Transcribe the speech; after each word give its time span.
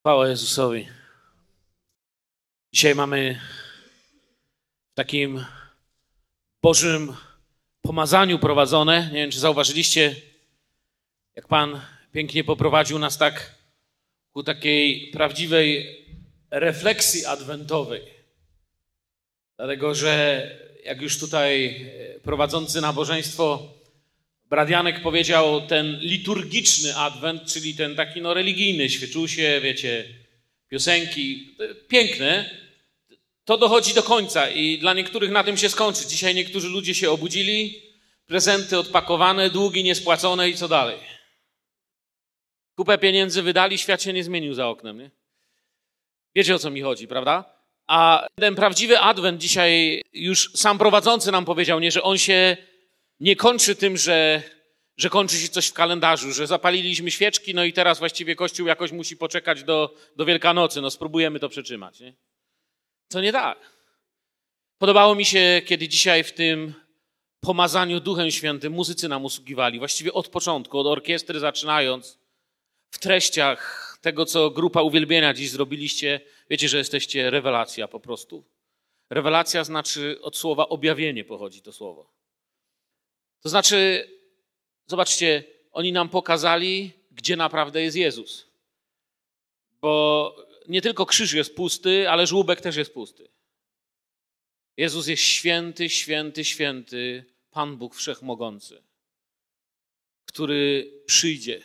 Chwała 0.00 0.28
Jezusowi. 0.28 0.88
Dzisiaj 2.72 2.94
mamy 2.94 3.40
w 4.92 4.94
takim 4.94 5.44
Bożym 6.62 7.16
pomazaniu 7.82 8.38
prowadzone. 8.38 9.08
Nie 9.12 9.18
wiem, 9.18 9.30
czy 9.30 9.40
zauważyliście, 9.40 10.16
jak 11.36 11.48
Pan 11.48 11.80
pięknie 12.12 12.44
poprowadził 12.44 12.98
nas 12.98 13.18
tak 13.18 13.54
ku 14.32 14.42
takiej 14.42 15.10
prawdziwej 15.10 15.96
refleksji 16.50 17.24
adwentowej. 17.24 18.02
Dlatego, 19.56 19.94
że 19.94 20.44
jak 20.84 21.02
już 21.02 21.18
tutaj 21.18 21.86
prowadzący 22.22 22.80
nabożeństwo 22.80 23.74
Bradianek 24.50 25.02
powiedział 25.02 25.60
ten 25.60 25.98
liturgiczny 26.00 26.96
adwent, 26.96 27.52
czyli 27.52 27.74
ten 27.74 27.96
taki 27.96 28.20
no 28.20 28.34
religijny, 28.34 28.90
świeczusie, 28.90 29.60
wiecie, 29.62 30.04
piosenki, 30.68 31.56
piękne, 31.88 32.50
to 33.44 33.58
dochodzi 33.58 33.94
do 33.94 34.02
końca 34.02 34.50
i 34.50 34.78
dla 34.78 34.94
niektórych 34.94 35.30
na 35.30 35.44
tym 35.44 35.56
się 35.56 35.68
skończy. 35.68 36.06
Dzisiaj 36.06 36.34
niektórzy 36.34 36.68
ludzie 36.68 36.94
się 36.94 37.10
obudzili, 37.10 37.82
prezenty 38.26 38.78
odpakowane, 38.78 39.50
długi 39.50 39.84
niespłacone 39.84 40.48
i 40.48 40.54
co 40.54 40.68
dalej. 40.68 40.98
Kupę 42.76 42.98
pieniędzy 42.98 43.42
wydali, 43.42 43.78
świat 43.78 44.02
się 44.02 44.12
nie 44.12 44.24
zmienił 44.24 44.54
za 44.54 44.68
oknem, 44.68 44.98
nie? 44.98 45.10
Wiecie 46.34 46.54
o 46.54 46.58
co 46.58 46.70
mi 46.70 46.80
chodzi, 46.80 47.08
prawda? 47.08 47.44
A 47.86 48.26
ten 48.34 48.54
prawdziwy 48.54 48.98
adwent 48.98 49.40
dzisiaj 49.40 50.02
już 50.12 50.52
sam 50.54 50.78
prowadzący 50.78 51.32
nam 51.32 51.44
powiedział, 51.44 51.80
nie, 51.80 51.90
że 51.90 52.02
on 52.02 52.18
się 52.18 52.56
nie 53.20 53.36
kończy 53.36 53.76
tym, 53.76 53.96
że, 53.96 54.42
że 54.96 55.10
kończy 55.10 55.36
się 55.36 55.48
coś 55.48 55.66
w 55.66 55.72
kalendarzu, 55.72 56.32
że 56.32 56.46
zapaliliśmy 56.46 57.10
świeczki, 57.10 57.54
no 57.54 57.64
i 57.64 57.72
teraz 57.72 57.98
właściwie 57.98 58.36
Kościół 58.36 58.66
jakoś 58.66 58.92
musi 58.92 59.16
poczekać 59.16 59.64
do, 59.64 59.94
do 60.16 60.24
Wielkanocy, 60.24 60.80
no 60.80 60.90
spróbujemy 60.90 61.40
to 61.40 61.48
przetrzymać. 61.48 62.00
Nie? 62.00 62.14
Co 63.08 63.20
nie 63.20 63.32
tak. 63.32 63.58
Podobało 64.78 65.14
mi 65.14 65.24
się, 65.24 65.62
kiedy 65.66 65.88
dzisiaj 65.88 66.24
w 66.24 66.32
tym 66.32 66.74
pomazaniu 67.40 68.00
Duchem 68.00 68.30
Świętym 68.30 68.72
muzycy 68.72 69.08
nam 69.08 69.24
usługiwali, 69.24 69.78
właściwie 69.78 70.12
od 70.12 70.28
początku, 70.28 70.78
od 70.78 70.86
orkiestry 70.86 71.40
zaczynając, 71.40 72.18
w 72.90 72.98
treściach 72.98 73.98
tego, 74.00 74.26
co 74.26 74.50
grupa 74.50 74.82
uwielbienia 74.82 75.34
dziś 75.34 75.50
zrobiliście, 75.50 76.20
wiecie, 76.50 76.68
że 76.68 76.78
jesteście 76.78 77.30
rewelacja 77.30 77.88
po 77.88 78.00
prostu. 78.00 78.44
Rewelacja 79.10 79.64
znaczy 79.64 80.18
od 80.22 80.36
słowa 80.36 80.68
objawienie 80.68 81.24
pochodzi 81.24 81.62
to 81.62 81.72
słowo. 81.72 82.19
To 83.40 83.48
znaczy, 83.48 84.08
zobaczcie, 84.86 85.44
oni 85.72 85.92
nam 85.92 86.08
pokazali, 86.08 86.92
gdzie 87.10 87.36
naprawdę 87.36 87.82
jest 87.82 87.96
Jezus. 87.96 88.46
Bo 89.80 90.36
nie 90.68 90.82
tylko 90.82 91.06
krzyż 91.06 91.32
jest 91.32 91.54
pusty, 91.54 92.10
ale 92.10 92.26
żłóbek 92.26 92.60
też 92.60 92.76
jest 92.76 92.94
pusty. 92.94 93.28
Jezus 94.76 95.06
jest 95.06 95.22
święty, 95.22 95.88
święty, 95.88 96.44
święty, 96.44 97.24
Pan 97.50 97.76
Bóg 97.76 97.94
Wszechmogący, 97.94 98.82
który 100.26 100.92
przyjdzie. 101.06 101.62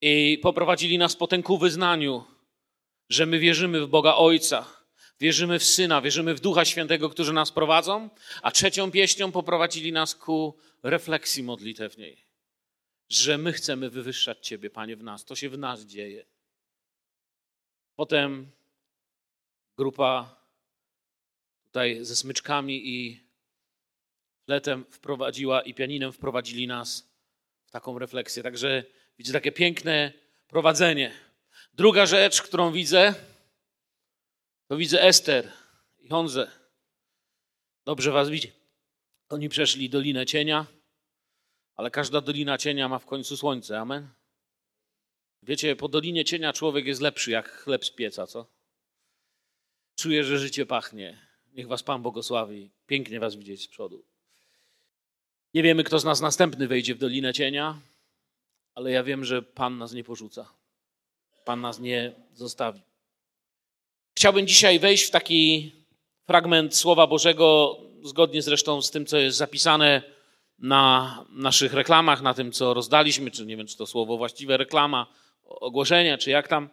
I 0.00 0.38
poprowadzili 0.42 0.98
nas 0.98 1.16
potem 1.16 1.42
ku 1.42 1.58
wyznaniu, 1.58 2.24
że 3.08 3.26
my 3.26 3.38
wierzymy 3.38 3.80
w 3.80 3.88
Boga 3.88 4.14
Ojca, 4.14 4.79
wierzymy 5.20 5.58
w 5.58 5.64
Syna, 5.64 6.00
wierzymy 6.02 6.34
w 6.34 6.40
Ducha 6.40 6.64
Świętego, 6.64 7.10
którzy 7.10 7.32
nas 7.32 7.50
prowadzą, 7.50 8.10
a 8.42 8.50
trzecią 8.50 8.90
pieśnią 8.90 9.32
poprowadzili 9.32 9.92
nas 9.92 10.14
ku 10.14 10.56
refleksji 10.82 11.42
modlitewnej, 11.42 12.24
że 13.08 13.38
my 13.38 13.52
chcemy 13.52 13.90
wywyższać 13.90 14.46
Ciebie, 14.46 14.70
Panie, 14.70 14.96
w 14.96 15.02
nas. 15.02 15.24
To 15.24 15.36
się 15.36 15.48
w 15.48 15.58
nas 15.58 15.80
dzieje. 15.80 16.26
Potem 17.96 18.50
grupa 19.76 20.40
tutaj 21.66 22.04
ze 22.04 22.16
smyczkami 22.16 22.88
i 22.88 23.20
fletem 24.44 24.84
wprowadziła 24.90 25.62
i 25.62 25.74
pianinem 25.74 26.12
wprowadzili 26.12 26.66
nas 26.66 27.10
w 27.66 27.70
taką 27.70 27.98
refleksję. 27.98 28.42
Także 28.42 28.84
widzę 29.18 29.32
takie 29.32 29.52
piękne 29.52 30.12
prowadzenie. 30.48 31.12
Druga 31.74 32.06
rzecz, 32.06 32.42
którą 32.42 32.72
widzę, 32.72 33.14
to 34.70 34.76
widzę 34.76 35.02
Ester 35.02 35.52
i 36.00 36.08
Honzę. 36.08 36.50
Dobrze 37.84 38.10
was 38.10 38.28
widzi. 38.28 38.52
Oni 39.28 39.48
przeszli 39.48 39.90
dolinę 39.90 40.26
cienia, 40.26 40.66
ale 41.76 41.90
każda 41.90 42.20
dolina 42.20 42.58
cienia 42.58 42.88
ma 42.88 42.98
w 42.98 43.06
końcu 43.06 43.36
słońce. 43.36 43.80
Amen. 43.80 44.08
Wiecie, 45.42 45.76
po 45.76 45.88
dolinie 45.88 46.24
cienia 46.24 46.52
człowiek 46.52 46.86
jest 46.86 47.00
lepszy 47.00 47.30
jak 47.30 47.50
chleb 47.50 47.84
z 47.84 47.90
pieca, 47.90 48.26
co? 48.26 48.46
Czuję, 49.96 50.24
że 50.24 50.38
życie 50.38 50.66
pachnie. 50.66 51.18
Niech 51.52 51.68
was 51.68 51.82
Pan 51.82 52.02
błogosławi. 52.02 52.70
Pięknie 52.86 53.20
was 53.20 53.36
widzieć 53.36 53.62
z 53.62 53.68
przodu. 53.68 54.04
Nie 55.54 55.62
wiemy, 55.62 55.84
kto 55.84 55.98
z 55.98 56.04
nas 56.04 56.20
następny 56.20 56.68
wejdzie 56.68 56.94
w 56.94 56.98
dolinę 56.98 57.32
cienia, 57.32 57.80
ale 58.74 58.90
ja 58.90 59.04
wiem, 59.04 59.24
że 59.24 59.42
Pan 59.42 59.78
nas 59.78 59.92
nie 59.92 60.04
porzuca. 60.04 60.52
Pan 61.44 61.60
nas 61.60 61.80
nie 61.80 62.12
zostawi. 62.34 62.89
Chciałbym 64.20 64.46
dzisiaj 64.46 64.78
wejść 64.78 65.04
w 65.04 65.10
taki 65.10 65.72
fragment 66.26 66.76
Słowa 66.76 67.06
Bożego, 67.06 67.76
zgodnie 68.04 68.42
zresztą 68.42 68.82
z 68.82 68.90
tym, 68.90 69.06
co 69.06 69.18
jest 69.18 69.38
zapisane 69.38 70.02
na 70.58 71.24
naszych 71.30 71.72
reklamach, 71.72 72.22
na 72.22 72.34
tym, 72.34 72.52
co 72.52 72.74
rozdaliśmy, 72.74 73.30
czy 73.30 73.46
nie 73.46 73.56
wiem, 73.56 73.66
czy 73.66 73.76
to 73.76 73.86
słowo 73.86 74.16
właściwe 74.16 74.56
reklama, 74.56 75.06
ogłoszenia, 75.44 76.18
czy 76.18 76.30
jak 76.30 76.48
tam. 76.48 76.68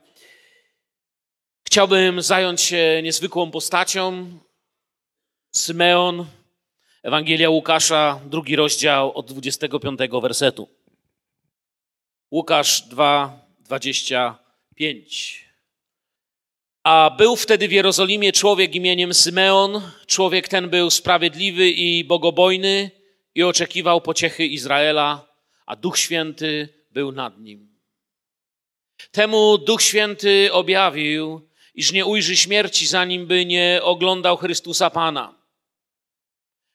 Chciałbym 1.67 2.21
zająć 2.21 2.61
się 2.61 3.01
niezwykłą 3.03 3.51
postacią. 3.51 4.27
Symeon, 5.51 6.25
Ewangelia 7.03 7.49
Łukasza, 7.49 8.21
drugi 8.25 8.55
rozdział 8.55 9.13
od 9.13 9.31
25 9.31 9.99
wersetu. 10.21 10.69
Łukasz 12.31 12.81
2, 12.81 13.39
25. 13.59 15.46
A 16.89 17.09
był 17.09 17.35
wtedy 17.35 17.67
w 17.67 17.71
Jerozolimie 17.71 18.31
człowiek 18.31 18.75
imieniem 18.75 19.13
Symeon. 19.13 19.81
Człowiek 20.05 20.47
ten 20.47 20.69
był 20.69 20.89
sprawiedliwy 20.89 21.69
i 21.69 22.03
bogobojny 22.03 22.91
i 23.35 23.43
oczekiwał 23.43 24.01
pociechy 24.01 24.45
Izraela, 24.45 25.27
a 25.65 25.75
Duch 25.75 25.97
Święty 25.97 26.69
był 26.91 27.11
nad 27.11 27.39
nim. 27.39 27.79
Temu 29.11 29.57
Duch 29.57 29.81
Święty 29.81 30.49
objawił, 30.51 31.49
iż 31.75 31.91
nie 31.91 32.05
ujrzy 32.05 32.37
śmierci, 32.37 32.87
zanim 32.87 33.27
by 33.27 33.45
nie 33.45 33.79
oglądał 33.83 34.37
Chrystusa 34.37 34.89
Pana. 34.89 35.35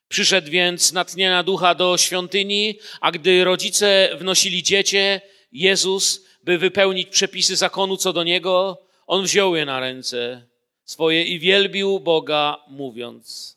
Przyszedł 0.08 0.50
więc 0.50 0.92
natchnienia 0.92 1.42
ducha 1.42 1.74
do 1.74 1.98
świątyni, 1.98 2.78
a 3.00 3.10
gdy 3.10 3.44
rodzice 3.44 4.10
wnosili 4.18 4.62
dziecię, 4.62 5.20
Jezus, 5.52 6.24
by 6.44 6.58
wypełnić 6.58 7.08
przepisy 7.08 7.56
zakonu 7.56 7.96
co 7.96 8.12
do 8.12 8.22
niego, 8.22 8.82
on 9.12 9.24
wziął 9.24 9.56
je 9.56 9.64
na 9.64 9.80
ręce 9.80 10.46
swoje 10.84 11.24
i 11.24 11.38
wielbił 11.38 12.00
Boga, 12.00 12.64
mówiąc: 12.68 13.56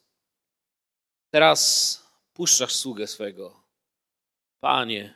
Teraz 1.31 2.03
puszczasz 2.33 2.75
sługę 2.75 3.07
swego. 3.07 3.63
Panie, 4.59 5.13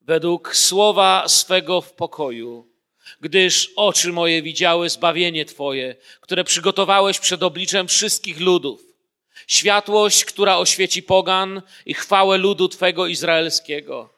według 0.00 0.56
słowa 0.56 1.28
swego 1.28 1.80
w 1.80 1.92
pokoju, 1.92 2.72
gdyż 3.20 3.72
oczy 3.76 4.12
moje 4.12 4.42
widziały 4.42 4.90
zbawienie 4.90 5.44
Twoje, 5.44 5.96
które 6.20 6.44
przygotowałeś 6.44 7.18
przed 7.18 7.42
obliczem 7.42 7.88
wszystkich 7.88 8.40
ludów. 8.40 8.82
Światłość, 9.46 10.24
która 10.24 10.56
oświeci 10.56 11.02
pogan 11.02 11.62
i 11.86 11.94
chwałę 11.94 12.38
ludu 12.38 12.68
Twego 12.68 13.06
izraelskiego. 13.06 14.14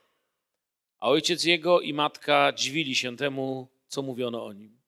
A 1.00 1.08
ojciec 1.08 1.44
jego 1.44 1.80
i 1.80 1.94
matka 1.94 2.52
dziwili 2.52 2.94
się 2.94 3.16
temu, 3.16 3.68
co 3.88 4.02
mówiono 4.02 4.44
o 4.44 4.52
nim. 4.52 4.79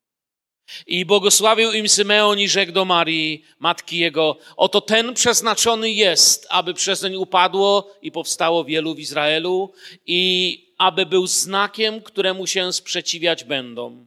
I 0.86 1.04
błogosławił 1.04 1.72
im 1.72 1.88
Symeon 1.88 2.38
i 2.38 2.48
rzekł 2.48 2.72
do 2.72 2.84
Marii, 2.84 3.44
matki 3.58 3.98
jego, 3.98 4.38
oto 4.56 4.80
ten 4.80 5.14
przeznaczony 5.14 5.90
jest, 5.90 6.46
aby 6.50 6.74
przezeń 6.74 7.16
upadło 7.16 7.94
i 8.02 8.12
powstało 8.12 8.64
wielu 8.64 8.94
w 8.94 8.98
Izraelu 8.98 9.72
i 10.06 10.74
aby 10.78 11.06
był 11.06 11.26
znakiem, 11.26 12.00
któremu 12.00 12.46
się 12.46 12.72
sprzeciwiać 12.72 13.44
będą 13.44 14.06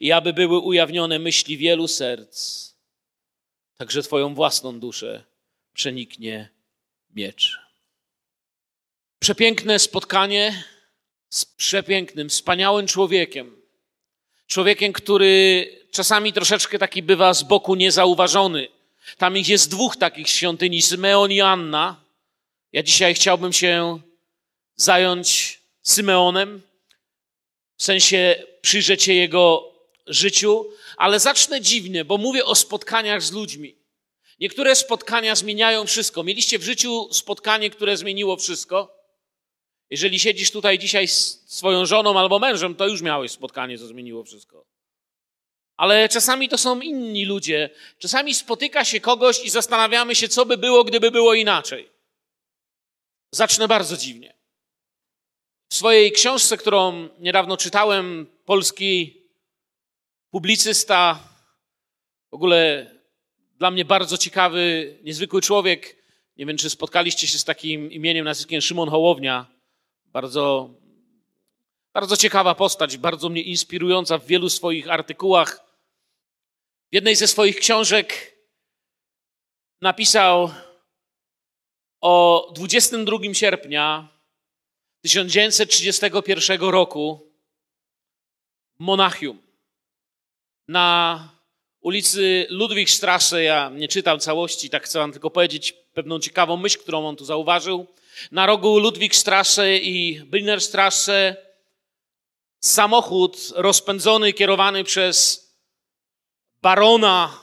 i 0.00 0.12
aby 0.12 0.32
były 0.32 0.58
ujawnione 0.58 1.18
myśli 1.18 1.56
wielu 1.56 1.88
serc. 1.88 2.64
Także 3.76 4.02
twoją 4.02 4.34
własną 4.34 4.80
duszę 4.80 5.24
przeniknie 5.72 6.48
miecz. 7.14 7.58
Przepiękne 9.18 9.78
spotkanie 9.78 10.64
z 11.28 11.44
przepięknym, 11.44 12.28
wspaniałym 12.28 12.86
człowiekiem. 12.86 13.63
Człowiekiem, 14.46 14.92
który 14.92 15.66
czasami 15.90 16.32
troszeczkę 16.32 16.78
taki 16.78 17.02
bywa 17.02 17.34
z 17.34 17.42
boku 17.42 17.74
niezauważony. 17.74 18.68
Tam 19.18 19.36
ich 19.36 19.48
jest 19.48 19.70
dwóch 19.70 19.96
takich 19.96 20.28
świątyni, 20.28 20.82
Symeon 20.82 21.32
i 21.32 21.40
Anna. 21.40 22.00
Ja 22.72 22.82
dzisiaj 22.82 23.14
chciałbym 23.14 23.52
się 23.52 24.00
zająć 24.76 25.60
Symeonem, 25.82 26.62
w 27.76 27.82
sensie 27.82 28.44
przyjrzeć 28.60 29.02
się 29.02 29.12
jego 29.12 29.72
życiu, 30.06 30.66
ale 30.96 31.20
zacznę 31.20 31.60
dziwnie, 31.60 32.04
bo 32.04 32.18
mówię 32.18 32.44
o 32.44 32.54
spotkaniach 32.54 33.22
z 33.22 33.32
ludźmi. 33.32 33.74
Niektóre 34.40 34.76
spotkania 34.76 35.34
zmieniają 35.34 35.86
wszystko. 35.86 36.22
Mieliście 36.22 36.58
w 36.58 36.62
życiu 36.62 37.08
spotkanie, 37.12 37.70
które 37.70 37.96
zmieniło 37.96 38.36
wszystko? 38.36 39.03
Jeżeli 39.94 40.18
siedzisz 40.18 40.50
tutaj 40.50 40.78
dzisiaj 40.78 41.08
z 41.08 41.44
swoją 41.46 41.86
żoną 41.86 42.18
albo 42.18 42.38
mężem, 42.38 42.74
to 42.74 42.88
już 42.88 43.02
miałeś 43.02 43.30
spotkanie, 43.30 43.78
co 43.78 43.86
zmieniło 43.86 44.24
wszystko. 44.24 44.64
Ale 45.76 46.08
czasami 46.08 46.48
to 46.48 46.58
są 46.58 46.80
inni 46.80 47.24
ludzie. 47.24 47.70
Czasami 47.98 48.34
spotyka 48.34 48.84
się 48.84 49.00
kogoś 49.00 49.44
i 49.44 49.50
zastanawiamy 49.50 50.14
się, 50.14 50.28
co 50.28 50.46
by 50.46 50.56
było, 50.56 50.84
gdyby 50.84 51.10
było 51.10 51.34
inaczej. 51.34 51.88
Zacznę 53.30 53.68
bardzo 53.68 53.96
dziwnie. 53.96 54.34
W 55.68 55.74
swojej 55.74 56.12
książce, 56.12 56.56
którą 56.56 57.08
niedawno 57.18 57.56
czytałem, 57.56 58.26
polski 58.44 59.22
publicysta, 60.30 61.18
w 62.30 62.34
ogóle 62.34 62.90
dla 63.58 63.70
mnie 63.70 63.84
bardzo 63.84 64.18
ciekawy, 64.18 64.96
niezwykły 65.02 65.42
człowiek. 65.42 65.96
Nie 66.36 66.46
wiem, 66.46 66.56
czy 66.56 66.70
spotkaliście 66.70 67.26
się 67.26 67.38
z 67.38 67.44
takim 67.44 67.92
imieniem, 67.92 68.24
nazwiskiem 68.24 68.60
Szymon 68.60 68.88
Hołownia. 68.88 69.53
Bardzo, 70.14 70.70
bardzo 71.94 72.16
ciekawa 72.16 72.54
postać, 72.54 72.96
bardzo 72.96 73.28
mnie 73.28 73.42
inspirująca 73.42 74.18
w 74.18 74.26
wielu 74.26 74.50
swoich 74.50 74.90
artykułach. 74.90 75.60
W 76.92 76.94
jednej 76.94 77.16
ze 77.16 77.28
swoich 77.28 77.56
książek 77.56 78.36
napisał 79.80 80.50
o 82.00 82.46
22 82.54 83.34
sierpnia 83.34 84.08
1931 85.02 86.60
roku 86.60 87.32
w 88.76 88.80
Monachium 88.80 89.42
na 90.68 91.28
ulicy 91.80 92.46
Ludwigstrasse, 92.50 93.42
ja 93.42 93.68
nie 93.68 93.88
czytam 93.88 94.20
całości, 94.20 94.70
tak 94.70 94.84
chcę 94.84 94.98
wam 94.98 95.12
tylko 95.12 95.30
powiedzieć 95.30 95.72
pewną 95.72 96.18
ciekawą 96.18 96.56
myśl, 96.56 96.78
którą 96.78 97.06
on 97.06 97.16
tu 97.16 97.24
zauważył. 97.24 97.86
Na 98.32 98.46
rogu 98.46 98.78
Ludwigstrasse 98.78 99.76
i 99.76 100.20
Brinerstrasse 100.24 101.36
samochód 102.60 103.52
rozpędzony, 103.54 104.32
kierowany 104.32 104.84
przez 104.84 105.44
barona, 106.62 107.40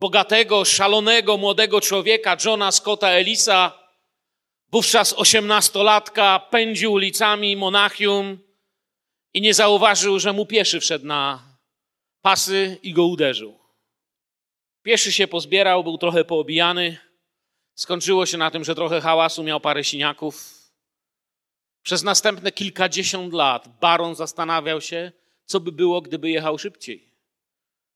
bogatego, 0.00 0.64
szalonego, 0.64 1.36
młodego 1.36 1.80
człowieka, 1.80 2.36
Johna 2.44 2.72
Scotta 2.72 3.08
Elisa, 3.08 3.78
wówczas 4.70 5.12
osiemnastolatka, 5.12 6.38
pędził 6.50 6.92
ulicami 6.92 7.56
Monachium 7.56 8.38
i 9.34 9.40
nie 9.40 9.54
zauważył, 9.54 10.18
że 10.18 10.32
mu 10.32 10.46
pieszy 10.46 10.80
wszedł 10.80 11.06
na 11.06 11.42
pasy 12.22 12.78
i 12.82 12.92
go 12.92 13.06
uderzył. 13.06 13.58
Pieszy 14.82 15.12
się 15.12 15.28
pozbierał, 15.28 15.84
był 15.84 15.98
trochę 15.98 16.24
poobijany. 16.24 17.03
Skończyło 17.74 18.26
się 18.26 18.38
na 18.38 18.50
tym, 18.50 18.64
że 18.64 18.74
trochę 18.74 19.00
hałasu, 19.00 19.42
miał 19.42 19.60
parę 19.60 19.84
siniaków. 19.84 20.54
Przez 21.82 22.02
następne 22.02 22.52
kilkadziesiąt 22.52 23.32
lat 23.32 23.68
baron 23.80 24.14
zastanawiał 24.14 24.80
się, 24.80 25.12
co 25.44 25.60
by 25.60 25.72
było, 25.72 26.00
gdyby 26.00 26.30
jechał 26.30 26.58
szybciej. 26.58 27.14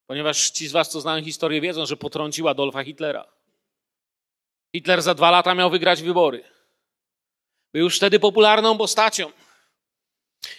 Ponieważ 0.06 0.50
ci 0.50 0.68
z 0.68 0.72
was, 0.72 0.90
co 0.90 1.00
znają 1.00 1.24
historię, 1.24 1.60
wiedzą, 1.60 1.86
że 1.86 1.96
potrącił 1.96 2.48
Adolfa 2.48 2.84
Hitlera. 2.84 3.26
Hitler 4.76 5.02
za 5.02 5.14
dwa 5.14 5.30
lata 5.30 5.54
miał 5.54 5.70
wygrać 5.70 6.02
wybory. 6.02 6.44
Był 7.72 7.84
już 7.84 7.96
wtedy 7.96 8.20
popularną 8.20 8.78
postacią. 8.78 9.32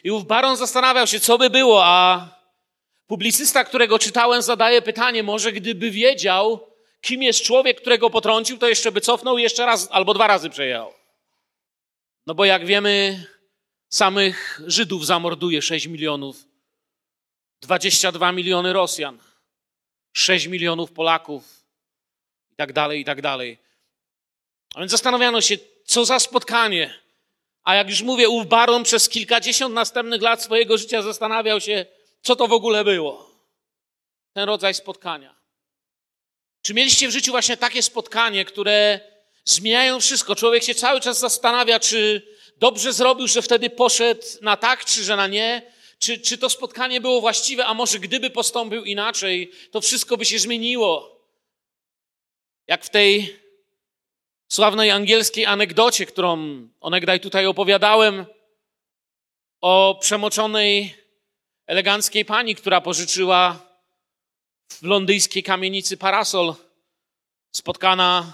I 0.03 0.11
ów 0.11 0.27
baron 0.27 0.57
zastanawiał 0.57 1.07
się, 1.07 1.19
co 1.19 1.37
by 1.37 1.49
było, 1.49 1.85
a 1.85 2.29
Publicysta, 3.09 3.63
którego 3.63 3.99
czytałem, 3.99 4.41
zadaje 4.41 4.81
pytanie, 4.81 5.23
może 5.23 5.51
gdyby 5.51 5.91
wiedział, 5.91 6.68
kim 7.01 7.23
jest 7.23 7.41
człowiek, 7.41 7.81
którego 7.81 8.09
potrącił, 8.09 8.57
to 8.57 8.69
jeszcze 8.69 8.91
by 8.91 9.01
cofnął 9.01 9.37
i 9.37 9.43
jeszcze 9.43 9.65
raz 9.65 9.87
albo 9.91 10.13
dwa 10.13 10.27
razy 10.27 10.49
przejechał. 10.49 10.93
No 12.27 12.35
bo 12.35 12.45
jak 12.45 12.65
wiemy, 12.65 13.25
samych 13.89 14.61
Żydów 14.67 15.05
zamorduje 15.05 15.61
6 15.61 15.87
milionów, 15.87 16.45
22 17.61 18.31
miliony 18.31 18.73
Rosjan, 18.73 19.19
6 20.13 20.47
milionów 20.47 20.91
Polaków 20.91 21.63
i 22.51 22.55
tak 22.55 22.73
dalej, 22.73 23.01
i 23.01 23.05
tak 23.05 23.21
dalej. 23.21 23.57
A 24.75 24.79
więc 24.79 24.91
zastanawiano 24.91 25.41
się, 25.41 25.57
co 25.85 26.05
za 26.05 26.19
spotkanie. 26.19 26.99
A 27.63 27.75
jak 27.75 27.89
już 27.89 28.01
mówię, 28.01 28.29
ów 28.29 28.47
baron 28.47 28.83
przez 28.83 29.09
kilkadziesiąt 29.09 29.75
następnych 29.75 30.21
lat 30.21 30.43
swojego 30.43 30.77
życia 30.77 31.01
zastanawiał 31.01 31.61
się, 31.61 31.85
co 32.21 32.35
to 32.35 32.47
w 32.47 32.53
ogóle 32.53 32.83
było. 32.83 33.31
Ten 34.33 34.43
rodzaj 34.43 34.73
spotkania. 34.73 35.38
Czy 36.61 36.73
mieliście 36.73 37.07
w 37.07 37.11
życiu 37.11 37.31
właśnie 37.31 37.57
takie 37.57 37.83
spotkanie, 37.83 38.45
które 38.45 38.99
zmieniają 39.45 39.99
wszystko? 39.99 40.35
Człowiek 40.35 40.63
się 40.63 40.75
cały 40.75 41.01
czas 41.01 41.19
zastanawia, 41.19 41.79
czy 41.79 42.27
dobrze 42.57 42.93
zrobił, 42.93 43.27
że 43.27 43.41
wtedy 43.41 43.69
poszedł 43.69 44.21
na 44.41 44.57
tak, 44.57 44.85
czy 44.85 45.03
że 45.03 45.15
na 45.15 45.27
nie. 45.27 45.71
Czy, 45.99 46.19
czy 46.19 46.37
to 46.37 46.49
spotkanie 46.49 47.01
było 47.01 47.21
właściwe, 47.21 47.65
a 47.65 47.73
może 47.73 47.99
gdyby 47.99 48.29
postąpił 48.29 48.83
inaczej, 48.83 49.51
to 49.71 49.81
wszystko 49.81 50.17
by 50.17 50.25
się 50.25 50.39
zmieniło. 50.39 51.19
Jak 52.67 52.85
w 52.85 52.89
tej 52.89 53.39
sławnej 54.47 54.91
angielskiej 54.91 55.45
anegdocie, 55.45 56.05
którą 56.05 56.67
onegdaj 56.79 57.19
tutaj 57.19 57.45
opowiadałem, 57.45 58.25
o 59.61 59.97
przemoczonej 60.01 60.95
eleganckiej 61.67 62.25
pani, 62.25 62.55
która 62.55 62.81
pożyczyła 62.81 63.68
w 64.69 64.83
londyńskiej 64.83 65.43
kamienicy 65.43 65.97
parasol, 65.97 66.55
spotkana 67.51 68.33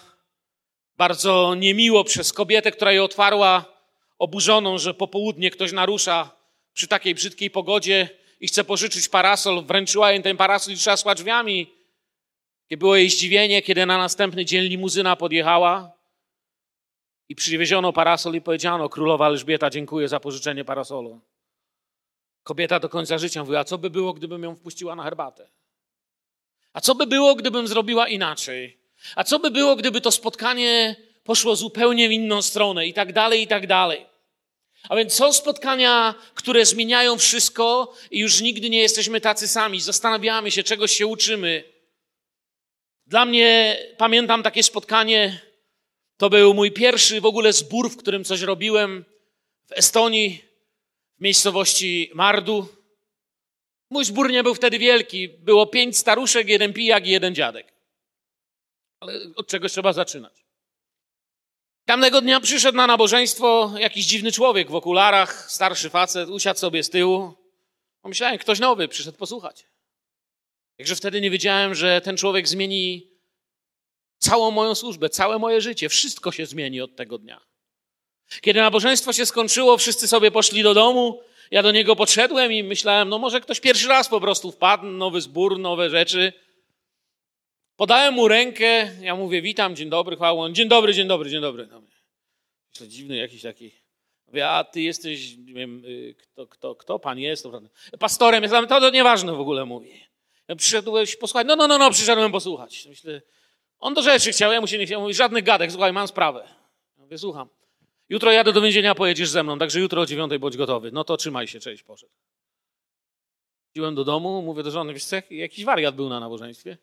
bardzo 0.97 1.55
niemiło 1.55 2.03
przez 2.03 2.33
kobietę, 2.33 2.71
która 2.71 2.91
je 2.91 3.03
otwarła, 3.03 3.65
oburzoną, 4.19 4.77
że 4.77 4.93
popołudnie 4.93 5.51
ktoś 5.51 5.71
narusza 5.71 6.31
przy 6.73 6.87
takiej 6.87 7.15
brzydkiej 7.15 7.49
pogodzie 7.49 8.09
i 8.39 8.47
chce 8.47 8.63
pożyczyć 8.63 9.09
parasol, 9.09 9.65
wręczyła 9.65 10.11
jej 10.11 10.23
ten 10.23 10.37
parasol 10.37 10.73
i 10.73 10.77
trzasła 10.77 11.15
drzwiami. 11.15 11.75
Jakie 12.63 12.77
było 12.77 12.95
jej 12.95 13.09
zdziwienie, 13.09 13.61
kiedy 13.61 13.85
na 13.85 13.97
następny 13.97 14.45
dzień 14.45 14.63
limuzyna 14.63 15.15
podjechała 15.15 15.91
i 17.29 17.35
przywieziono 17.35 17.93
parasol 17.93 18.35
i 18.35 18.41
powiedziano, 18.41 18.89
królowa 18.89 19.27
Elżbieta, 19.27 19.69
dziękuję 19.69 20.07
za 20.07 20.19
pożyczenie 20.19 20.65
parasolu. 20.65 21.21
Kobieta 22.43 22.79
do 22.79 22.89
końca 22.89 23.17
życia 23.17 23.41
mówiła, 23.43 23.63
co 23.63 23.77
by 23.77 23.89
było, 23.89 24.13
gdybym 24.13 24.43
ją 24.43 24.55
wpuściła 24.55 24.95
na 24.95 25.03
herbatę? 25.03 25.49
A 26.75 26.81
co 26.81 26.95
by 26.95 27.07
było, 27.07 27.35
gdybym 27.35 27.67
zrobiła 27.67 28.07
inaczej? 28.07 28.77
A 29.15 29.23
co 29.23 29.39
by 29.39 29.51
było, 29.51 29.75
gdyby 29.75 30.01
to 30.01 30.11
spotkanie 30.11 30.95
poszło 31.23 31.55
zupełnie 31.55 32.09
w 32.09 32.11
inną 32.11 32.41
stronę 32.41 32.87
i 32.87 32.93
tak 32.93 33.13
dalej, 33.13 33.41
i 33.41 33.47
tak 33.47 33.67
dalej. 33.67 34.05
A 34.89 34.95
więc 34.95 35.13
są 35.13 35.33
spotkania, 35.33 36.15
które 36.33 36.65
zmieniają 36.65 37.17
wszystko 37.17 37.93
i 38.11 38.19
już 38.19 38.41
nigdy 38.41 38.69
nie 38.69 38.81
jesteśmy 38.81 39.21
tacy 39.21 39.47
sami. 39.47 39.81
Zastanawiamy 39.81 40.51
się, 40.51 40.63
czegoś 40.63 40.91
się 40.91 41.07
uczymy. 41.07 41.63
Dla 43.07 43.25
mnie, 43.25 43.79
pamiętam 43.97 44.43
takie 44.43 44.63
spotkanie, 44.63 45.41
to 46.17 46.29
był 46.29 46.53
mój 46.53 46.71
pierwszy 46.71 47.21
w 47.21 47.25
ogóle 47.25 47.53
zbór, 47.53 47.91
w 47.91 47.97
którym 47.97 48.23
coś 48.23 48.41
robiłem 48.41 49.05
w 49.65 49.71
Estonii 49.71 50.41
w 51.17 51.21
miejscowości 51.21 52.11
Mardu. 52.13 52.74
Mój 53.89 54.05
zbór 54.05 54.31
nie 54.31 54.43
był 54.43 54.55
wtedy 54.55 54.79
wielki. 54.79 55.29
Było 55.29 55.67
pięć 55.67 55.97
staruszek, 55.97 56.47
jeden 56.47 56.73
pijak 56.73 57.07
i 57.07 57.09
jeden 57.09 57.35
dziadek. 57.35 57.73
Ale 58.99 59.13
od 59.35 59.47
czegoś 59.47 59.71
trzeba 59.71 59.93
zaczynać. 59.93 60.45
Tamnego 61.85 62.21
dnia 62.21 62.39
przyszedł 62.39 62.77
na 62.77 62.87
nabożeństwo 62.87 63.73
jakiś 63.79 64.05
dziwny 64.05 64.31
człowiek 64.31 64.71
w 64.71 64.75
okularach, 64.75 65.51
starszy 65.51 65.89
facet, 65.89 66.29
usiadł 66.29 66.59
sobie 66.59 66.83
z 66.83 66.89
tyłu. 66.89 67.33
Pomyślałem, 68.01 68.37
ktoś 68.37 68.59
nowy 68.59 68.87
przyszedł 68.87 69.17
posłuchać. 69.17 69.65
Jakże 70.77 70.95
wtedy 70.95 71.21
nie 71.21 71.31
wiedziałem, 71.31 71.75
że 71.75 72.01
ten 72.01 72.17
człowiek 72.17 72.47
zmieni 72.47 73.11
całą 74.17 74.51
moją 74.51 74.75
służbę, 74.75 75.09
całe 75.09 75.39
moje 75.39 75.61
życie. 75.61 75.89
Wszystko 75.89 76.31
się 76.31 76.45
zmieni 76.45 76.81
od 76.81 76.95
tego 76.95 77.17
dnia. 77.17 77.41
Kiedy 78.41 78.59
nabożeństwo 78.59 79.13
się 79.13 79.25
skończyło, 79.25 79.77
wszyscy 79.77 80.07
sobie 80.07 80.31
poszli 80.31 80.63
do 80.63 80.73
domu. 80.73 81.21
Ja 81.51 81.63
do 81.63 81.71
niego 81.71 81.95
podszedłem 81.95 82.51
i 82.53 82.63
myślałem, 82.63 83.09
no 83.09 83.19
może 83.19 83.41
ktoś 83.41 83.59
pierwszy 83.59 83.87
raz 83.87 84.09
po 84.09 84.21
prostu 84.21 84.51
wpadł, 84.51 84.85
nowy 84.85 85.21
zbór, 85.21 85.59
nowe 85.59 85.89
rzeczy. 85.89 86.33
Podałem 87.75 88.13
mu 88.13 88.27
rękę, 88.27 88.91
ja 89.01 89.15
mówię, 89.15 89.41
witam, 89.41 89.75
dzień 89.75 89.89
dobry, 89.89 90.15
chwała. 90.15 90.51
Dzień 90.51 90.67
dobry, 90.67 90.93
dzień 90.93 91.07
dobry, 91.07 91.29
dzień 91.29 91.41
dobry. 91.41 91.67
No, 91.71 91.81
to 92.77 92.87
dziwny 92.87 93.17
jakiś 93.17 93.41
taki. 93.41 93.71
Mówię, 94.27 94.49
a 94.49 94.63
ty 94.63 94.81
jesteś, 94.81 95.37
nie 95.37 95.53
wiem, 95.53 95.85
y, 95.85 96.15
kto, 96.19 96.47
kto, 96.47 96.75
kto 96.75 96.99
pan 96.99 97.19
jest? 97.19 97.43
To 97.43 97.61
Pastorem 97.99 98.43
jestem, 98.43 98.67
to, 98.67 98.79
to 98.79 98.89
nieważne 98.89 99.33
w 99.33 99.39
ogóle 99.39 99.65
mówi. 99.65 100.03
Ja 100.47 100.55
przyszedłeś 100.55 101.15
posłuchać, 101.15 101.47
no, 101.47 101.55
no, 101.55 101.67
no, 101.67 101.77
no, 101.77 101.91
przyszedłem 101.91 102.31
posłuchać. 102.31 102.85
Myślę, 102.89 103.21
on 103.79 103.93
do 103.93 104.01
rzeczy 104.01 104.31
chciał, 104.31 104.51
ja 104.51 104.61
mu 104.61 104.67
się 104.67 104.77
nie 104.77 104.85
chciał, 104.85 105.01
mówi, 105.01 105.13
żadnych 105.13 105.43
gadek, 105.43 105.71
słuchaj, 105.71 105.93
mam 105.93 106.07
sprawę. 106.07 106.47
Ja 106.97 107.03
mówię, 107.03 107.17
słucham. 107.17 107.49
Jutro 108.09 108.31
jadę 108.31 108.53
do 108.53 108.61
więzienia, 108.61 108.95
pojedziesz 108.95 109.29
ze 109.29 109.43
mną, 109.43 109.59
także 109.59 109.79
jutro 109.79 110.01
o 110.01 110.05
dziewiątej 110.05 110.39
bądź 110.39 110.57
gotowy. 110.57 110.91
No 110.91 111.03
to 111.03 111.17
trzymaj 111.17 111.47
się, 111.47 111.59
cześć, 111.59 111.83
poszedł. 111.83 112.11
Wróciłem 113.65 113.95
do 113.95 114.03
domu, 114.03 114.41
mówię 114.41 114.63
do 114.63 114.71
żony, 114.71 114.93
wiesz 114.93 115.05
co, 115.05 115.15
jakiś 115.29 115.65
wariat 115.65 115.95
był 115.95 116.09
na 116.09 116.19
nabożeństwie. 116.19 116.77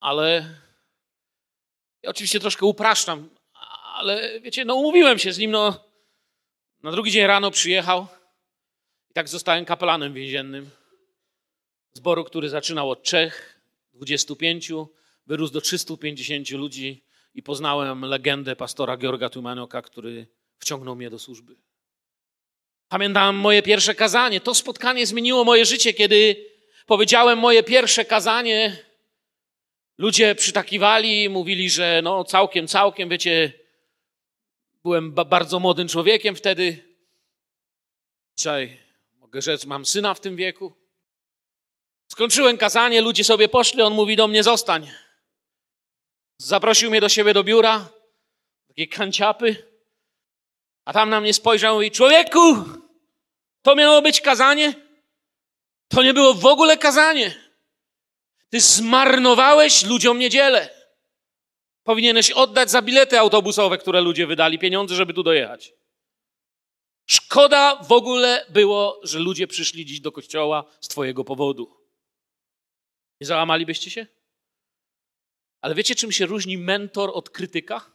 Ale 0.00 0.56
ja 2.02 2.10
oczywiście 2.10 2.40
troszkę 2.40 2.66
upraszczam, 2.66 3.28
ale 3.94 4.40
wiecie, 4.40 4.64
no 4.64 4.74
umówiłem 4.74 5.18
się 5.18 5.32
z 5.32 5.38
nim, 5.38 5.50
no 5.50 5.84
na 6.82 6.92
drugi 6.92 7.10
dzień 7.10 7.26
rano 7.26 7.50
przyjechał 7.50 8.06
i 9.10 9.14
tak 9.14 9.28
zostałem 9.28 9.64
kapelanem 9.64 10.14
więziennym 10.14 10.70
zboru, 11.92 12.24
który 12.24 12.48
zaczynał 12.48 12.90
od 12.90 13.02
trzech, 13.02 13.60
25, 13.92 14.72
wyrósł 15.26 15.52
do 15.52 15.60
350 15.60 16.50
ludzi 16.50 17.04
i 17.34 17.42
poznałem 17.42 18.04
legendę 18.04 18.56
pastora 18.56 18.96
Georga 18.96 19.28
Tumanoka, 19.28 19.82
który 19.82 20.26
wciągnął 20.58 20.96
mnie 20.96 21.10
do 21.10 21.18
służby. 21.18 21.56
Pamiętam 22.88 23.36
moje 23.36 23.62
pierwsze 23.62 23.94
kazanie. 23.94 24.40
To 24.40 24.54
spotkanie 24.54 25.06
zmieniło 25.06 25.44
moje 25.44 25.64
życie, 25.64 25.92
kiedy 25.92 26.50
powiedziałem 26.86 27.38
moje 27.38 27.62
pierwsze 27.62 28.04
kazanie. 28.04 28.76
Ludzie 29.98 30.34
przytakiwali, 30.34 31.28
mówili, 31.28 31.70
że 31.70 32.00
no 32.04 32.24
całkiem, 32.24 32.68
całkiem, 32.68 33.08
wiecie, 33.08 33.52
byłem 34.82 35.12
bardzo 35.12 35.60
młodym 35.60 35.88
człowiekiem 35.88 36.36
wtedy. 36.36 36.96
Dzisiaj 38.36 38.80
mogę 39.18 39.42
rzec, 39.42 39.64
mam 39.64 39.86
syna 39.86 40.14
w 40.14 40.20
tym 40.20 40.36
wieku. 40.36 40.72
Skończyłem 42.08 42.58
kazanie, 42.58 43.00
ludzie 43.00 43.24
sobie 43.24 43.48
poszli, 43.48 43.82
on 43.82 43.94
mówi 43.94 44.16
do 44.16 44.28
mnie 44.28 44.42
zostań. 44.42 44.90
Zaprosił 46.38 46.90
mnie 46.90 47.00
do 47.00 47.08
siebie 47.08 47.34
do 47.34 47.44
biura, 47.44 47.88
takie 48.68 48.86
kanciapy, 48.86 49.74
a 50.84 50.92
tam 50.92 51.10
na 51.10 51.20
mnie 51.20 51.34
spojrzał 51.34 51.82
i 51.82 51.90
człowieku, 51.90 52.64
to 53.62 53.74
miało 53.74 54.02
być 54.02 54.20
kazanie? 54.20 54.74
To 55.88 56.02
nie 56.02 56.14
było 56.14 56.34
w 56.34 56.46
ogóle 56.46 56.78
kazanie. 56.78 57.34
Ty 58.50 58.60
zmarnowałeś 58.60 59.84
ludziom 59.84 60.18
niedzielę. 60.18 60.70
Powinieneś 61.82 62.30
oddać 62.30 62.70
za 62.70 62.82
bilety 62.82 63.18
autobusowe, 63.18 63.78
które 63.78 64.00
ludzie 64.00 64.26
wydali 64.26 64.58
pieniądze, 64.58 64.94
żeby 64.94 65.14
tu 65.14 65.22
dojechać. 65.22 65.72
Szkoda 67.06 67.76
w 67.76 67.92
ogóle 67.92 68.46
było, 68.48 69.00
że 69.02 69.18
ludzie 69.18 69.46
przyszli 69.46 69.86
dziś 69.86 70.00
do 70.00 70.12
kościoła 70.12 70.64
z 70.80 70.88
Twojego 70.88 71.24
powodu. 71.24 71.76
Nie 73.20 73.26
załamalibyście 73.26 73.90
się? 73.90 74.06
Ale 75.64 75.74
wiecie, 75.74 75.94
czym 75.94 76.12
się 76.12 76.26
różni 76.26 76.58
mentor 76.58 77.10
od 77.14 77.30
krytyka? 77.30 77.90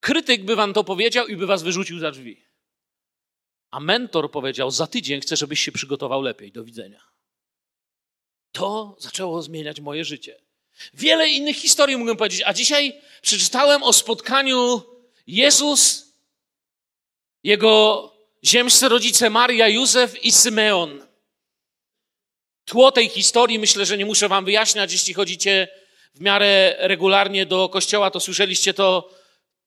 Krytyk 0.00 0.44
by 0.44 0.56
wam 0.56 0.72
to 0.72 0.84
powiedział 0.84 1.26
i 1.26 1.36
by 1.36 1.46
was 1.46 1.62
wyrzucił 1.62 1.98
za 1.98 2.10
drzwi. 2.10 2.46
A 3.70 3.80
mentor 3.80 4.30
powiedział: 4.30 4.70
Za 4.70 4.86
tydzień 4.86 5.20
chcę, 5.20 5.36
żebyś 5.36 5.60
się 5.60 5.72
przygotował 5.72 6.22
lepiej. 6.22 6.52
Do 6.52 6.64
widzenia. 6.64 7.02
To 8.52 8.96
zaczęło 8.98 9.42
zmieniać 9.42 9.80
moje 9.80 10.04
życie. 10.04 10.42
Wiele 10.94 11.28
innych 11.28 11.56
historii 11.56 11.96
mógłbym 11.96 12.16
powiedzieć, 12.16 12.42
a 12.46 12.54
dzisiaj 12.54 13.00
przeczytałem 13.22 13.82
o 13.82 13.92
spotkaniu 13.92 14.82
Jezus, 15.26 16.12
jego 17.42 18.12
ziemscy 18.44 18.88
rodzice 18.88 19.30
Maria, 19.30 19.68
Józef 19.68 20.24
i 20.24 20.32
Symeon. 20.32 21.06
Tło 22.64 22.92
tej 22.92 23.08
historii 23.08 23.58
myślę, 23.58 23.86
że 23.86 23.98
nie 23.98 24.06
muszę 24.06 24.28
wam 24.28 24.44
wyjaśniać, 24.44 24.92
jeśli 24.92 25.14
chodzicie 25.14 25.68
w 26.16 26.20
miarę 26.20 26.76
regularnie 26.78 27.46
do 27.46 27.68
kościoła, 27.68 28.10
to 28.10 28.20
słyszeliście 28.20 28.74
to 28.74 29.10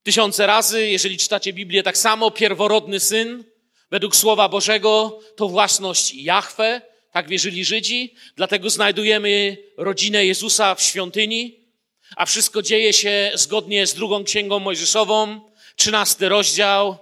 tysiące 0.03 0.48
razy. 0.48 0.88
Jeżeli 0.88 1.18
czytacie 1.18 1.53
Biblię, 1.53 1.84
tak 1.84 1.98
samo 1.98 2.32
pierworodny 2.32 3.00
syn, 3.00 3.44
według 3.91 4.15
Słowa 4.15 4.50
Bożego, 4.50 5.20
to 5.36 5.50
własność 5.50 6.13
Jahwe, 6.13 6.82
tak 7.12 7.27
wierzyli 7.27 7.65
Żydzi. 7.65 8.15
Dlatego 8.36 8.70
znajdujemy 8.70 9.58
rodzinę 9.77 10.25
Jezusa 10.25 10.75
w 10.75 10.82
świątyni, 10.82 11.65
a 12.15 12.25
wszystko 12.25 12.62
dzieje 12.62 12.94
się 12.94 13.32
zgodnie 13.34 13.88
z 13.88 13.94
drugą 13.94 14.24
księgą 14.24 14.60
Mojżeszową, 14.60 15.41
trzynasty 15.75 16.29
rozdział, 16.29 16.98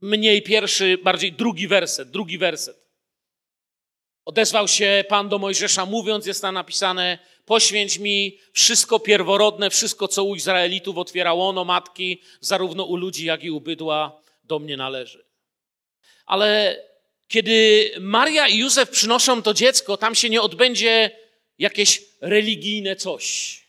mniej 0.00 0.42
pierwszy, 0.42 0.98
bardziej 0.98 1.32
drugi 1.32 1.68
werset, 1.68 2.10
drugi 2.10 2.38
werset. 2.38 2.84
Odezwał 4.24 4.68
się 4.68 5.04
Pan 5.08 5.28
do 5.28 5.38
Mojżesza, 5.38 5.86
mówiąc, 5.86 6.26
jest 6.26 6.42
tam 6.42 6.54
napisane, 6.54 7.18
poświęć 7.44 7.98
mi 7.98 8.38
wszystko 8.52 9.00
pierworodne, 9.00 9.70
wszystko, 9.70 10.08
co 10.08 10.24
u 10.24 10.34
Izraelitów 10.34 10.98
otwiera 10.98 11.34
łono 11.34 11.64
matki, 11.64 12.20
zarówno 12.40 12.84
u 12.84 12.96
ludzi, 12.96 13.24
jak 13.24 13.44
i 13.44 13.50
u 13.50 13.60
bydła, 13.60 14.22
do 14.44 14.58
mnie 14.58 14.76
należy. 14.76 15.24
Ale 16.26 16.80
kiedy 17.28 17.90
Maria 18.00 18.48
i 18.48 18.58
Józef 18.58 18.90
przynoszą 18.90 19.42
to 19.42 19.54
dziecko, 19.54 19.96
tam 19.96 20.14
się 20.14 20.30
nie 20.30 20.42
odbędzie 20.42 21.10
jakieś 21.58 22.02
religijne 22.20 22.96
coś. 22.96 23.60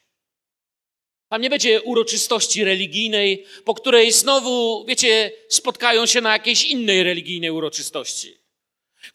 Tam 1.30 1.42
nie 1.42 1.50
będzie 1.50 1.82
uroczystości 1.82 2.64
religijnej, 2.64 3.46
po 3.66 3.74
której 3.74 4.12
znowu, 4.12 4.86
wiecie, 4.88 5.32
spotkają 5.50 6.06
się 6.06 6.22
na 6.22 6.34
jakiejś 6.34 6.64
innej 6.64 7.04
religijnej 7.04 7.52
uroczystości. 7.52 8.45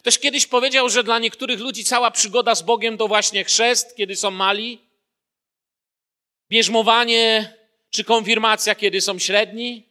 Ktoś 0.00 0.19
kiedyś 0.19 0.47
powiedział, 0.47 0.88
że 0.88 1.04
dla 1.04 1.19
niektórych 1.19 1.61
ludzi 1.61 1.85
cała 1.85 2.11
przygoda 2.11 2.54
z 2.54 2.62
Bogiem 2.62 2.99
to 2.99 3.09
właśnie 3.09 3.45
chrzest, 3.45 3.97
kiedy 3.97 4.16
są 4.16 4.30
mali, 4.30 4.78
bierzmowanie 6.50 7.54
czy 7.90 8.04
konfirmacja, 8.04 8.75
kiedy 8.75 9.00
są 9.00 9.19
średni, 9.19 9.87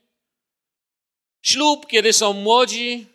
ślub, 1.42 1.88
kiedy 1.88 2.14
są 2.14 2.34
młodzi, 2.34 3.08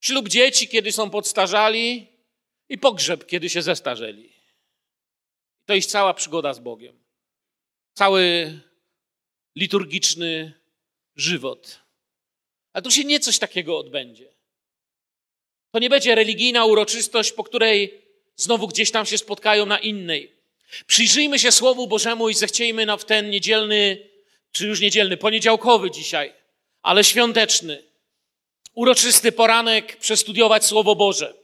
ślub 0.00 0.28
dzieci, 0.28 0.68
kiedy 0.68 0.92
są 0.92 1.10
podstarzali 1.10 2.06
i 2.68 2.78
pogrzeb, 2.78 3.26
kiedy 3.26 3.50
się 3.50 3.62
zestarzeli. 3.62 4.32
To 5.66 5.74
jest 5.74 5.90
cała 5.90 6.14
przygoda 6.14 6.54
z 6.54 6.58
Bogiem. 6.58 7.04
Cały 7.94 8.52
liturgiczny 9.56 10.52
żywot. 11.16 11.80
Ale 12.72 12.82
tu 12.82 12.90
się 12.90 13.04
nie 13.04 13.20
coś 13.20 13.38
takiego 13.38 13.78
odbędzie. 13.78 14.33
To 15.74 15.78
nie 15.78 15.90
będzie 15.90 16.14
religijna 16.14 16.64
uroczystość, 16.64 17.32
po 17.32 17.44
której 17.44 18.00
znowu 18.36 18.68
gdzieś 18.68 18.90
tam 18.90 19.06
się 19.06 19.18
spotkają 19.18 19.66
na 19.66 19.78
innej. 19.78 20.32
Przyjrzyjmy 20.86 21.38
się 21.38 21.52
Słowu 21.52 21.86
Bożemu 21.86 22.28
i 22.28 22.34
zechciejmy 22.34 22.86
na 22.86 22.96
w 22.96 23.04
ten 23.04 23.30
niedzielny, 23.30 24.08
czy 24.52 24.66
już 24.66 24.80
niedzielny, 24.80 25.16
poniedziałkowy 25.16 25.90
dzisiaj, 25.90 26.32
ale 26.82 27.04
świąteczny, 27.04 27.82
uroczysty 28.74 29.32
poranek 29.32 29.96
przestudiować 29.96 30.64
Słowo 30.64 30.94
Boże. 30.94 31.34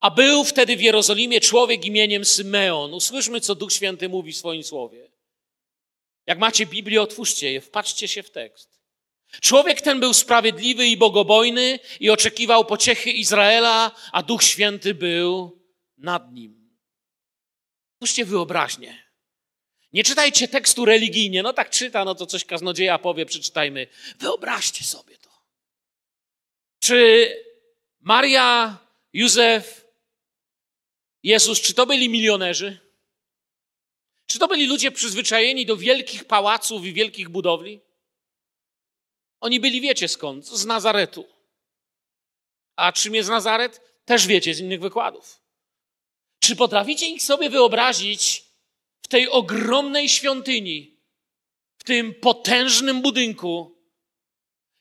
A 0.00 0.10
był 0.10 0.44
wtedy 0.44 0.76
w 0.76 0.80
Jerozolimie 0.80 1.40
człowiek 1.40 1.84
imieniem 1.84 2.24
Symeon. 2.24 2.94
Usłyszmy, 2.94 3.40
co 3.40 3.54
Duch 3.54 3.72
Święty 3.72 4.08
mówi 4.08 4.32
w 4.32 4.36
swoim 4.36 4.64
słowie. 4.64 5.10
Jak 6.26 6.38
macie 6.38 6.66
Biblię, 6.66 7.02
otwórzcie 7.02 7.52
je, 7.52 7.60
wpatrzcie 7.60 8.08
się 8.08 8.22
w 8.22 8.30
tekst. 8.30 8.75
Człowiek 9.40 9.80
ten 9.80 10.00
był 10.00 10.14
sprawiedliwy 10.14 10.86
i 10.86 10.96
bogobojny 10.96 11.78
i 12.00 12.10
oczekiwał 12.10 12.64
pociechy 12.64 13.10
Izraela, 13.10 13.92
a 14.12 14.22
Duch 14.22 14.42
Święty 14.42 14.94
był 14.94 15.62
nad 15.98 16.32
nim. 16.32 16.78
Spójrzcie 17.96 18.24
wyobraźnię. 18.24 19.06
Nie 19.92 20.04
czytajcie 20.04 20.48
tekstu 20.48 20.84
religijnie, 20.84 21.42
no 21.42 21.52
tak 21.52 21.70
czyta, 21.70 22.04
no 22.04 22.14
to 22.14 22.26
coś 22.26 22.44
kaznodzieja 22.44 22.98
powie, 22.98 23.26
przeczytajmy. 23.26 23.86
Wyobraźcie 24.18 24.84
sobie 24.84 25.18
to. 25.18 25.30
Czy 26.80 27.28
Maria, 28.00 28.78
Józef, 29.12 29.86
Jezus, 31.22 31.60
czy 31.60 31.74
to 31.74 31.86
byli 31.86 32.08
milionerzy? 32.08 32.78
Czy 34.26 34.38
to 34.38 34.48
byli 34.48 34.66
ludzie 34.66 34.90
przyzwyczajeni 34.90 35.66
do 35.66 35.76
wielkich 35.76 36.24
pałaców 36.24 36.84
i 36.84 36.92
wielkich 36.92 37.28
budowli? 37.28 37.80
Oni 39.40 39.60
byli, 39.60 39.80
wiecie 39.80 40.08
skąd? 40.08 40.46
Z 40.46 40.66
Nazaretu. 40.66 41.26
A 42.76 42.92
czym 42.92 43.14
jest 43.14 43.28
Nazaret? 43.28 43.80
Też 44.04 44.26
wiecie 44.26 44.54
z 44.54 44.60
innych 44.60 44.80
wykładów. 44.80 45.40
Czy 46.40 46.56
potraficie 46.56 47.06
ich 47.06 47.22
sobie 47.22 47.50
wyobrazić 47.50 48.44
w 49.02 49.08
tej 49.08 49.28
ogromnej 49.28 50.08
świątyni, 50.08 50.96
w 51.78 51.84
tym 51.84 52.14
potężnym 52.14 53.02
budynku, 53.02 53.76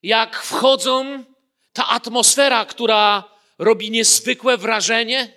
jak 0.03 0.43
wchodzą, 0.43 1.23
ta 1.73 1.87
atmosfera, 1.87 2.65
która 2.65 3.23
robi 3.57 3.91
niezwykłe 3.91 4.57
wrażenie, 4.57 5.33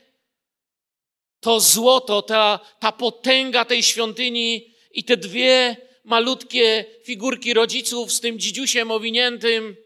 to 1.40 1.60
złoto, 1.60 2.22
ta, 2.22 2.60
ta 2.78 2.92
potęga 2.92 3.64
tej 3.64 3.82
świątyni 3.82 4.74
i 4.90 5.04
te 5.04 5.16
dwie 5.16 5.87
malutkie 6.08 6.84
figurki 7.04 7.54
rodziców 7.54 8.12
z 8.12 8.20
tym 8.20 8.38
dzidziusiem 8.38 8.90
owiniętym 8.90 9.76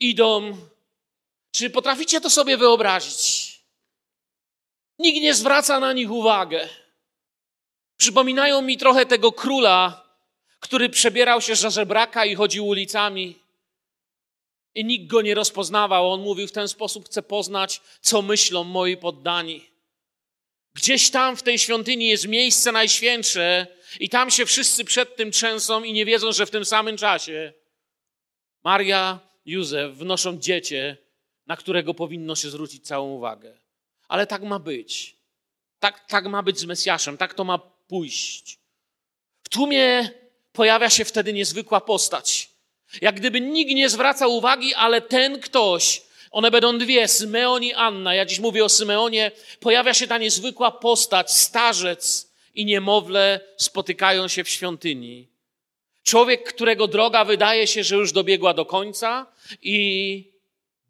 idą. 0.00 0.56
Czy 1.52 1.70
potraficie 1.70 2.20
to 2.20 2.30
sobie 2.30 2.56
wyobrazić? 2.56 3.56
Nikt 4.98 5.22
nie 5.22 5.34
zwraca 5.34 5.80
na 5.80 5.92
nich 5.92 6.10
uwagę. 6.10 6.68
Przypominają 7.96 8.62
mi 8.62 8.76
trochę 8.76 9.06
tego 9.06 9.32
króla, 9.32 10.06
który 10.60 10.88
przebierał 10.88 11.40
się 11.40 11.56
za 11.56 11.70
żebraka 11.70 12.24
i 12.24 12.34
chodził 12.34 12.66
ulicami. 12.66 13.36
I 14.74 14.84
nikt 14.84 15.06
go 15.06 15.22
nie 15.22 15.34
rozpoznawał. 15.34 16.12
On 16.12 16.20
mówił 16.20 16.48
w 16.48 16.52
ten 16.52 16.68
sposób: 16.68 17.06
Chcę 17.06 17.22
poznać, 17.22 17.80
co 18.00 18.22
myślą 18.22 18.64
moi 18.64 18.96
poddani. 18.96 19.75
Gdzieś 20.76 21.10
tam 21.10 21.36
w 21.36 21.42
tej 21.42 21.58
świątyni 21.58 22.08
jest 22.08 22.28
miejsce 22.28 22.72
najświętsze, 22.72 23.66
i 24.00 24.08
tam 24.08 24.30
się 24.30 24.46
wszyscy 24.46 24.84
przed 24.84 25.16
tym 25.16 25.30
trzęsą 25.30 25.84
i 25.84 25.92
nie 25.92 26.04
wiedzą, 26.04 26.32
że 26.32 26.46
w 26.46 26.50
tym 26.50 26.64
samym 26.64 26.96
czasie 26.96 27.52
Maria, 28.64 29.20
Józef 29.46 29.94
wnoszą 29.94 30.38
dziecię, 30.38 30.96
na 31.46 31.56
którego 31.56 31.94
powinno 31.94 32.36
się 32.36 32.50
zwrócić 32.50 32.86
całą 32.86 33.12
uwagę. 33.12 33.58
Ale 34.08 34.26
tak 34.26 34.42
ma 34.42 34.58
być. 34.58 35.16
Tak, 35.78 36.06
tak 36.08 36.26
ma 36.26 36.42
być 36.42 36.58
z 36.58 36.64
Mesjaszem, 36.64 37.16
tak 37.16 37.34
to 37.34 37.44
ma 37.44 37.58
pójść. 37.58 38.58
W 39.42 39.48
tłumie 39.48 40.10
pojawia 40.52 40.90
się 40.90 41.04
wtedy 41.04 41.32
niezwykła 41.32 41.80
postać. 41.80 42.50
Jak 43.00 43.16
gdyby 43.16 43.40
nikt 43.40 43.74
nie 43.74 43.88
zwracał 43.88 44.36
uwagi, 44.36 44.74
ale 44.74 45.00
ten 45.00 45.40
ktoś, 45.40 46.02
one 46.36 46.50
będą 46.50 46.78
dwie, 46.78 47.08
Symeon 47.08 47.62
i 47.62 47.72
Anna. 47.72 48.14
Ja 48.14 48.26
dziś 48.26 48.38
mówię 48.38 48.64
o 48.64 48.68
Symeonie. 48.68 49.30
Pojawia 49.60 49.94
się 49.94 50.06
ta 50.06 50.18
niezwykła 50.18 50.70
postać, 50.70 51.32
starzec 51.32 52.32
i 52.54 52.64
niemowlę 52.64 53.40
spotykają 53.56 54.28
się 54.28 54.44
w 54.44 54.48
świątyni. 54.48 55.28
Człowiek, 56.02 56.48
którego 56.48 56.86
droga 56.88 57.24
wydaje 57.24 57.66
się, 57.66 57.84
że 57.84 57.96
już 57.96 58.12
dobiegła 58.12 58.54
do 58.54 58.66
końca, 58.66 59.26
i 59.62 60.32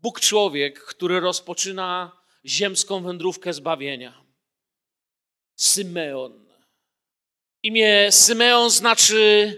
Bóg 0.03 0.21
człowiek, 0.21 0.85
który 0.85 1.21
rozpoczyna 1.21 2.13
ziemską 2.45 3.03
wędrówkę 3.03 3.53
zbawienia. 3.53 4.23
Symeon. 5.57 6.47
Imię 7.63 8.13
Symeon 8.13 8.71
znaczy 8.71 9.53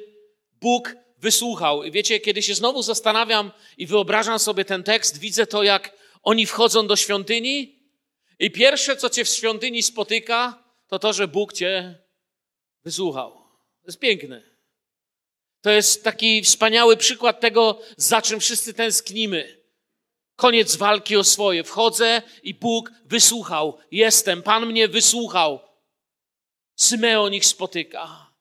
Bóg 0.60 0.96
wysłuchał. 1.20 1.84
I 1.84 1.90
wiecie, 1.90 2.20
kiedy 2.20 2.42
się 2.42 2.54
znowu 2.54 2.82
zastanawiam 2.82 3.50
i 3.78 3.86
wyobrażam 3.86 4.38
sobie 4.38 4.64
ten 4.64 4.82
tekst, 4.82 5.18
widzę 5.18 5.46
to, 5.46 5.62
jak 5.62 5.92
oni 6.22 6.46
wchodzą 6.46 6.86
do 6.86 6.96
świątyni 6.96 7.78
i 8.38 8.50
pierwsze, 8.50 8.96
co 8.96 9.10
cię 9.10 9.24
w 9.24 9.28
świątyni 9.28 9.82
spotyka, 9.82 10.64
to 10.88 10.98
to, 10.98 11.12
że 11.12 11.28
Bóg 11.28 11.52
cię 11.52 11.98
wysłuchał. 12.84 13.30
To 13.82 13.86
jest 13.86 13.98
piękne. 13.98 14.42
To 15.60 15.70
jest 15.70 16.04
taki 16.04 16.42
wspaniały 16.42 16.96
przykład 16.96 17.40
tego, 17.40 17.80
za 17.96 18.22
czym 18.22 18.40
wszyscy 18.40 18.74
tęsknimy. 18.74 19.58
Koniec 20.36 20.76
walki 20.76 21.16
o 21.16 21.24
swoje. 21.24 21.64
Wchodzę 21.64 22.22
i 22.42 22.54
Bóg 22.54 22.90
wysłuchał. 23.04 23.78
Jestem, 23.90 24.42
Pan 24.42 24.66
mnie 24.66 24.88
wysłuchał. 24.88 25.60
Symeon 26.76 27.34
ich 27.34 27.46
spotyka. 27.46 28.32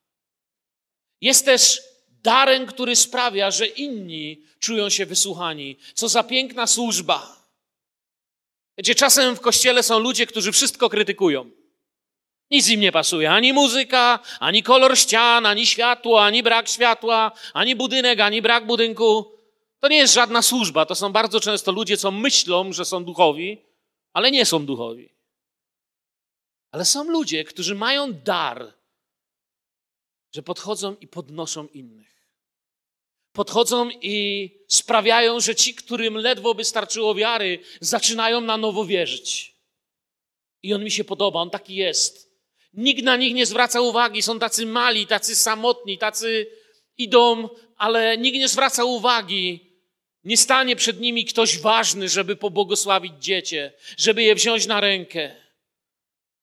Jest 1.20 1.44
też 1.44 1.82
darem, 2.22 2.66
który 2.66 2.96
sprawia, 2.96 3.50
że 3.50 3.66
inni 3.66 4.42
czują 4.58 4.90
się 4.90 5.06
wysłuchani. 5.06 5.76
Co 5.94 6.08
za 6.08 6.22
piękna 6.22 6.66
służba. 6.66 7.38
Wiecie, 8.78 8.94
czasem 8.94 9.36
w 9.36 9.40
kościele 9.40 9.82
są 9.82 9.98
ludzie, 9.98 10.26
którzy 10.26 10.52
wszystko 10.52 10.88
krytykują. 10.88 11.50
Nic 12.50 12.68
im 12.68 12.80
nie 12.80 12.92
pasuje. 12.92 13.30
Ani 13.30 13.52
muzyka, 13.52 14.18
ani 14.40 14.62
kolor 14.62 14.98
ścian, 14.98 15.46
ani 15.46 15.66
światło, 15.66 16.24
ani 16.24 16.42
brak 16.42 16.68
światła, 16.68 17.32
ani 17.52 17.76
budynek, 17.76 18.20
ani 18.20 18.42
brak 18.42 18.66
budynku. 18.66 19.32
To 19.80 19.88
nie 19.88 19.96
jest 19.96 20.14
żadna 20.14 20.42
służba. 20.42 20.86
To 20.86 20.94
są 20.94 21.12
bardzo 21.12 21.40
często 21.40 21.72
ludzie, 21.72 21.96
co 21.96 22.10
myślą, 22.10 22.72
że 22.72 22.84
są 22.84 23.04
duchowi, 23.04 23.64
ale 24.12 24.30
nie 24.30 24.46
są 24.46 24.66
duchowi. 24.66 25.08
Ale 26.70 26.84
są 26.84 27.04
ludzie, 27.04 27.44
którzy 27.44 27.74
mają 27.74 28.12
dar, 28.12 28.77
że 30.32 30.42
podchodzą 30.42 30.96
i 31.00 31.08
podnoszą 31.08 31.66
innych. 31.66 32.18
Podchodzą 33.32 33.90
i 33.90 34.50
sprawiają, 34.68 35.40
że 35.40 35.54
ci, 35.54 35.74
którym 35.74 36.16
ledwo 36.16 36.54
by 36.54 36.64
starczyło 36.64 37.14
wiary, 37.14 37.58
zaczynają 37.80 38.40
na 38.40 38.56
nowo 38.56 38.84
wierzyć. 38.84 39.54
I 40.62 40.74
on 40.74 40.84
mi 40.84 40.90
się 40.90 41.04
podoba, 41.04 41.40
on 41.40 41.50
taki 41.50 41.74
jest. 41.74 42.28
Nikt 42.74 43.02
na 43.02 43.16
nich 43.16 43.34
nie 43.34 43.46
zwraca 43.46 43.80
uwagi, 43.80 44.22
są 44.22 44.38
tacy 44.38 44.66
mali, 44.66 45.06
tacy 45.06 45.36
samotni, 45.36 45.98
tacy 45.98 46.46
idą, 46.98 47.48
ale 47.76 48.18
nikt 48.18 48.38
nie 48.38 48.48
zwraca 48.48 48.84
uwagi. 48.84 49.68
Nie 50.24 50.36
stanie 50.36 50.76
przed 50.76 51.00
nimi 51.00 51.24
ktoś 51.24 51.58
ważny, 51.58 52.08
żeby 52.08 52.36
pobłogosławić 52.36 53.12
dziecię, 53.20 53.72
żeby 53.96 54.22
je 54.22 54.34
wziąć 54.34 54.66
na 54.66 54.80
rękę. 54.80 55.36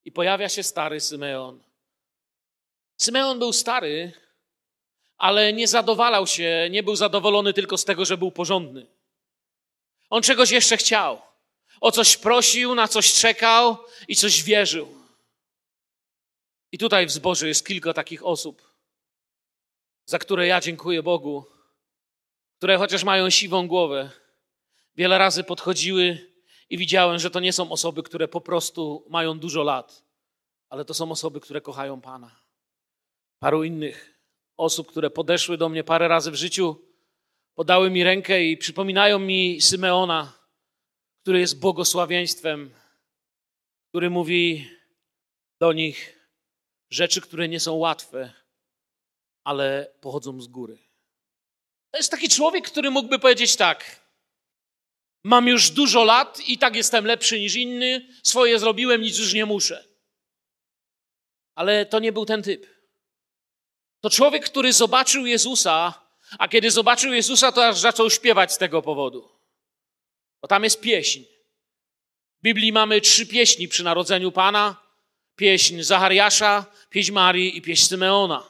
I 0.05 0.11
pojawia 0.11 0.49
się 0.49 0.63
stary 0.63 0.99
Symeon. 0.99 1.64
Symeon 2.97 3.39
był 3.39 3.53
stary, 3.53 4.13
ale 5.17 5.53
nie 5.53 5.67
zadowalał 5.67 6.27
się, 6.27 6.67
nie 6.71 6.83
był 6.83 6.95
zadowolony 6.95 7.53
tylko 7.53 7.77
z 7.77 7.85
tego, 7.85 8.05
że 8.05 8.17
był 8.17 8.31
porządny. 8.31 8.87
On 10.09 10.21
czegoś 10.21 10.51
jeszcze 10.51 10.77
chciał. 10.77 11.21
O 11.81 11.91
coś 11.91 12.17
prosił, 12.17 12.75
na 12.75 12.87
coś 12.87 13.13
czekał 13.13 13.77
i 14.07 14.15
coś 14.15 14.43
wierzył. 14.43 14.87
I 16.71 16.77
tutaj 16.77 17.07
w 17.07 17.11
zborze 17.11 17.47
jest 17.47 17.67
kilka 17.67 17.93
takich 17.93 18.25
osób, 18.25 18.73
za 20.05 20.19
które 20.19 20.47
ja 20.47 20.61
dziękuję 20.61 21.03
Bogu, 21.03 21.45
które 22.57 22.77
chociaż 22.77 23.03
mają 23.03 23.29
siwą 23.29 23.67
głowę, 23.67 24.09
wiele 24.95 25.17
razy 25.17 25.43
podchodziły 25.43 26.31
i 26.69 26.77
widziałem, 26.77 27.19
że 27.19 27.31
to 27.31 27.39
nie 27.39 27.53
są 27.53 27.71
osoby, 27.71 28.03
które 28.03 28.27
po 28.27 28.41
prostu 28.41 29.05
mają 29.09 29.39
dużo 29.39 29.63
lat, 29.63 30.03
ale 30.69 30.85
to 30.85 30.93
są 30.93 31.11
osoby, 31.11 31.39
które 31.39 31.61
kochają 31.61 32.01
Pana. 32.01 32.44
Paru 33.45 33.63
innych 33.63 34.19
osób, 34.57 34.87
które 34.87 35.09
podeszły 35.09 35.57
do 35.57 35.69
mnie 35.69 35.83
parę 35.83 36.07
razy 36.07 36.31
w 36.31 36.35
życiu, 36.35 36.81
podały 37.55 37.89
mi 37.89 38.03
rękę 38.03 38.43
i 38.43 38.57
przypominają 38.57 39.19
mi 39.19 39.61
Symeona, 39.61 40.33
który 41.21 41.39
jest 41.39 41.59
błogosławieństwem, 41.59 42.73
który 43.89 44.09
mówi 44.09 44.69
do 45.59 45.73
nich 45.73 46.19
rzeczy, 46.89 47.21
które 47.21 47.47
nie 47.47 47.59
są 47.59 47.73
łatwe, 47.73 48.33
ale 49.43 49.91
pochodzą 50.01 50.41
z 50.41 50.47
góry. 50.47 50.77
To 51.91 51.97
jest 51.97 52.11
taki 52.11 52.29
człowiek, 52.29 52.67
który 52.67 52.91
mógłby 52.91 53.19
powiedzieć 53.19 53.55
tak: 53.55 54.09
Mam 55.23 55.47
już 55.47 55.71
dużo 55.71 56.03
lat 56.03 56.39
i 56.47 56.57
tak 56.57 56.75
jestem 56.75 57.05
lepszy 57.05 57.39
niż 57.39 57.55
inny, 57.55 58.07
swoje 58.23 58.59
zrobiłem, 58.59 59.01
nic 59.01 59.19
już 59.19 59.33
nie 59.33 59.45
muszę. 59.45 59.87
Ale 61.55 61.85
to 61.85 61.99
nie 61.99 62.11
był 62.11 62.25
ten 62.25 62.43
typ. 62.43 62.74
To 64.05 64.09
człowiek, 64.09 64.45
który 64.45 64.73
zobaczył 64.73 65.25
Jezusa, 65.25 65.93
a 66.39 66.47
kiedy 66.47 66.71
zobaczył 66.71 67.13
Jezusa, 67.13 67.51
to 67.51 67.67
aż 67.67 67.79
zaczął 67.79 68.09
śpiewać 68.09 68.53
z 68.53 68.57
tego 68.57 68.81
powodu. 68.81 69.29
Bo 70.41 70.47
tam 70.47 70.63
jest 70.63 70.81
pieśń. 70.81 71.23
W 72.39 72.41
Biblii 72.43 72.71
mamy 72.71 73.01
trzy 73.01 73.27
pieśni 73.27 73.67
przy 73.67 73.83
narodzeniu 73.83 74.31
Pana. 74.31 74.75
Pieśń 75.35 75.81
Zachariasza, 75.81 76.65
pieśń 76.89 77.11
Marii 77.11 77.57
i 77.57 77.61
pieśń 77.61 77.85
Symeona. 77.85 78.43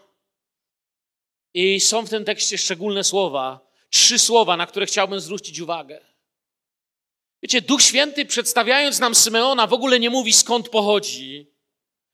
I 1.53 1.79
są 1.79 2.05
w 2.05 2.09
tym 2.09 2.25
tekście 2.25 2.57
szczególne 2.57 3.03
słowa, 3.03 3.59
trzy 3.89 4.19
słowa, 4.19 4.57
na 4.57 4.67
które 4.67 4.85
chciałbym 4.85 5.19
zwrócić 5.19 5.59
uwagę. 5.59 6.05
Wiecie, 7.43 7.61
Duch 7.61 7.81
Święty 7.81 8.25
przedstawiając 8.25 8.99
nam 8.99 9.15
Symeona 9.15 9.67
w 9.67 9.73
ogóle 9.73 9.99
nie 9.99 10.09
mówi 10.09 10.33
skąd 10.33 10.69
pochodzi. 10.69 11.51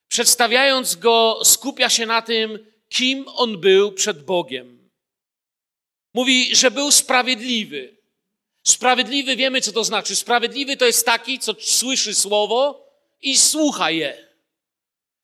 Przedstawiając 0.07 0.95
go 0.95 1.39
skupia 1.43 1.89
się 1.89 2.05
na 2.05 2.21
tym, 2.21 2.70
kim 2.91 3.25
on 3.27 3.57
był 3.57 3.91
przed 3.91 4.23
Bogiem. 4.25 4.89
Mówi, 6.13 6.55
że 6.55 6.71
był 6.71 6.91
sprawiedliwy. 6.91 7.97
Sprawiedliwy 8.63 9.35
wiemy, 9.35 9.61
co 9.61 9.71
to 9.71 9.83
znaczy. 9.83 10.15
Sprawiedliwy 10.15 10.77
to 10.77 10.85
jest 10.85 11.05
taki, 11.05 11.39
co 11.39 11.53
słyszy 11.59 12.15
słowo 12.15 12.87
i 13.21 13.37
słucha 13.37 13.91
je. 13.91 14.27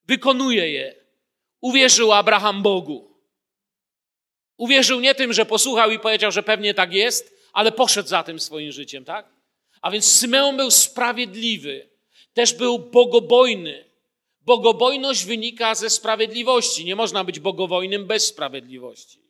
Wykonuje 0.05 0.71
je. 0.71 0.95
Uwierzył 1.61 2.13
Abraham 2.13 2.63
Bogu. 2.63 3.17
Uwierzył 4.57 4.99
nie 4.99 5.15
tym, 5.15 5.33
że 5.33 5.45
posłuchał 5.45 5.91
i 5.91 5.99
powiedział, 5.99 6.31
że 6.31 6.43
pewnie 6.43 6.73
tak 6.73 6.93
jest, 6.93 7.33
ale 7.53 7.71
poszedł 7.71 8.09
za 8.09 8.23
tym 8.23 8.39
swoim 8.39 8.71
życiem, 8.71 9.05
tak? 9.05 9.29
A 9.81 9.91
więc 9.91 10.05
Symeon 10.05 10.57
był 10.57 10.71
sprawiedliwy, 10.71 11.89
też 12.33 12.53
był 12.53 12.79
bogobojny. 12.79 13.86
Bogobojność 14.47 15.25
wynika 15.25 15.75
ze 15.75 15.89
sprawiedliwości. 15.89 16.85
Nie 16.85 16.95
można 16.95 17.23
być 17.23 17.39
bogobojnym 17.39 18.05
bez 18.05 18.25
sprawiedliwości. 18.25 19.21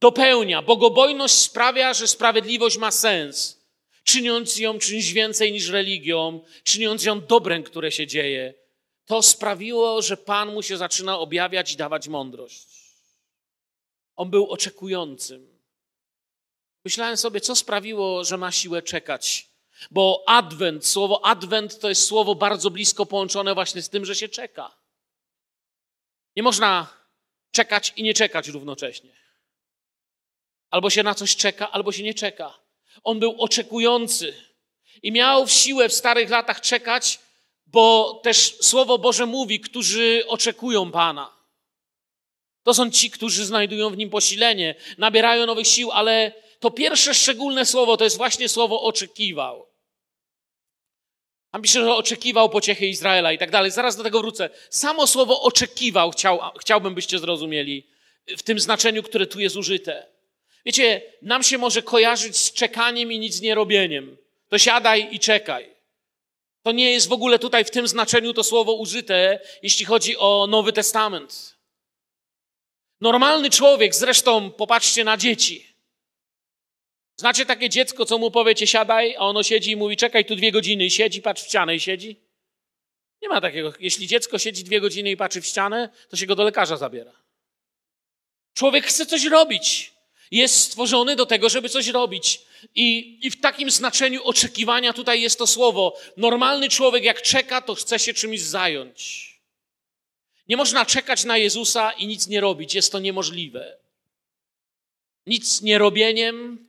Dopełnia. 0.00 0.62
Bogobojność 0.62 1.34
sprawia, 1.34 1.94
że 1.94 2.08
sprawiedliwość 2.08 2.78
ma 2.78 2.90
sens, 2.90 3.60
czyniąc 4.04 4.56
ją 4.56 4.78
czymś 4.78 5.12
więcej 5.12 5.52
niż 5.52 5.68
religią, 5.68 6.40
czyniąc 6.64 7.04
ją 7.04 7.20
dobrem, 7.20 7.62
które 7.62 7.92
się 7.92 8.06
dzieje. 8.06 8.54
To 9.06 9.22
sprawiło, 9.22 10.02
że 10.02 10.16
Pan 10.16 10.54
mu 10.54 10.62
się 10.62 10.76
zaczyna 10.76 11.18
objawiać 11.18 11.72
i 11.72 11.76
dawać 11.76 12.08
mądrość. 12.08 12.68
On 14.16 14.30
był 14.30 14.46
oczekującym. 14.50 15.60
Myślałem 16.84 17.16
sobie, 17.16 17.40
co 17.40 17.56
sprawiło, 17.56 18.24
że 18.24 18.36
ma 18.36 18.52
siłę 18.52 18.82
czekać. 18.82 19.45
Bo 19.90 20.24
adwent, 20.26 20.86
słowo 20.86 21.24
adwent 21.24 21.80
to 21.80 21.88
jest 21.88 22.06
słowo 22.06 22.34
bardzo 22.34 22.70
blisko 22.70 23.06
połączone 23.06 23.54
właśnie 23.54 23.82
z 23.82 23.88
tym, 23.88 24.04
że 24.04 24.14
się 24.14 24.28
czeka. 24.28 24.76
Nie 26.36 26.42
można 26.42 26.86
czekać 27.50 27.92
i 27.96 28.02
nie 28.02 28.14
czekać 28.14 28.48
równocześnie. 28.48 29.16
Albo 30.70 30.90
się 30.90 31.02
na 31.02 31.14
coś 31.14 31.36
czeka, 31.36 31.72
albo 31.72 31.92
się 31.92 32.02
nie 32.02 32.14
czeka. 32.14 32.58
On 33.04 33.20
był 33.20 33.42
oczekujący 33.42 34.34
i 35.02 35.12
miał 35.12 35.48
siłę 35.48 35.88
w 35.88 35.92
starych 35.92 36.30
latach 36.30 36.60
czekać, 36.60 37.18
bo 37.66 38.14
też 38.24 38.56
Słowo 38.60 38.98
Boże 38.98 39.26
mówi, 39.26 39.60
którzy 39.60 40.24
oczekują 40.28 40.90
Pana. 40.90 41.36
To 42.62 42.74
są 42.74 42.90
ci, 42.90 43.10
którzy 43.10 43.44
znajdują 43.44 43.90
w 43.90 43.96
nim 43.96 44.10
posilenie, 44.10 44.74
nabierają 44.98 45.46
nowych 45.46 45.66
sił, 45.66 45.92
ale 45.92 46.32
to 46.60 46.70
pierwsze 46.70 47.14
szczególne 47.14 47.66
słowo 47.66 47.96
to 47.96 48.04
jest 48.04 48.16
właśnie 48.16 48.48
słowo 48.48 48.82
oczekiwał. 48.82 49.66
A 51.52 51.58
pisze, 51.58 51.80
że 51.80 51.94
oczekiwał 51.94 52.48
pociechy 52.50 52.86
Izraela 52.86 53.32
i 53.32 53.38
tak 53.38 53.50
dalej. 53.50 53.70
Zaraz 53.70 53.96
do 53.96 54.02
tego 54.02 54.20
wrócę. 54.20 54.50
Samo 54.70 55.06
słowo 55.06 55.42
oczekiwał 55.42 56.10
chciał, 56.10 56.40
chciałbym, 56.60 56.94
byście 56.94 57.18
zrozumieli 57.18 57.86
w 58.26 58.42
tym 58.42 58.60
znaczeniu, 58.60 59.02
które 59.02 59.26
tu 59.26 59.40
jest 59.40 59.56
użyte. 59.56 60.06
Wiecie, 60.64 61.02
nam 61.22 61.42
się 61.42 61.58
może 61.58 61.82
kojarzyć 61.82 62.36
z 62.36 62.52
czekaniem 62.52 63.12
i 63.12 63.18
nic 63.18 63.40
nie 63.40 63.54
robieniem. 63.54 64.16
To 64.48 64.58
siadaj 64.58 65.08
i 65.10 65.20
czekaj. 65.20 65.76
To 66.62 66.72
nie 66.72 66.90
jest 66.90 67.08
w 67.08 67.12
ogóle 67.12 67.38
tutaj 67.38 67.64
w 67.64 67.70
tym 67.70 67.88
znaczeniu 67.88 68.32
to 68.32 68.44
słowo 68.44 68.72
użyte, 68.72 69.40
jeśli 69.62 69.84
chodzi 69.84 70.16
o 70.16 70.46
Nowy 70.50 70.72
Testament. 70.72 71.56
Normalny 73.00 73.50
człowiek, 73.50 73.94
zresztą 73.94 74.50
popatrzcie 74.50 75.04
na 75.04 75.16
dzieci. 75.16 75.75
Znacie 77.16 77.46
takie 77.46 77.68
dziecko, 77.68 78.04
co 78.04 78.18
mu 78.18 78.30
powiecie 78.30 78.66
siadaj, 78.66 79.16
a 79.16 79.20
ono 79.20 79.42
siedzi 79.42 79.70
i 79.70 79.76
mówi 79.76 79.96
czekaj 79.96 80.24
tu 80.24 80.36
dwie 80.36 80.52
godziny 80.52 80.84
i 80.84 80.90
siedzi, 80.90 81.22
patrz 81.22 81.42
w 81.42 81.46
ścianę 81.46 81.74
i 81.76 81.80
siedzi? 81.80 82.16
Nie 83.22 83.28
ma 83.28 83.40
takiego. 83.40 83.72
Jeśli 83.80 84.06
dziecko 84.06 84.38
siedzi 84.38 84.64
dwie 84.64 84.80
godziny 84.80 85.10
i 85.10 85.16
patrzy 85.16 85.40
w 85.40 85.46
ścianę, 85.46 85.88
to 86.08 86.16
się 86.16 86.26
go 86.26 86.34
do 86.34 86.44
lekarza 86.44 86.76
zabiera. 86.76 87.12
Człowiek 88.54 88.86
chce 88.86 89.06
coś 89.06 89.24
robić. 89.24 89.92
Jest 90.30 90.60
stworzony 90.60 91.16
do 91.16 91.26
tego, 91.26 91.48
żeby 91.48 91.68
coś 91.68 91.88
robić. 91.88 92.40
I, 92.74 93.18
I 93.22 93.30
w 93.30 93.40
takim 93.40 93.70
znaczeniu 93.70 94.24
oczekiwania 94.24 94.92
tutaj 94.92 95.22
jest 95.22 95.38
to 95.38 95.46
słowo. 95.46 95.98
Normalny 96.16 96.68
człowiek, 96.68 97.04
jak 97.04 97.22
czeka, 97.22 97.60
to 97.60 97.74
chce 97.74 97.98
się 97.98 98.14
czymś 98.14 98.40
zająć. 98.40 99.26
Nie 100.48 100.56
można 100.56 100.86
czekać 100.86 101.24
na 101.24 101.38
Jezusa 101.38 101.92
i 101.92 102.06
nic 102.06 102.26
nie 102.26 102.40
robić. 102.40 102.74
Jest 102.74 102.92
to 102.92 102.98
niemożliwe. 102.98 103.76
Nic 105.26 105.62
nie 105.62 105.78
robieniem 105.78 106.65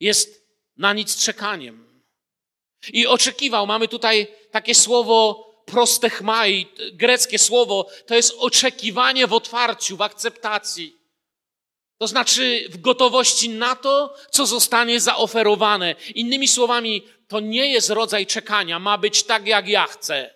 jest 0.00 0.46
na 0.76 0.92
nic 0.92 1.24
czekaniem. 1.24 2.02
I 2.92 3.06
oczekiwał, 3.06 3.66
mamy 3.66 3.88
tutaj 3.88 4.26
takie 4.50 4.74
słowo 4.74 5.46
prostechmai, 5.66 6.66
greckie 6.92 7.38
słowo, 7.38 7.88
to 8.06 8.14
jest 8.14 8.34
oczekiwanie 8.38 9.26
w 9.26 9.32
otwarciu, 9.32 9.96
w 9.96 10.02
akceptacji. 10.02 10.96
To 11.98 12.06
znaczy 12.06 12.66
w 12.70 12.80
gotowości 12.80 13.48
na 13.48 13.76
to, 13.76 14.14
co 14.30 14.46
zostanie 14.46 15.00
zaoferowane. 15.00 15.94
Innymi 16.14 16.48
słowami, 16.48 17.02
to 17.28 17.40
nie 17.40 17.66
jest 17.66 17.90
rodzaj 17.90 18.26
czekania, 18.26 18.78
ma 18.78 18.98
być 18.98 19.22
tak, 19.22 19.46
jak 19.46 19.68
ja 19.68 19.86
chcę. 19.86 20.34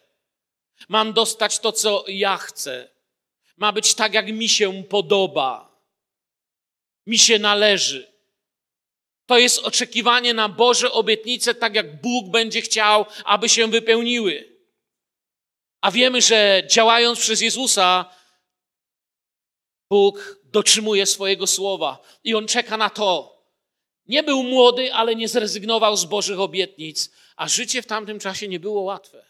Mam 0.88 1.12
dostać 1.12 1.58
to, 1.58 1.72
co 1.72 2.04
ja 2.08 2.36
chcę. 2.36 2.90
Ma 3.56 3.72
być 3.72 3.94
tak, 3.94 4.14
jak 4.14 4.26
mi 4.26 4.48
się 4.48 4.84
podoba. 4.84 5.76
Mi 7.06 7.18
się 7.18 7.38
należy. 7.38 8.09
To 9.30 9.38
jest 9.38 9.58
oczekiwanie 9.58 10.34
na 10.34 10.48
Boże 10.48 10.92
obietnice, 10.92 11.54
tak 11.54 11.74
jak 11.74 12.00
Bóg 12.00 12.30
będzie 12.30 12.60
chciał, 12.60 13.06
aby 13.24 13.48
się 13.48 13.70
wypełniły. 13.70 14.58
A 15.80 15.90
wiemy, 15.90 16.22
że 16.22 16.62
działając 16.70 17.20
przez 17.20 17.40
Jezusa, 17.40 18.14
Bóg 19.90 20.38
dotrzymuje 20.44 21.06
swojego 21.06 21.46
słowa 21.46 22.02
i 22.24 22.34
on 22.34 22.46
czeka 22.46 22.76
na 22.76 22.90
to. 22.90 23.38
Nie 24.06 24.22
był 24.22 24.42
młody, 24.42 24.94
ale 24.94 25.16
nie 25.16 25.28
zrezygnował 25.28 25.96
z 25.96 26.04
Bożych 26.04 26.40
obietnic, 26.40 27.10
a 27.36 27.48
życie 27.48 27.82
w 27.82 27.86
tamtym 27.86 28.18
czasie 28.18 28.48
nie 28.48 28.60
było 28.60 28.80
łatwe. 28.80 29.26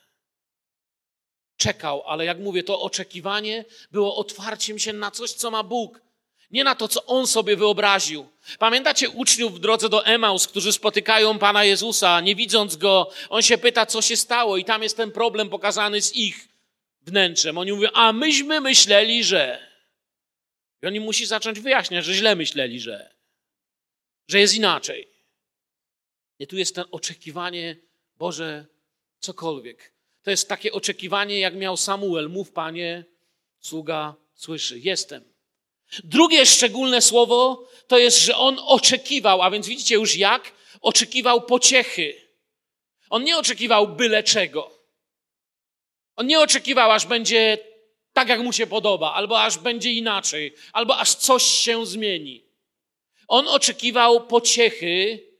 Czekał, 1.56 2.02
ale 2.06 2.24
jak 2.24 2.38
mówię, 2.38 2.62
to 2.62 2.80
oczekiwanie 2.80 3.64
było 3.90 4.16
otwarciem 4.16 4.78
się 4.78 4.92
na 4.92 5.10
coś, 5.10 5.32
co 5.32 5.50
ma 5.50 5.62
Bóg. 5.62 6.09
Nie 6.50 6.64
na 6.64 6.74
to, 6.74 6.88
co 6.88 7.06
on 7.06 7.26
sobie 7.26 7.56
wyobraził. 7.56 8.28
Pamiętacie 8.58 9.10
uczniów 9.10 9.54
w 9.54 9.58
drodze 9.58 9.88
do 9.88 10.06
Emaus, 10.06 10.48
którzy 10.48 10.72
spotykają 10.72 11.38
Pana 11.38 11.64
Jezusa, 11.64 12.20
nie 12.20 12.34
widząc 12.34 12.76
go, 12.76 13.10
on 13.28 13.42
się 13.42 13.58
pyta, 13.58 13.86
co 13.86 14.02
się 14.02 14.16
stało, 14.16 14.56
i 14.56 14.64
tam 14.64 14.82
jest 14.82 14.96
ten 14.96 15.12
problem 15.12 15.48
pokazany 15.48 16.02
z 16.02 16.16
ich 16.16 16.48
wnętrzem. 17.02 17.58
Oni 17.58 17.72
mówią, 17.72 17.88
a 17.94 18.12
myśmy 18.12 18.60
myśleli, 18.60 19.24
że. 19.24 19.70
I 20.82 20.86
oni 20.86 21.00
musi 21.00 21.26
zacząć 21.26 21.60
wyjaśniać, 21.60 22.04
że 22.04 22.14
źle 22.14 22.36
myśleli, 22.36 22.80
że, 22.80 23.14
że 24.28 24.40
jest 24.40 24.54
inaczej. 24.54 25.08
Nie 26.40 26.46
tu 26.46 26.56
jest 26.56 26.74
ten 26.74 26.84
oczekiwanie, 26.90 27.76
Boże, 28.16 28.66
cokolwiek. 29.18 29.92
To 30.22 30.30
jest 30.30 30.48
takie 30.48 30.72
oczekiwanie, 30.72 31.38
jak 31.38 31.54
miał 31.54 31.76
Samuel. 31.76 32.28
Mów, 32.28 32.52
panie, 32.52 33.04
sługa 33.60 34.14
słyszy. 34.34 34.78
Jestem. 34.78 35.29
Drugie 36.04 36.46
szczególne 36.46 37.02
słowo 37.02 37.68
to 37.86 37.98
jest, 37.98 38.18
że 38.18 38.36
on 38.36 38.58
oczekiwał, 38.66 39.42
a 39.42 39.50
więc 39.50 39.66
widzicie 39.66 39.94
już 39.94 40.16
jak? 40.16 40.52
Oczekiwał 40.80 41.42
pociechy. 41.42 42.14
On 43.10 43.24
nie 43.24 43.38
oczekiwał 43.38 43.88
byle 43.88 44.22
czego. 44.22 44.70
On 46.16 46.26
nie 46.26 46.40
oczekiwał, 46.40 46.90
aż 46.90 47.06
będzie 47.06 47.58
tak, 48.12 48.28
jak 48.28 48.40
mu 48.40 48.52
się 48.52 48.66
podoba, 48.66 49.12
albo 49.12 49.42
aż 49.42 49.58
będzie 49.58 49.92
inaczej, 49.92 50.54
albo 50.72 50.98
aż 50.98 51.14
coś 51.14 51.42
się 51.42 51.86
zmieni. 51.86 52.44
On 53.28 53.48
oczekiwał 53.48 54.26
pociechy, 54.26 55.30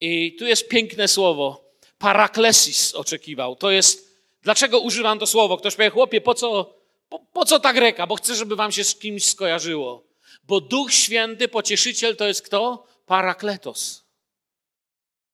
i 0.00 0.36
tu 0.38 0.46
jest 0.46 0.68
piękne 0.68 1.08
słowo. 1.08 1.70
Paraklesis 1.98 2.94
oczekiwał. 2.94 3.56
To 3.56 3.70
jest, 3.70 4.20
dlaczego 4.42 4.80
używam 4.80 5.18
to 5.18 5.26
słowo? 5.26 5.56
Ktoś 5.56 5.74
powie, 5.74 5.90
chłopie, 5.90 6.20
po 6.20 6.34
co, 6.34 6.74
po, 7.10 7.18
po 7.18 7.44
co 7.44 7.60
ta 7.60 7.72
greka? 7.72 8.06
Bo 8.06 8.16
chcę, 8.16 8.34
żeby 8.34 8.56
wam 8.56 8.72
się 8.72 8.84
z 8.84 8.98
kimś 8.98 9.24
skojarzyło. 9.24 10.06
Bo 10.42 10.60
Duch 10.60 10.92
Święty, 10.92 11.48
pocieszyciel, 11.48 12.16
to 12.16 12.26
jest 12.26 12.42
kto? 12.42 12.86
Parakletos. 13.06 14.04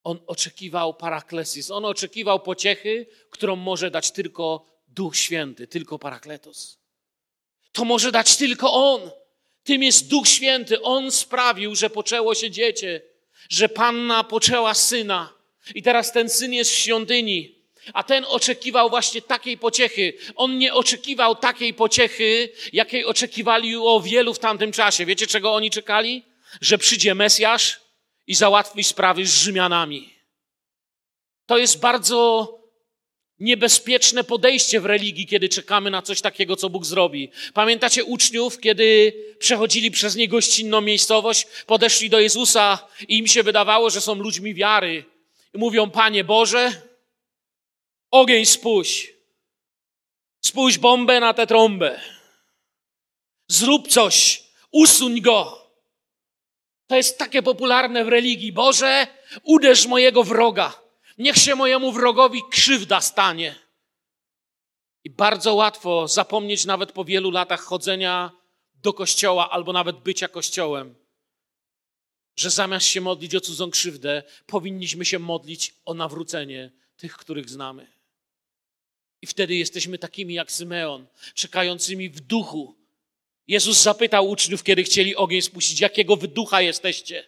On 0.03 0.19
oczekiwał 0.27 0.93
paraklesis. 0.93 1.71
On 1.71 1.85
oczekiwał 1.85 2.39
pociechy, 2.39 3.07
którą 3.29 3.55
może 3.55 3.91
dać 3.91 4.11
tylko 4.11 4.65
Duch 4.87 5.17
Święty, 5.17 5.67
tylko 5.67 5.99
Parakletos. 5.99 6.79
To 7.71 7.85
może 7.85 8.11
dać 8.11 8.37
tylko 8.37 8.73
On. 8.73 9.11
Tym 9.63 9.83
jest 9.83 10.07
Duch 10.07 10.27
Święty. 10.27 10.81
On 10.81 11.11
sprawił, 11.11 11.75
że 11.75 11.89
poczęło 11.89 12.35
się 12.35 12.51
dziecię, 12.51 13.01
że 13.49 13.69
panna 13.69 14.23
poczęła 14.23 14.73
syna. 14.73 15.33
I 15.75 15.83
teraz 15.83 16.11
ten 16.11 16.29
syn 16.29 16.53
jest 16.53 16.71
w 16.71 16.75
świątyni. 16.75 17.56
A 17.93 18.03
ten 18.03 18.25
oczekiwał 18.27 18.89
właśnie 18.89 19.21
takiej 19.21 19.57
pociechy. 19.57 20.13
On 20.35 20.57
nie 20.57 20.73
oczekiwał 20.73 21.35
takiej 21.35 21.73
pociechy, 21.73 22.49
jakiej 22.73 23.05
oczekiwali 23.05 23.75
o 23.75 24.01
wielu 24.01 24.33
w 24.33 24.39
tamtym 24.39 24.71
czasie. 24.71 25.05
Wiecie, 25.05 25.27
czego 25.27 25.53
oni 25.53 25.69
czekali? 25.69 26.23
Że 26.61 26.77
przyjdzie 26.77 27.15
Mesjasz 27.15 27.79
i 28.27 28.35
załatwi 28.35 28.83
sprawy 28.83 29.25
z 29.25 29.37
Rzymianami. 29.37 30.13
To 31.45 31.57
jest 31.57 31.79
bardzo 31.79 32.53
niebezpieczne 33.39 34.23
podejście 34.23 34.79
w 34.79 34.85
religii, 34.85 35.27
kiedy 35.27 35.49
czekamy 35.49 35.91
na 35.91 36.01
coś 36.01 36.21
takiego, 36.21 36.55
co 36.55 36.69
Bóg 36.69 36.85
zrobi. 36.85 37.31
Pamiętacie 37.53 38.03
uczniów, 38.03 38.59
kiedy 38.59 39.13
przechodzili 39.39 39.91
przez 39.91 40.15
niegościnną 40.15 40.81
miejscowość, 40.81 41.47
podeszli 41.65 42.09
do 42.09 42.19
Jezusa 42.19 42.87
i 43.07 43.17
im 43.17 43.27
się 43.27 43.43
wydawało, 43.43 43.89
że 43.89 44.01
są 44.01 44.15
ludźmi 44.15 44.53
wiary. 44.53 45.05
Mówią, 45.53 45.89
Panie 45.89 46.23
Boże, 46.23 46.81
ogień 48.11 48.45
spuść. 48.45 49.13
Spójrz 50.45 50.77
bombę 50.77 51.19
na 51.19 51.33
tę 51.33 51.47
trąbę. 51.47 52.01
Zrób 53.47 53.87
coś. 53.87 54.43
Usuń 54.71 55.21
go. 55.21 55.67
To 56.87 56.95
jest 56.95 57.17
takie 57.17 57.43
popularne 57.43 58.05
w 58.05 58.07
religii. 58.07 58.51
Boże, 58.53 59.07
uderz 59.43 59.85
mojego 59.85 60.23
wroga. 60.23 60.81
Niech 61.17 61.37
się 61.37 61.55
mojemu 61.55 61.91
wrogowi 61.91 62.41
krzywda 62.51 63.01
stanie. 63.01 63.55
I 65.03 65.09
bardzo 65.09 65.55
łatwo 65.55 66.07
zapomnieć 66.07 66.65
nawet 66.65 66.91
po 66.91 67.05
wielu 67.05 67.31
latach 67.31 67.61
chodzenia 67.61 68.31
do 68.75 68.93
kościoła 68.93 69.49
albo 69.49 69.73
nawet 69.73 69.97
bycia 69.97 70.27
kościołem, 70.27 70.95
że 72.35 72.49
zamiast 72.49 72.85
się 72.85 73.01
modlić 73.01 73.35
o 73.35 73.41
cudzą 73.41 73.71
krzywdę, 73.71 74.23
powinniśmy 74.45 75.05
się 75.05 75.19
modlić 75.19 75.73
o 75.85 75.93
nawrócenie 75.93 76.71
tych, 76.97 77.17
których 77.17 77.49
znamy. 77.49 77.96
Wtedy 79.27 79.55
jesteśmy 79.55 79.97
takimi 79.97 80.33
jak 80.33 80.51
Symeon, 80.51 81.07
czekającymi 81.33 82.09
w 82.09 82.19
duchu. 82.19 82.75
Jezus 83.47 83.83
zapytał 83.83 84.29
uczniów, 84.29 84.63
kiedy 84.63 84.83
chcieli 84.83 85.15
ogień 85.15 85.41
spuścić, 85.41 85.81
jakiego 85.81 86.15
wy 86.15 86.27
ducha 86.27 86.61
jesteście? 86.61 87.27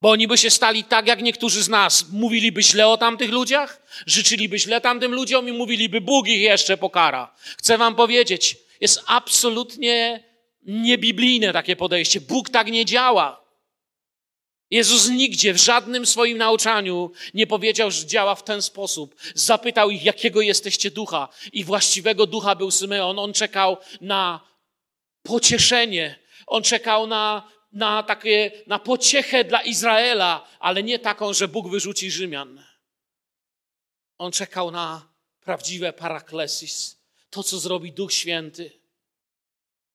Bo 0.00 0.10
oni 0.10 0.28
by 0.28 0.38
się 0.38 0.50
stali 0.50 0.84
tak, 0.84 1.06
jak 1.06 1.22
niektórzy 1.22 1.62
z 1.62 1.68
nas. 1.68 2.08
Mówiliby 2.12 2.62
źle 2.62 2.88
o 2.88 2.96
tamtych 2.96 3.30
ludziach, 3.30 3.82
życzyliby 4.06 4.58
źle 4.58 4.80
tamtym 4.80 5.14
ludziom 5.14 5.48
i 5.48 5.52
mówiliby, 5.52 6.00
Bóg 6.00 6.28
ich 6.28 6.40
jeszcze 6.40 6.76
pokara. 6.76 7.34
Chcę 7.58 7.78
wam 7.78 7.94
powiedzieć, 7.94 8.56
jest 8.80 9.02
absolutnie 9.06 10.24
niebiblijne 10.62 11.52
takie 11.52 11.76
podejście. 11.76 12.20
Bóg 12.20 12.50
tak 12.50 12.66
nie 12.66 12.84
działa. 12.84 13.49
Jezus 14.70 15.08
nigdzie 15.08 15.52
w 15.52 15.56
żadnym 15.56 16.06
swoim 16.06 16.38
nauczaniu 16.38 17.12
nie 17.34 17.46
powiedział, 17.46 17.90
że 17.90 18.06
działa 18.06 18.34
w 18.34 18.44
ten 18.44 18.62
sposób. 18.62 19.14
Zapytał 19.34 19.90
ich, 19.90 20.04
jakiego 20.04 20.40
jesteście 20.40 20.90
ducha. 20.90 21.28
I 21.52 21.64
właściwego 21.64 22.26
ducha 22.26 22.54
był 22.54 22.70
Symeon. 22.70 23.18
On 23.18 23.32
czekał 23.32 23.76
na 24.00 24.40
pocieszenie. 25.22 26.18
On 26.46 26.62
czekał 26.62 27.06
na, 27.06 27.48
na 27.72 28.02
takie, 28.02 28.50
na 28.66 28.78
pociechę 28.78 29.44
dla 29.44 29.62
Izraela, 29.62 30.48
ale 30.60 30.82
nie 30.82 30.98
taką, 30.98 31.32
że 31.32 31.48
Bóg 31.48 31.68
wyrzuci 31.68 32.10
Rzymian. 32.10 32.64
On 34.18 34.32
czekał 34.32 34.70
na 34.70 35.08
prawdziwe 35.40 35.92
paraklesis. 35.92 36.96
To, 37.30 37.42
co 37.42 37.58
zrobi 37.58 37.92
Duch 37.92 38.12
Święty. 38.12 38.80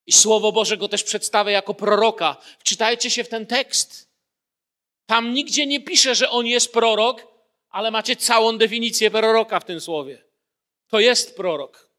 I 0.05 0.11
Słowo 0.11 0.51
Boże 0.51 0.77
go 0.77 0.87
też 0.87 1.03
przedstawia 1.03 1.51
jako 1.51 1.73
proroka. 1.73 2.37
Wczytajcie 2.59 3.09
się 3.11 3.23
w 3.23 3.29
ten 3.29 3.45
tekst. 3.45 4.14
Tam 5.05 5.33
nigdzie 5.33 5.65
nie 5.65 5.81
pisze, 5.81 6.15
że 6.15 6.29
on 6.29 6.45
jest 6.45 6.73
prorok, 6.73 7.27
ale 7.69 7.91
macie 7.91 8.15
całą 8.15 8.57
definicję 8.57 9.11
proroka 9.11 9.59
w 9.59 9.65
tym 9.65 9.81
słowie. 9.81 10.23
To 10.87 10.99
jest 10.99 11.35
prorok. 11.35 11.89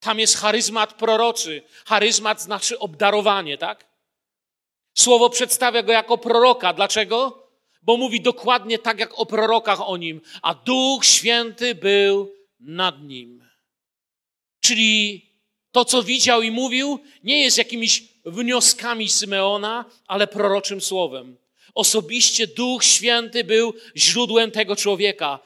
Tam 0.00 0.18
jest 0.18 0.36
charyzmat 0.36 0.94
proroczy. 0.94 1.62
Charyzmat 1.84 2.42
znaczy 2.42 2.78
obdarowanie, 2.78 3.58
tak? 3.58 3.86
Słowo 4.94 5.30
przedstawia 5.30 5.82
go 5.82 5.92
jako 5.92 6.18
proroka. 6.18 6.72
Dlaczego? 6.72 7.48
Bo 7.82 7.96
mówi 7.96 8.20
dokładnie 8.20 8.78
tak, 8.78 8.98
jak 9.00 9.18
o 9.18 9.26
prorokach 9.26 9.88
o 9.88 9.96
nim. 9.96 10.20
A 10.42 10.54
Duch 10.54 11.04
Święty 11.04 11.74
był 11.74 12.32
nad 12.60 13.02
nim. 13.02 13.48
Czyli 14.60 15.26
to, 15.72 15.84
co 15.84 16.02
widział 16.02 16.42
i 16.42 16.50
mówił, 16.50 16.98
nie 17.24 17.42
jest 17.42 17.58
jakimiś 17.58 18.02
wnioskami 18.24 19.08
Symeona, 19.08 19.84
ale 20.06 20.26
proroczym 20.26 20.80
słowem. 20.80 21.36
Osobiście 21.74 22.46
Duch 22.46 22.84
Święty 22.84 23.44
był 23.44 23.74
źródłem 23.96 24.50
tego 24.50 24.76
człowieka. 24.76 25.38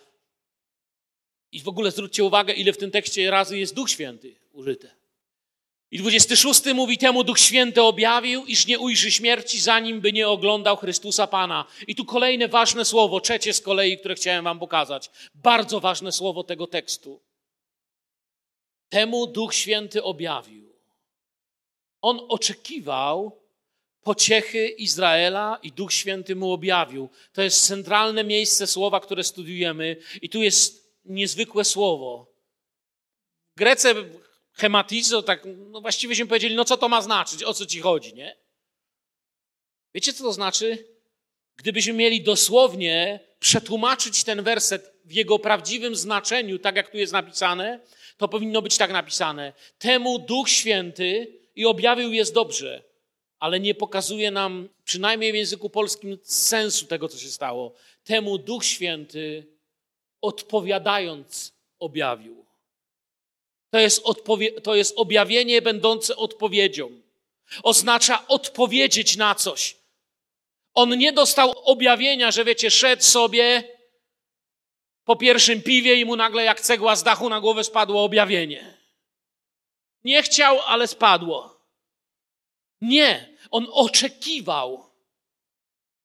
I 1.53 1.61
w 1.61 1.69
ogóle 1.69 1.91
zwróćcie 1.91 2.25
uwagę, 2.25 2.53
ile 2.53 2.73
w 2.73 2.79
tym 2.79 2.91
tekście 2.91 3.31
razy 3.31 3.59
jest 3.59 3.75
Duch 3.75 3.91
Święty 3.91 4.35
użyte. 4.53 4.91
I 5.91 5.99
26 5.99 6.65
mówi 6.75 6.99
temu 6.99 7.25
Duch 7.25 7.39
Święty 7.39 7.83
objawił, 7.83 8.45
iż 8.47 8.67
nie 8.67 8.79
ujrzy 8.79 9.11
śmierci, 9.11 9.61
zanim 9.61 10.01
by 10.01 10.13
nie 10.13 10.29
oglądał 10.29 10.77
Chrystusa 10.77 11.27
Pana. 11.27 11.65
I 11.87 11.95
tu 11.95 12.05
kolejne 12.05 12.49
ważne 12.49 12.85
słowo, 12.85 13.21
trzecie 13.21 13.55
z 13.55 13.61
kolei, 13.61 13.99
które 13.99 14.15
chciałem 14.15 14.45
wam 14.45 14.59
pokazać. 14.59 15.11
Bardzo 15.35 15.81
ważne 15.81 16.13
słowo 16.13 16.45
tego 16.45 16.67
tekstu. 16.67 17.21
Temu 18.89 19.27
Duch 19.27 19.55
Święty 19.55 20.03
objawił. 20.03 20.75
On 22.03 22.21
oczekiwał 22.29 23.44
pociechy 24.05 24.69
Izraela 24.69 25.59
i 25.63 25.73
Duch 25.73 25.93
Święty 25.93 26.37
mu 26.37 26.53
objawił. 26.53 27.09
To 27.33 27.43
jest 27.43 27.67
centralne 27.67 28.25
miejsce 28.25 28.67
słowa, 28.67 29.01
które 29.01 29.25
studiujemy, 29.25 29.97
i 30.23 30.29
tu 30.29 30.43
jest 30.43 30.95
niezwykłe 31.05 31.65
słowo. 31.65 32.35
W 33.57 33.59
Grece 33.59 33.95
hematizo, 34.53 35.23
tak 35.23 35.43
no 35.71 35.81
właściwie 35.81 36.09
byśmy 36.09 36.27
powiedzieli, 36.27 36.55
no 36.55 36.65
co 36.65 36.77
to 36.77 36.89
ma 36.89 37.03
znaczyć, 37.03 37.43
o 37.43 37.55
co 37.55 37.67
ci 37.67 37.81
chodzi, 37.81 38.15
nie? 38.15 38.37
Wiecie, 39.95 40.13
co 40.13 40.25
to 40.25 40.33
znaczy? 40.33 40.89
Gdybyśmy 41.57 41.93
mieli 41.93 42.23
dosłownie 42.23 43.21
przetłumaczyć 43.39 44.25
ten 44.25 44.43
werset 44.43 44.95
w 45.05 45.13
jego 45.13 45.39
prawdziwym 45.39 45.97
znaczeniu, 45.97 46.59
tak 46.59 46.77
jak 46.77 46.91
tu 46.91 46.97
jest 46.97 47.13
napisane, 47.13 47.81
to 48.17 48.29
powinno 48.29 48.63
być 48.63 48.77
tak 48.77 48.93
napisane. 48.93 49.53
Temu 49.79 50.19
Duch 50.19 50.49
Święty 50.49 51.41
i 51.55 51.67
objawił 51.67 52.13
jest 52.13 52.35
dobrze, 52.35 52.83
ale 53.45 53.61
nie 53.61 53.75
pokazuje 53.75 54.31
nam, 54.31 54.69
przynajmniej 54.85 55.33
w 55.33 55.35
języku 55.35 55.71
polskim, 55.71 56.19
sensu 56.23 56.87
tego, 56.87 57.09
co 57.09 57.19
się 57.19 57.29
stało. 57.29 57.73
Temu 58.05 58.39
Duch 58.39 58.65
Święty 58.65 59.47
odpowiadając 60.21 61.53
objawił. 61.79 62.45
To 63.71 63.79
jest, 63.79 64.05
odpowie- 64.05 64.61
to 64.61 64.75
jest 64.75 64.99
objawienie 64.99 65.63
będące 65.63 66.17
odpowiedzią. 66.17 66.91
Oznacza 67.63 68.27
odpowiedzieć 68.29 69.17
na 69.17 69.35
coś. 69.35 69.77
On 70.75 70.99
nie 70.99 71.13
dostał 71.13 71.51
objawienia, 71.65 72.31
że 72.31 72.45
wiecie, 72.45 72.71
szedł 72.71 73.03
sobie 73.03 73.65
po 75.05 75.17
pierwszym 75.17 75.63
piwie 75.63 75.95
i 75.95 76.05
mu 76.05 76.17
nagle 76.17 76.45
jak 76.45 76.61
cegła 76.61 76.97
z 76.97 77.03
dachu 77.03 77.29
na 77.29 77.41
głowę 77.41 77.65
spadło 77.65 78.05
objawienie. 78.05 78.75
Nie 80.05 80.23
chciał, 80.23 80.61
ale 80.61 80.87
spadło. 80.87 81.55
Nie, 82.81 83.34
on 83.55 83.67
oczekiwał. 83.73 84.85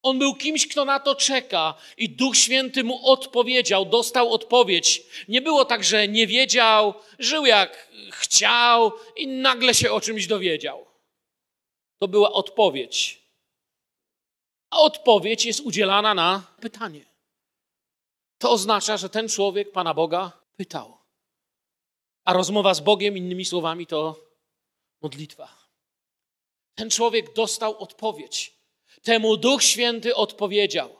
On 0.03 0.19
był 0.19 0.35
kimś, 0.35 0.67
kto 0.67 0.85
na 0.85 0.99
to 0.99 1.15
czeka, 1.15 1.73
i 1.97 2.09
Duch 2.09 2.38
Święty 2.38 2.83
mu 2.83 3.07
odpowiedział, 3.07 3.85
dostał 3.85 4.33
odpowiedź. 4.33 5.03
Nie 5.27 5.41
było 5.41 5.65
tak, 5.65 5.83
że 5.83 6.07
nie 6.07 6.27
wiedział, 6.27 6.93
żył 7.19 7.45
jak 7.45 7.89
chciał 8.12 8.91
i 9.15 9.27
nagle 9.27 9.73
się 9.73 9.91
o 9.91 10.01
czymś 10.01 10.27
dowiedział. 10.27 10.85
To 11.99 12.07
była 12.07 12.31
odpowiedź. 12.31 13.21
A 14.69 14.79
odpowiedź 14.79 15.45
jest 15.45 15.59
udzielana 15.59 16.13
na 16.13 16.43
pytanie. 16.62 17.05
To 18.38 18.51
oznacza, 18.51 18.97
że 18.97 19.09
ten 19.09 19.29
człowiek 19.29 19.71
Pana 19.71 19.93
Boga 19.93 20.31
pytał. 20.57 20.97
A 22.25 22.33
rozmowa 22.33 22.73
z 22.73 22.79
Bogiem, 22.79 23.17
innymi 23.17 23.45
słowami, 23.45 23.88
to 23.88 24.15
modlitwa. 25.01 25.59
Ten 26.80 26.89
człowiek 26.89 27.34
dostał 27.34 27.78
odpowiedź. 27.78 28.54
Temu 29.04 29.38
Duch 29.38 29.63
Święty 29.63 30.15
odpowiedział. 30.15 30.96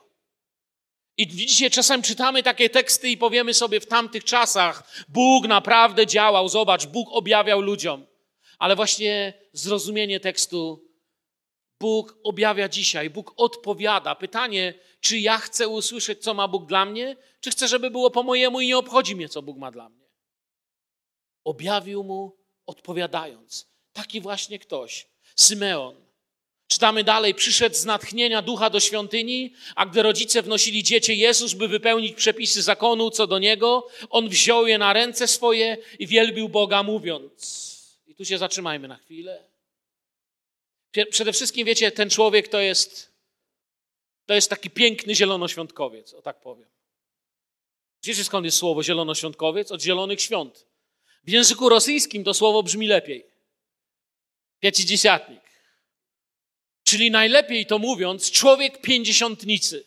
I 1.16 1.26
widzicie, 1.26 1.70
czasem 1.70 2.02
czytamy 2.02 2.42
takie 2.42 2.70
teksty 2.70 3.08
i 3.08 3.16
powiemy 3.16 3.54
sobie 3.54 3.80
w 3.80 3.86
tamtych 3.86 4.24
czasach, 4.24 5.04
Bóg 5.08 5.46
naprawdę 5.46 6.06
działał, 6.06 6.48
zobacz, 6.48 6.86
Bóg 6.86 7.08
objawiał 7.12 7.60
ludziom. 7.60 8.06
Ale 8.58 8.76
właśnie 8.76 9.34
zrozumienie 9.52 10.20
tekstu, 10.20 10.88
Bóg 11.80 12.18
objawia 12.24 12.68
dzisiaj, 12.68 13.10
Bóg 13.10 13.32
odpowiada. 13.36 14.14
Pytanie, 14.14 14.74
czy 15.00 15.18
ja 15.18 15.38
chcę 15.38 15.68
usłyszeć, 15.68 16.22
co 16.22 16.34
ma 16.34 16.48
Bóg 16.48 16.66
dla 16.66 16.84
mnie, 16.84 17.16
czy 17.40 17.50
chcę, 17.50 17.68
żeby 17.68 17.90
było 17.90 18.10
po 18.10 18.22
mojemu 18.22 18.60
i 18.60 18.66
nie 18.66 18.78
obchodzi 18.78 19.16
mnie, 19.16 19.28
co 19.28 19.42
Bóg 19.42 19.58
ma 19.58 19.70
dla 19.70 19.88
mnie. 19.88 20.06
Objawił 21.44 22.04
mu 22.04 22.36
odpowiadając. 22.66 23.70
Taki 23.92 24.20
właśnie 24.20 24.58
ktoś, 24.58 25.09
Symeon. 25.42 26.00
Czytamy 26.68 27.04
dalej, 27.04 27.34
przyszedł 27.34 27.76
z 27.76 27.84
natchnienia 27.84 28.42
ducha 28.42 28.70
do 28.70 28.80
świątyni, 28.80 29.54
a 29.74 29.86
gdy 29.86 30.02
rodzice 30.02 30.42
wnosili 30.42 30.82
dziecię 30.82 31.14
Jezus, 31.14 31.54
by 31.54 31.68
wypełnić 31.68 32.16
przepisy 32.16 32.62
zakonu 32.62 33.10
co 33.10 33.26
do 33.26 33.38
niego, 33.38 33.88
on 34.10 34.28
wziął 34.28 34.66
je 34.66 34.78
na 34.78 34.92
ręce 34.92 35.28
swoje 35.28 35.76
i 35.98 36.06
wielbił 36.06 36.48
Boga, 36.48 36.82
mówiąc. 36.82 37.70
I 38.06 38.14
tu 38.14 38.24
się 38.24 38.38
zatrzymajmy 38.38 38.88
na 38.88 38.96
chwilę. 38.96 39.44
Przede 41.10 41.32
wszystkim, 41.32 41.66
wiecie, 41.66 41.92
ten 41.92 42.10
człowiek 42.10 42.48
to 42.48 42.60
jest, 42.60 43.12
to 44.26 44.34
jest 44.34 44.50
taki 44.50 44.70
piękny 44.70 45.14
zielonoświątkowiec, 45.14 46.14
o 46.14 46.22
tak 46.22 46.40
powiem. 46.40 46.68
Wiecie 48.04 48.24
skąd 48.24 48.44
jest 48.44 48.58
słowo 48.58 48.82
zielonoświątkowiec? 48.82 49.72
Od 49.72 49.82
zielonych 49.82 50.20
świąt. 50.20 50.66
W 51.24 51.30
języku 51.30 51.68
rosyjskim 51.68 52.24
to 52.24 52.34
słowo 52.34 52.62
brzmi 52.62 52.86
lepiej. 52.86 53.29
Pięćdziesiątnik. 54.60 55.40
Czyli 56.84 57.10
najlepiej 57.10 57.66
to 57.66 57.78
mówiąc, 57.78 58.30
człowiek 58.30 58.80
pięćdziesiątnicy. 58.80 59.84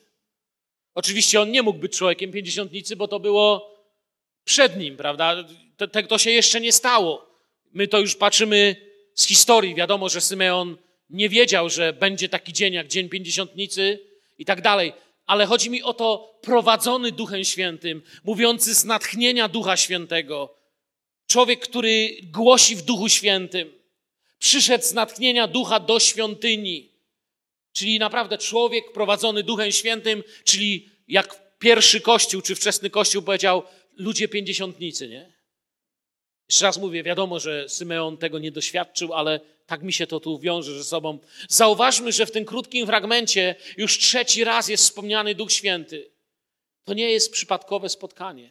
Oczywiście 0.94 1.42
on 1.42 1.52
nie 1.52 1.62
mógł 1.62 1.80
być 1.80 1.98
człowiekiem 1.98 2.32
pięćdziesiątnicy, 2.32 2.96
bo 2.96 3.08
to 3.08 3.20
było 3.20 3.76
przed 4.44 4.78
nim, 4.78 4.98
prawda? 4.98 5.44
To, 5.78 5.88
to 5.88 6.18
się 6.18 6.32
jeszcze 6.32 6.62
nie 6.62 6.72
stało. 6.72 7.40
My 7.74 7.88
to 7.88 8.00
już 8.00 8.16
patrzymy 8.16 8.76
z 9.16 9.28
historii. 9.28 9.76
Wiadomo, 9.76 10.10
że 10.10 10.22
Symeon 10.22 10.78
nie 11.10 11.30
wiedział, 11.30 11.70
że 11.70 11.94
będzie 11.94 12.30
taki 12.30 12.54
dzień 12.54 12.74
jak 12.74 12.88
Dzień 12.88 13.10
Pięćdziesiątnicy 13.10 14.00
i 14.38 14.46
tak 14.46 14.62
dalej 14.62 14.94
ale 15.26 15.46
chodzi 15.46 15.70
mi 15.70 15.84
o 15.84 15.94
to 15.94 16.40
prowadzony 16.42 17.12
Duchem 17.12 17.44
Świętym, 17.44 18.02
mówiący 18.24 18.76
z 18.76 18.86
natchnienia 18.86 19.48
Ducha 19.48 19.78
Świętego. 19.78 20.56
Człowiek, 21.28 21.60
który 21.60 22.18
głosi 22.24 22.76
w 22.76 22.82
Duchu 22.82 23.10
Świętym. 23.10 23.83
Przyszedł 24.44 24.84
z 24.84 24.94
natchnienia 24.94 25.48
Ducha 25.48 25.80
do 25.80 26.00
świątyni. 26.00 26.92
Czyli 27.74 28.00
naprawdę 28.00 28.38
człowiek 28.38 28.92
prowadzony 28.92 29.44
Duchem 29.44 29.72
Świętym, 29.72 30.24
czyli 30.44 30.90
jak 31.08 31.58
pierwszy 31.60 32.02
Kościół, 32.02 32.42
czy 32.42 32.56
wczesny 32.56 32.90
Kościół 32.90 33.22
powiedział, 33.22 33.64
ludzie 33.98 34.28
pięćdziesiątnicy, 34.28 35.08
nie? 35.08 35.34
Jeszcze 36.50 36.66
raz 36.66 36.78
mówię, 36.78 37.04
wiadomo, 37.04 37.40
że 37.40 37.70
Symeon 37.70 38.18
tego 38.18 38.40
nie 38.40 38.52
doświadczył, 38.52 39.14
ale 39.14 39.40
tak 39.66 39.84
mi 39.84 39.94
się 39.94 40.08
to 40.08 40.20
tu 40.20 40.40
wiąże 40.40 40.78
ze 40.78 40.84
sobą. 40.84 41.20
Zauważmy, 41.50 42.12
że 42.12 42.26
w 42.26 42.32
tym 42.32 42.46
krótkim 42.46 42.88
fragmencie 42.88 43.56
już 43.78 43.98
trzeci 43.98 44.44
raz 44.44 44.68
jest 44.68 44.84
wspomniany 44.84 45.36
Duch 45.36 45.52
Święty. 45.52 46.12
To 46.84 46.94
nie 46.94 47.12
jest 47.12 47.32
przypadkowe 47.32 47.90
spotkanie. 47.90 48.50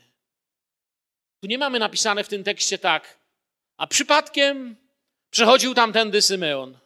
Tu 1.41 1.47
nie 1.49 1.59
mamy 1.59 1.79
napisane 1.79 2.25
w 2.25 2.29
tym 2.29 2.45
tekście 2.45 2.79
tak, 2.79 3.19
a 3.77 3.87
przypadkiem 3.87 4.82
przechodził 5.33 5.75
tamtędy 5.75 6.23
Symeon. 6.23 6.79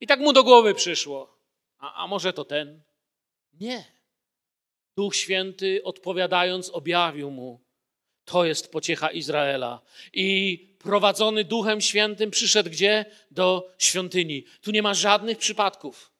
I 0.00 0.06
tak 0.06 0.20
mu 0.20 0.32
do 0.32 0.44
głowy 0.44 0.74
przyszło. 0.74 1.38
A, 1.78 2.04
a 2.04 2.06
może 2.06 2.32
to 2.32 2.44
ten? 2.44 2.82
Nie. 3.60 3.84
Duch 4.96 5.16
Święty 5.16 5.80
odpowiadając 5.84 6.70
objawił 6.70 7.30
mu, 7.30 7.60
to 8.24 8.44
jest 8.44 8.72
pociecha 8.72 9.10
Izraela. 9.10 9.82
I 10.12 10.58
prowadzony 10.78 11.44
Duchem 11.44 11.80
Świętym 11.80 12.30
przyszedł 12.30 12.70
gdzie? 12.70 13.04
Do 13.30 13.74
świątyni. 13.78 14.44
Tu 14.60 14.70
nie 14.70 14.82
ma 14.82 14.94
żadnych 14.94 15.38
przypadków. 15.38 16.12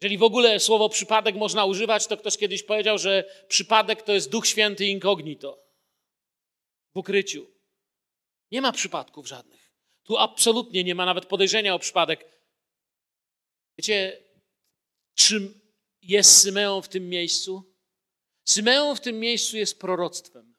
Jeżeli 0.00 0.18
w 0.18 0.22
ogóle 0.22 0.60
słowo 0.60 0.88
przypadek 0.88 1.36
można 1.36 1.64
używać, 1.64 2.06
to 2.06 2.16
ktoś 2.16 2.38
kiedyś 2.38 2.62
powiedział, 2.62 2.98
że 2.98 3.24
przypadek 3.48 4.02
to 4.02 4.12
jest 4.12 4.30
Duch 4.30 4.46
Święty 4.46 4.86
incognito. 4.86 5.58
W 6.94 6.96
ukryciu. 6.98 7.46
Nie 8.50 8.60
ma 8.60 8.72
przypadków 8.72 9.28
żadnych. 9.28 9.71
Tu 10.04 10.18
absolutnie 10.18 10.84
nie 10.84 10.94
ma 10.94 11.06
nawet 11.06 11.26
podejrzenia 11.26 11.74
o 11.74 11.78
przypadek. 11.78 12.24
Wiecie, 13.78 14.22
czym 15.14 15.60
jest 16.02 16.38
Symeon 16.38 16.82
w 16.82 16.88
tym 16.88 17.08
miejscu? 17.08 17.74
Symeon 18.44 18.96
w 18.96 19.00
tym 19.00 19.20
miejscu 19.20 19.56
jest 19.56 19.78
proroctwem. 19.78 20.54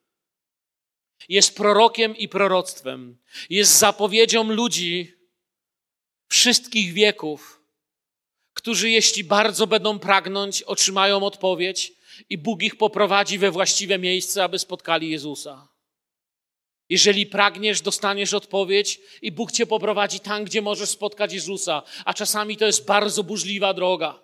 Jest 1.30 1.58
prorokiem 1.58 2.18
i 2.18 2.28
proroctwem. 2.28 3.18
Jest 3.50 3.78
zapowiedzią 3.78 4.44
ludzi 4.44 5.14
wszystkich 6.28 6.94
wieków, 6.94 7.62
którzy 8.54 8.90
jeśli 8.90 9.24
bardzo 9.24 9.68
będą 9.68 10.00
pragnąć, 10.00 10.64
otrzymają 10.64 11.24
odpowiedź 11.24 11.94
i 12.30 12.38
Bóg 12.38 12.64
ich 12.64 12.76
poprowadzi 12.76 13.38
we 13.38 13.52
właściwe 13.52 14.00
miejsce, 14.00 14.44
aby 14.44 14.60
spotkali 14.60 15.10
Jezusa. 15.10 15.73
Jeżeli 16.94 17.26
pragniesz, 17.26 17.82
dostaniesz 17.82 18.34
odpowiedź 18.34 19.00
i 19.22 19.32
Bóg 19.32 19.52
cię 19.52 19.66
poprowadzi 19.66 20.20
tam, 20.20 20.44
gdzie 20.44 20.62
możesz 20.62 20.90
spotkać 20.90 21.34
Jezusa, 21.34 21.84
a 22.06 22.14
czasami 22.14 22.58
to 22.58 22.66
jest 22.66 22.86
bardzo 22.86 23.24
burzliwa 23.24 23.74
droga. 23.74 24.24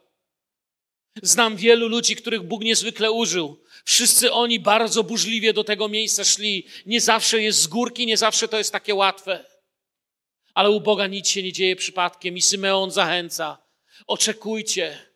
Znam 1.24 1.56
wielu 1.56 1.88
ludzi, 1.88 2.16
których 2.16 2.44
Bóg 2.44 2.64
niezwykle 2.64 3.12
użył. 3.12 3.64
Wszyscy 3.86 4.32
oni 4.32 4.60
bardzo 4.60 5.04
burzliwie 5.04 5.54
do 5.54 5.64
tego 5.64 5.88
miejsca 5.88 6.24
szli. 6.24 6.68
Nie 6.86 7.02
zawsze 7.02 7.42
jest 7.42 7.62
z 7.62 7.68
górki, 7.68 8.06
nie 8.06 8.18
zawsze 8.18 8.48
to 8.48 8.58
jest 8.58 8.72
takie 8.72 8.96
łatwe. 8.96 9.46
Ale 10.54 10.70
u 10.70 10.82
Boga 10.82 11.08
nic 11.08 11.30
się 11.30 11.44
nie 11.44 11.54
dzieje 11.54 11.76
przypadkiem 11.76 12.38
i 12.38 12.42
Symeon 12.42 12.92
zachęca. 12.92 13.58
Oczekujcie, 14.08 15.12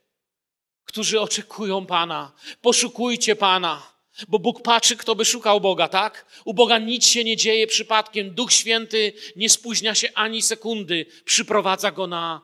którzy 0.84 1.22
oczekują 1.22 1.86
Pana. 1.86 2.32
Poszukujcie 2.62 3.36
Pana. 3.36 3.93
Bo 4.28 4.40
Bóg 4.40 4.62
patrzy, 4.62 4.98
kto 4.98 5.16
by 5.16 5.26
szukał 5.26 5.62
Boga, 5.62 5.88
tak? 5.88 6.26
U 6.46 6.54
Boga 6.54 6.80
nic 6.80 7.06
się 7.06 7.24
nie 7.24 7.38
dzieje 7.38 7.68
przypadkiem. 7.68 8.36
Duch 8.36 8.54
Święty 8.54 9.14
nie 9.36 9.50
spóźnia 9.50 9.96
się 9.96 10.10
ani 10.14 10.42
sekundy, 10.42 11.06
przyprowadza 11.26 11.92
go 11.92 12.08
na 12.08 12.42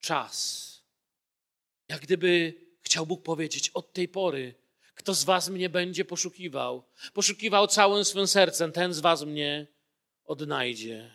czas. 0.00 0.62
Jak 1.88 2.00
gdyby 2.00 2.54
chciał 2.82 3.06
Bóg 3.06 3.22
powiedzieć: 3.22 3.68
Od 3.68 3.92
tej 3.92 4.08
pory, 4.08 4.54
kto 4.94 5.14
z 5.14 5.24
Was 5.24 5.48
mnie 5.48 5.68
będzie 5.68 6.04
poszukiwał, 6.04 6.84
poszukiwał 7.12 7.66
całym 7.66 8.04
swym 8.04 8.26
sercem, 8.26 8.72
ten 8.72 8.94
z 8.94 9.00
Was 9.00 9.22
mnie 9.22 9.66
odnajdzie. 10.24 11.14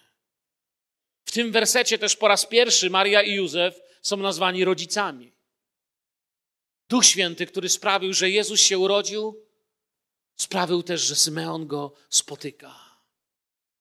W 1.25 1.31
tym 1.31 1.51
wersecie 1.51 1.97
też 1.97 2.15
po 2.15 2.27
raz 2.27 2.45
pierwszy 2.45 2.89
Maria 2.89 3.21
i 3.21 3.33
Józef 3.33 3.79
są 4.01 4.17
nazwani 4.17 4.65
rodzicami. 4.65 5.31
Duch 6.89 7.05
Święty, 7.05 7.45
który 7.45 7.69
sprawił, 7.69 8.13
że 8.13 8.29
Jezus 8.29 8.61
się 8.61 8.77
urodził, 8.77 9.46
sprawił 10.37 10.83
też, 10.83 11.01
że 11.01 11.15
Symeon 11.15 11.67
go 11.67 11.93
spotyka. 12.09 12.75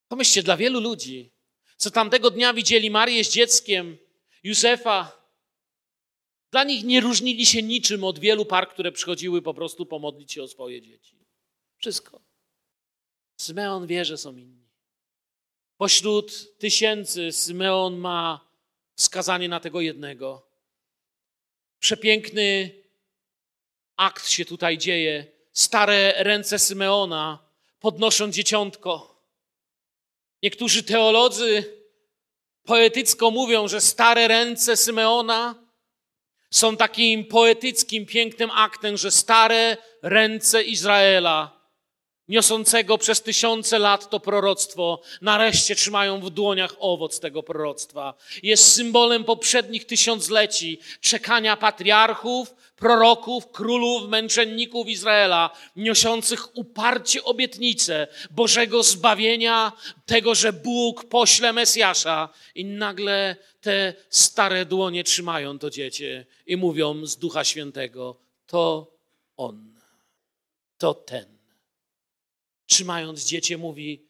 Pomyślcie, 0.09 0.43
dla 0.43 0.57
wielu 0.57 0.81
ludzi, 0.81 1.33
co 1.77 1.91
tamtego 1.91 2.31
dnia 2.31 2.55
widzieli 2.55 2.91
Marię 2.91 3.25
z 3.25 3.31
dzieckiem, 3.31 3.99
Józefa, 4.43 5.27
dla 6.51 6.65
nich 6.65 6.85
nie 6.85 7.01
różnili 7.01 7.47
się 7.47 7.63
niczym 7.63 8.05
od 8.05 8.19
wielu 8.19 8.45
par, 8.45 8.69
które 8.69 8.93
przychodziły 8.93 9.43
po 9.43 9.55
prostu 9.55 9.87
pomodlić 9.87 10.33
się 10.33 10.43
o 10.43 10.49
swoje 10.49 10.83
dzieci. 10.83 11.27
Wszystko. 11.79 12.21
Symeon 13.41 13.87
wie, 13.87 14.05
że 14.05 14.19
są 14.19 14.37
inni. 14.37 14.67
Pośród 15.77 16.59
tysięcy 16.59 17.33
Symeon 17.33 17.97
ma 17.97 18.49
wskazanie 18.95 19.49
na 19.49 19.61
tego 19.61 19.81
jednego. 19.81 20.47
Przepiękny 21.79 22.71
akt 23.97 24.29
się 24.29 24.45
tutaj 24.45 24.79
dzieje. 24.79 25.36
Stare 25.57 26.15
ręce 26.17 26.59
Symeona 26.59 27.39
podnoszą 27.81 28.31
dzieciątko. 28.31 29.23
Niektórzy 30.43 30.83
teolodzy 30.83 31.65
poetycko 32.65 33.31
mówią, 33.31 33.69
że 33.69 33.81
stare 33.81 34.29
ręce 34.29 34.77
Symeona 34.77 35.55
są 36.51 36.77
takim 36.77 37.25
poetyckim, 37.25 38.07
pięknym 38.07 38.51
aktem, 38.51 38.97
że 38.97 39.11
stare 39.11 39.77
ręce 40.03 40.63
Izraela, 40.63 41.56
niosącego 42.29 42.99
przez 42.99 43.23
tysiące 43.23 43.79
lat 43.79 44.11
to 44.11 44.21
proroctwo, 44.21 45.01
nareszcie 45.21 45.75
trzymają 45.75 46.21
w 46.21 46.31
dłoniach 46.31 46.75
owoc 46.79 47.21
tego 47.21 47.43
proroctwa. 47.43 48.15
Jest 48.43 48.73
symbolem 48.73 49.25
poprzednich 49.25 49.87
tysiącleci, 49.87 50.81
czekania 51.01 51.57
patriarchów, 51.57 52.55
proroków, 52.77 53.51
królów, 53.51 54.09
męczenników 54.09 54.89
Izraela, 54.89 55.51
niosących 55.77 56.57
uparcie 56.57 57.25
obietnicę 57.25 58.07
Bożego 58.31 58.83
zbawienia, 58.83 59.73
tego, 60.07 60.35
że 60.35 60.53
Bóg 60.53 61.05
pośle 61.05 61.53
Mesjasza 61.53 62.29
i 62.55 62.65
nagle 62.65 63.37
te 63.61 63.95
stare 64.11 64.65
dłonie 64.65 65.05
trzymają 65.05 65.59
to 65.59 65.71
dziecię 65.71 66.27
i 66.47 66.57
mówią 66.57 67.07
z 67.07 67.17
Ducha 67.17 67.45
Świętego, 67.45 68.17
to 68.47 68.87
On, 69.37 69.75
to 70.79 70.95
ten. 70.95 71.36
Trzymając 72.67 73.25
dziecię 73.25 73.59
mówi, 73.59 74.07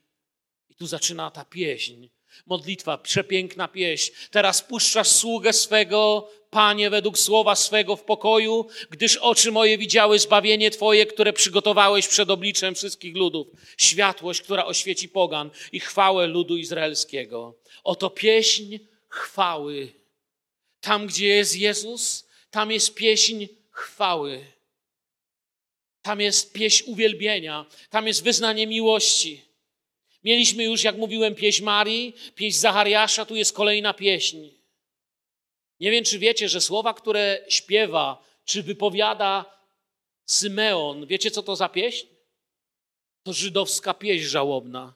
i 0.71 0.75
tu 0.75 0.87
zaczyna 0.87 1.31
ta 1.31 1.45
pieśń, 1.45 2.09
modlitwa, 2.47 2.99
przepiękna 2.99 3.69
pieśń. 3.69 4.13
Teraz 4.31 4.63
puszczasz 4.63 5.09
sługę 5.09 5.53
swego, 5.53 6.31
Panie, 6.51 6.91
według 6.91 7.19
słowa 7.19 7.55
swego 7.55 7.97
w 7.97 8.03
pokoju, 8.03 8.67
gdyż 8.91 9.17
oczy 9.17 9.53
moje 9.53 9.79
widziały 9.79 10.19
zbawienie 10.19 10.71
Twoje, 10.71 11.07
które 11.07 11.33
przygotowałeś 11.33 12.09
przed 12.09 12.31
obliczem 12.31 12.75
wszystkich 12.75 13.17
ludów. 13.17 13.47
Światłość, 13.77 14.43
która 14.43 14.65
oświeci 14.65 15.09
pogan 15.09 15.51
i 15.73 15.81
chwałę 15.81 16.27
ludu 16.27 16.57
izraelskiego. 16.57 17.55
Oto 17.85 18.11
pieśń 18.11 18.79
chwały. 19.09 19.93
Tam, 20.81 21.07
gdzie 21.07 21.27
jest 21.27 21.57
Jezus, 21.57 22.29
tam 22.51 22.71
jest 22.71 22.95
pieśń 22.95 23.47
chwały. 23.71 24.56
Tam 26.07 26.21
jest 26.21 26.53
pieśń 26.53 26.91
uwielbienia, 26.91 27.67
tam 27.91 28.07
jest 28.07 28.25
wyznanie 28.25 28.67
miłości. 28.67 29.43
Mieliśmy 30.25 30.65
już, 30.65 30.85
jak 30.85 30.97
mówiłem, 30.97 31.35
pieśń 31.35 31.65
Marii, 31.65 32.15
pieśń 32.35 32.59
Zachariasza, 32.59 33.25
tu 33.25 33.37
jest 33.37 33.53
kolejna 33.53 33.95
pieśń. 33.95 34.49
Nie 35.81 35.91
wiem, 35.91 36.05
czy 36.05 36.19
wiecie, 36.19 36.49
że 36.49 36.61
słowa, 36.61 36.95
które 36.95 37.45
śpiewa, 37.49 38.25
czy 38.45 38.63
wypowiada 38.63 39.59
Symeon, 40.27 41.07
wiecie, 41.07 41.31
co 41.31 41.43
to 41.43 41.57
za 41.57 41.69
pieśń? 41.69 42.07
To 43.23 43.33
żydowska 43.33 43.95
pieśń 43.95 44.25
żałobna, 44.25 44.95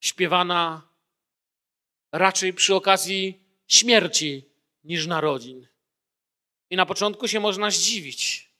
śpiewana 0.00 0.88
raczej 2.12 2.52
przy 2.52 2.74
okazji 2.74 3.38
śmierci 3.68 4.42
niż 4.84 5.06
narodzin. 5.06 5.66
I 6.70 6.76
na 6.76 6.86
początku 6.86 7.28
się 7.28 7.40
można 7.40 7.70
zdziwić. 7.70 8.51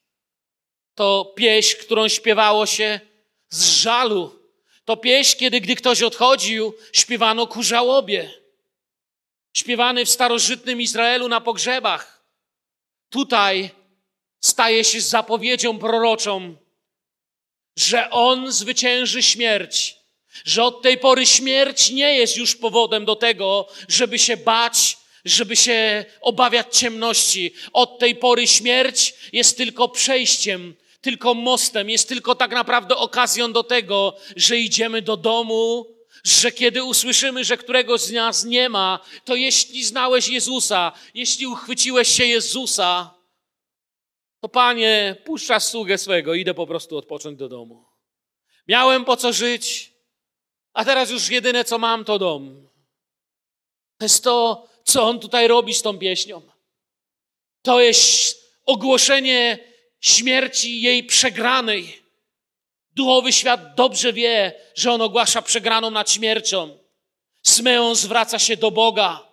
To 0.95 1.33
pieśń, 1.37 1.77
którą 1.77 2.09
śpiewało 2.09 2.67
się 2.67 3.01
z 3.49 3.69
żalu. 3.69 4.39
To 4.85 4.97
pieśń, 4.97 5.39
kiedy 5.39 5.61
gdy 5.61 5.77
ktoś 5.77 6.03
odchodził, 6.03 6.75
śpiewano 6.93 7.47
ku 7.47 7.63
żałobie. 7.63 8.31
Śpiewany 9.57 10.05
w 10.05 10.11
starożytnym 10.11 10.81
Izraelu 10.81 11.29
na 11.29 11.41
pogrzebach. 11.41 12.25
Tutaj 13.11 13.71
staje 14.41 14.85
się 14.85 15.01
zapowiedzią 15.01 15.79
proroczą, 15.79 16.57
że 17.77 18.11
On 18.11 18.53
zwycięży 18.53 19.23
śmierć 19.23 20.03
że 20.45 20.65
od 20.65 20.83
tej 20.83 20.99
pory 20.99 21.27
śmierć 21.27 21.91
nie 21.91 22.17
jest 22.17 22.37
już 22.37 22.57
powodem 22.57 23.05
do 23.05 23.17
tego, 23.17 23.69
żeby 23.89 24.19
się 24.19 24.37
bać, 24.37 24.97
żeby 25.25 25.57
się 25.57 26.05
obawiać 26.21 26.79
ciemności. 26.79 27.55
Od 27.73 27.99
tej 27.99 28.17
pory 28.17 28.47
śmierć 28.47 29.15
jest 29.33 29.57
tylko 29.57 29.89
przejściem, 29.89 30.75
tylko 31.03 31.35
mostem, 31.35 31.91
jest 31.91 32.09
tylko 32.09 32.35
tak 32.35 32.51
naprawdę 32.51 32.97
okazją 32.97 33.53
do 33.53 33.65
tego, 33.65 34.17
że 34.37 34.59
idziemy 34.59 35.03
do 35.03 35.17
domu, 35.17 35.87
że 36.25 36.53
kiedy 36.53 36.85
usłyszymy, 36.85 37.45
że 37.45 37.57
któregoś 37.57 38.01
z 38.01 38.13
nas 38.13 38.45
nie 38.45 38.69
ma, 38.69 39.01
to 39.25 39.35
jeśli 39.35 39.85
znałeś 39.85 40.29
Jezusa, 40.29 40.93
jeśli 41.15 41.47
uchwyciłeś 41.47 42.09
się 42.09 42.25
Jezusa, 42.25 43.15
to 44.41 44.49
Panie, 44.49 45.17
puszczasz 45.25 45.65
sługę 45.65 45.99
swego, 45.99 46.35
idę 46.35 46.55
po 46.55 46.67
prostu 46.67 46.97
odpocząć 46.97 47.39
do 47.39 47.49
domu. 47.49 47.85
Miałem 48.69 49.05
po 49.05 49.17
co 49.17 49.33
żyć, 49.33 49.93
a 50.73 50.85
teraz 50.85 51.11
już 51.11 51.29
jedyne, 51.29 51.65
co 51.65 51.79
mam, 51.79 52.05
to 52.05 52.19
dom. 52.19 52.69
To 53.99 54.05
jest 54.05 54.25
to, 54.25 54.69
co 54.85 55.03
on 55.03 55.21
tutaj 55.21 55.49
robi 55.49 55.75
z 55.75 55.83
tą 55.83 55.99
pieśnią. 55.99 56.43
To 57.63 57.81
jest 57.81 58.43
ogłoszenie 58.67 59.72
śmierci 60.03 60.83
jej 60.83 61.05
przegranej. 61.05 62.03
Duchowy 62.95 63.33
świat 63.33 63.75
dobrze 63.75 64.13
wie, 64.13 64.53
że 64.75 64.93
on 64.93 65.01
ogłasza 65.01 65.43
przegraną 65.43 65.91
nad 65.91 66.11
śmiercią. 66.11 66.79
Smeon 67.43 67.95
zwraca 67.95 68.39
się 68.39 68.57
do 68.57 68.71
Boga. 68.71 69.29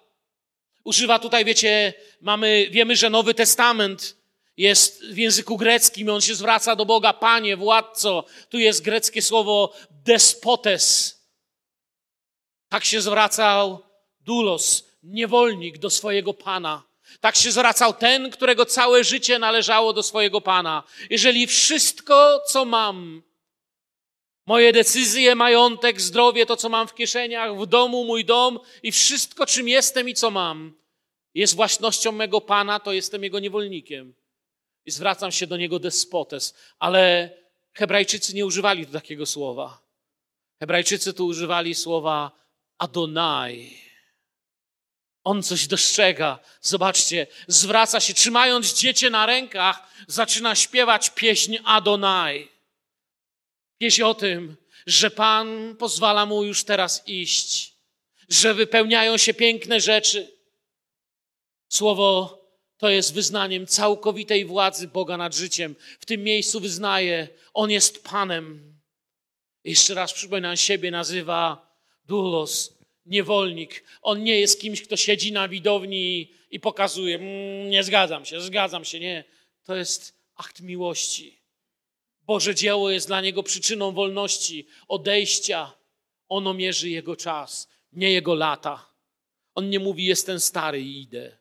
Używa 0.84 1.20
tutaj, 1.20 1.46
wiecie, 1.46 1.94
mamy, 2.22 2.68
wiemy, 2.72 2.96
że 2.96 3.10
Nowy 3.10 3.34
Testament 3.34 4.18
jest 4.58 5.06
w 5.06 5.18
języku 5.18 5.58
greckim, 5.58 6.10
on 6.10 6.22
się 6.22 6.36
zwraca 6.36 6.76
do 6.76 6.86
Boga, 6.86 7.14
Panie, 7.14 7.58
władco. 7.58 8.26
Tu 8.50 8.60
jest 8.60 8.82
greckie 8.82 9.22
słowo 9.22 9.74
despotes. 9.92 11.20
Tak 12.70 12.86
się 12.86 13.02
zwracał 13.02 13.84
Dulos, 14.20 14.86
niewolnik 15.04 15.78
do 15.78 15.90
swojego 15.90 16.34
Pana. 16.34 16.89
Tak 17.20 17.36
się 17.36 17.52
zwracał 17.52 17.94
ten, 17.94 18.32
którego 18.32 18.66
całe 18.66 19.04
życie 19.04 19.40
należało 19.40 19.94
do 19.94 20.04
swojego 20.04 20.42
Pana. 20.42 20.84
Jeżeli 21.10 21.48
wszystko, 21.48 22.42
co 22.48 22.66
mam, 22.66 23.24
moje 24.46 24.74
decyzje, 24.74 25.36
majątek, 25.36 26.02
zdrowie, 26.02 26.46
to, 26.46 26.58
co 26.58 26.70
mam 26.70 26.88
w 26.88 26.94
kieszeniach, 26.94 27.58
w 27.58 27.66
domu, 27.66 28.06
mój 28.06 28.26
dom 28.26 28.60
i 28.84 28.92
wszystko, 28.92 29.46
czym 29.46 29.68
jestem 29.68 30.10
i 30.10 30.14
co 30.14 30.32
mam, 30.32 30.74
jest 31.34 31.56
własnością 31.56 32.12
mego 32.12 32.42
Pana, 32.42 32.80
to 32.80 32.94
jestem 32.94 33.24
Jego 33.24 33.40
niewolnikiem. 33.40 34.14
I 34.86 34.92
zwracam 34.92 35.32
się 35.32 35.48
do 35.48 35.58
Niego 35.58 35.80
despotes. 35.80 36.56
Ale 36.80 37.30
Hebrajczycy 37.74 38.34
nie 38.34 38.46
używali 38.46 38.86
tu 38.86 38.92
takiego 38.94 39.26
słowa. 39.26 39.82
Hebrajczycy 40.60 41.14
tu 41.14 41.26
używali 41.26 41.76
słowa 41.76 42.32
Adonai. 42.78 43.89
On 45.30 45.44
coś 45.44 45.68
dostrzega. 45.68 46.40
Zobaczcie, 46.62 47.28
zwraca 47.48 48.00
się, 48.00 48.14
trzymając 48.14 48.74
dziecię 48.74 49.10
na 49.10 49.26
rękach, 49.26 49.90
zaczyna 50.08 50.56
śpiewać 50.56 51.10
pieśń 51.10 51.58
Adonai. 51.66 52.48
Pieśń 53.78 54.02
o 54.02 54.14
tym, 54.14 54.58
że 54.86 55.12
Pan 55.12 55.76
pozwala 55.76 56.26
mu 56.26 56.44
już 56.44 56.64
teraz 56.64 57.04
iść, 57.08 57.76
że 58.30 58.54
wypełniają 58.54 59.18
się 59.18 59.34
piękne 59.34 59.82
rzeczy. 59.82 60.38
Słowo 61.68 62.40
to 62.78 62.90
jest 62.90 63.14
wyznaniem 63.14 63.68
całkowitej 63.68 64.46
władzy 64.46 64.88
Boga 64.88 65.18
nad 65.18 65.36
życiem. 65.36 65.76
W 66.00 66.06
tym 66.06 66.24
miejscu 66.24 66.60
wyznaje, 66.60 67.28
On 67.54 67.72
jest 67.72 68.04
Panem. 68.04 68.74
Jeszcze 69.64 69.94
raz 69.94 70.14
przypominam 70.14 70.58
siebie, 70.58 70.92
nazywa 70.92 71.72
Dulos, 72.06 72.79
niewolnik. 73.10 73.84
On 74.02 74.24
nie 74.24 74.40
jest 74.40 74.62
kimś, 74.62 74.82
kto 74.82 74.98
siedzi 74.98 75.32
na 75.32 75.48
widowni 75.48 76.34
i 76.52 76.60
pokazuje, 76.60 77.16
mm, 77.16 77.70
nie 77.70 77.84
zgadzam 77.84 78.26
się, 78.26 78.42
zgadzam 78.42 78.86
się. 78.86 79.00
Nie, 79.00 79.24
to 79.64 79.76
jest 79.76 80.20
akt 80.36 80.62
miłości. 80.62 81.40
Boże 82.22 82.56
dzieło 82.56 82.90
jest 82.90 83.08
dla 83.08 83.22
niego 83.22 83.44
przyczyną 83.44 83.92
wolności, 83.92 84.68
odejścia. 84.88 85.74
Ono 86.30 86.54
mierzy 86.54 86.90
jego 86.90 87.16
czas, 87.16 87.70
nie 87.94 88.12
jego 88.12 88.36
lata. 88.36 88.90
On 89.56 89.70
nie 89.70 89.80
mówi, 89.80 90.06
jestem 90.06 90.40
stary 90.40 90.82
i 90.82 91.02
idę. 91.02 91.38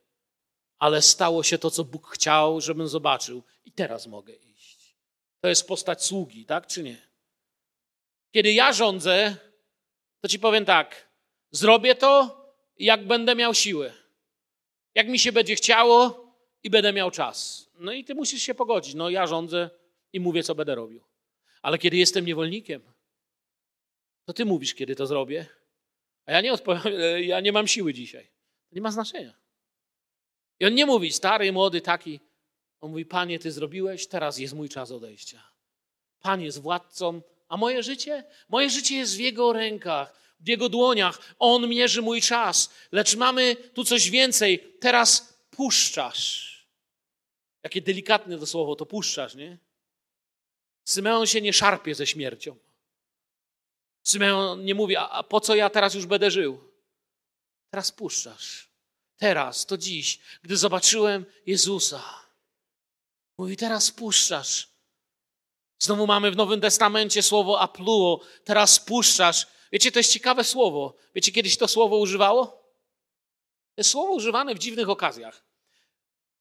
Ale 0.78 1.02
stało 1.02 1.42
się 1.42 1.58
to, 1.58 1.70
co 1.70 1.84
Bóg 1.84 2.08
chciał, 2.14 2.60
żebym 2.60 2.88
zobaczył, 2.88 3.42
i 3.64 3.72
teraz 3.72 4.06
mogę 4.06 4.34
iść. 4.34 4.96
To 5.40 5.48
jest 5.48 5.68
postać 5.68 6.04
sługi, 6.04 6.44
tak 6.44 6.66
czy 6.66 6.82
nie? 6.82 7.08
Kiedy 8.30 8.52
ja 8.52 8.72
rządzę, 8.72 9.36
to 10.20 10.28
ci 10.28 10.38
powiem 10.38 10.64
tak: 10.64 11.07
Zrobię 11.50 11.94
to, 11.94 12.38
jak 12.78 13.06
będę 13.06 13.34
miał 13.34 13.54
siłę. 13.54 13.92
Jak 14.94 15.08
mi 15.08 15.18
się 15.18 15.32
będzie 15.32 15.54
chciało 15.54 16.26
i 16.62 16.70
będę 16.70 16.92
miał 16.92 17.10
czas. 17.10 17.68
No 17.74 17.92
i 17.92 18.04
ty 18.04 18.14
musisz 18.14 18.42
się 18.42 18.54
pogodzić. 18.54 18.94
No 18.94 19.10
ja 19.10 19.26
rządzę 19.26 19.70
i 20.12 20.20
mówię, 20.20 20.42
co 20.42 20.54
będę 20.54 20.74
robił. 20.74 21.04
Ale 21.62 21.78
kiedy 21.78 21.96
jestem 21.96 22.26
niewolnikiem, 22.26 22.82
to 24.24 24.32
ty 24.32 24.44
mówisz, 24.44 24.74
kiedy 24.74 24.96
to 24.96 25.06
zrobię. 25.06 25.46
A 26.26 26.32
ja 26.32 26.40
nie 26.40 26.52
odpowiem, 26.52 26.92
ja 27.32 27.40
nie 27.40 27.52
mam 27.52 27.68
siły 27.68 27.94
dzisiaj. 27.94 28.24
To 28.68 28.74
nie 28.74 28.80
ma 28.80 28.90
znaczenia. 28.90 29.34
I 30.60 30.66
on 30.66 30.74
nie 30.74 30.86
mówi, 30.86 31.12
stary, 31.12 31.52
młody, 31.52 31.80
taki. 31.80 32.20
On 32.80 32.90
mówi, 32.90 33.06
panie, 33.06 33.38
ty 33.38 33.52
zrobiłeś, 33.52 34.06
teraz 34.06 34.38
jest 34.38 34.54
mój 34.54 34.68
czas 34.68 34.90
odejścia. 34.90 35.42
Pan 36.20 36.40
jest 36.42 36.60
władcą, 36.60 37.22
a 37.48 37.56
moje 37.56 37.82
życie? 37.82 38.24
Moje 38.48 38.70
życie 38.70 38.96
jest 38.96 39.16
w 39.16 39.20
jego 39.20 39.52
rękach 39.52 40.18
w 40.40 40.48
Jego 40.48 40.68
dłoniach. 40.68 41.34
On 41.38 41.68
mierzy 41.68 42.02
mój 42.02 42.22
czas. 42.22 42.70
Lecz 42.92 43.16
mamy 43.16 43.56
tu 43.56 43.84
coś 43.84 44.10
więcej. 44.10 44.74
Teraz 44.80 45.38
puszczasz. 45.50 46.48
Jakie 47.62 47.80
delikatne 47.80 48.38
to 48.38 48.46
słowo, 48.46 48.76
to 48.76 48.86
puszczasz, 48.86 49.34
nie? 49.34 49.58
Symeon 50.84 51.26
się 51.26 51.40
nie 51.40 51.52
szarpie 51.52 51.94
ze 51.94 52.06
śmiercią. 52.06 52.56
Symeon 54.02 54.64
nie 54.64 54.74
mówi, 54.74 54.96
a 54.96 55.22
po 55.22 55.40
co 55.40 55.54
ja 55.54 55.70
teraz 55.70 55.94
już 55.94 56.06
będę 56.06 56.30
żył? 56.30 56.72
Teraz 57.70 57.92
puszczasz. 57.92 58.68
Teraz, 59.16 59.66
to 59.66 59.78
dziś, 59.78 60.18
gdy 60.42 60.56
zobaczyłem 60.56 61.26
Jezusa. 61.46 62.04
Mówi, 63.38 63.56
teraz 63.56 63.90
puszczasz. 63.90 64.68
Znowu 65.78 66.06
mamy 66.06 66.30
w 66.30 66.36
Nowym 66.36 66.60
Testamencie 66.60 67.22
słowo 67.22 67.60
apluo. 67.60 68.20
Teraz 68.44 68.80
puszczasz. 68.80 69.46
Wiecie, 69.72 69.92
to 69.92 69.98
jest 69.98 70.12
ciekawe 70.12 70.44
słowo. 70.44 70.94
Wiecie, 71.14 71.32
kiedyś 71.32 71.56
to 71.56 71.68
słowo 71.68 71.98
używało? 71.98 72.46
To 72.46 73.80
jest 73.80 73.90
słowo 73.90 74.12
używane 74.12 74.54
w 74.54 74.58
dziwnych 74.58 74.88
okazjach. 74.88 75.44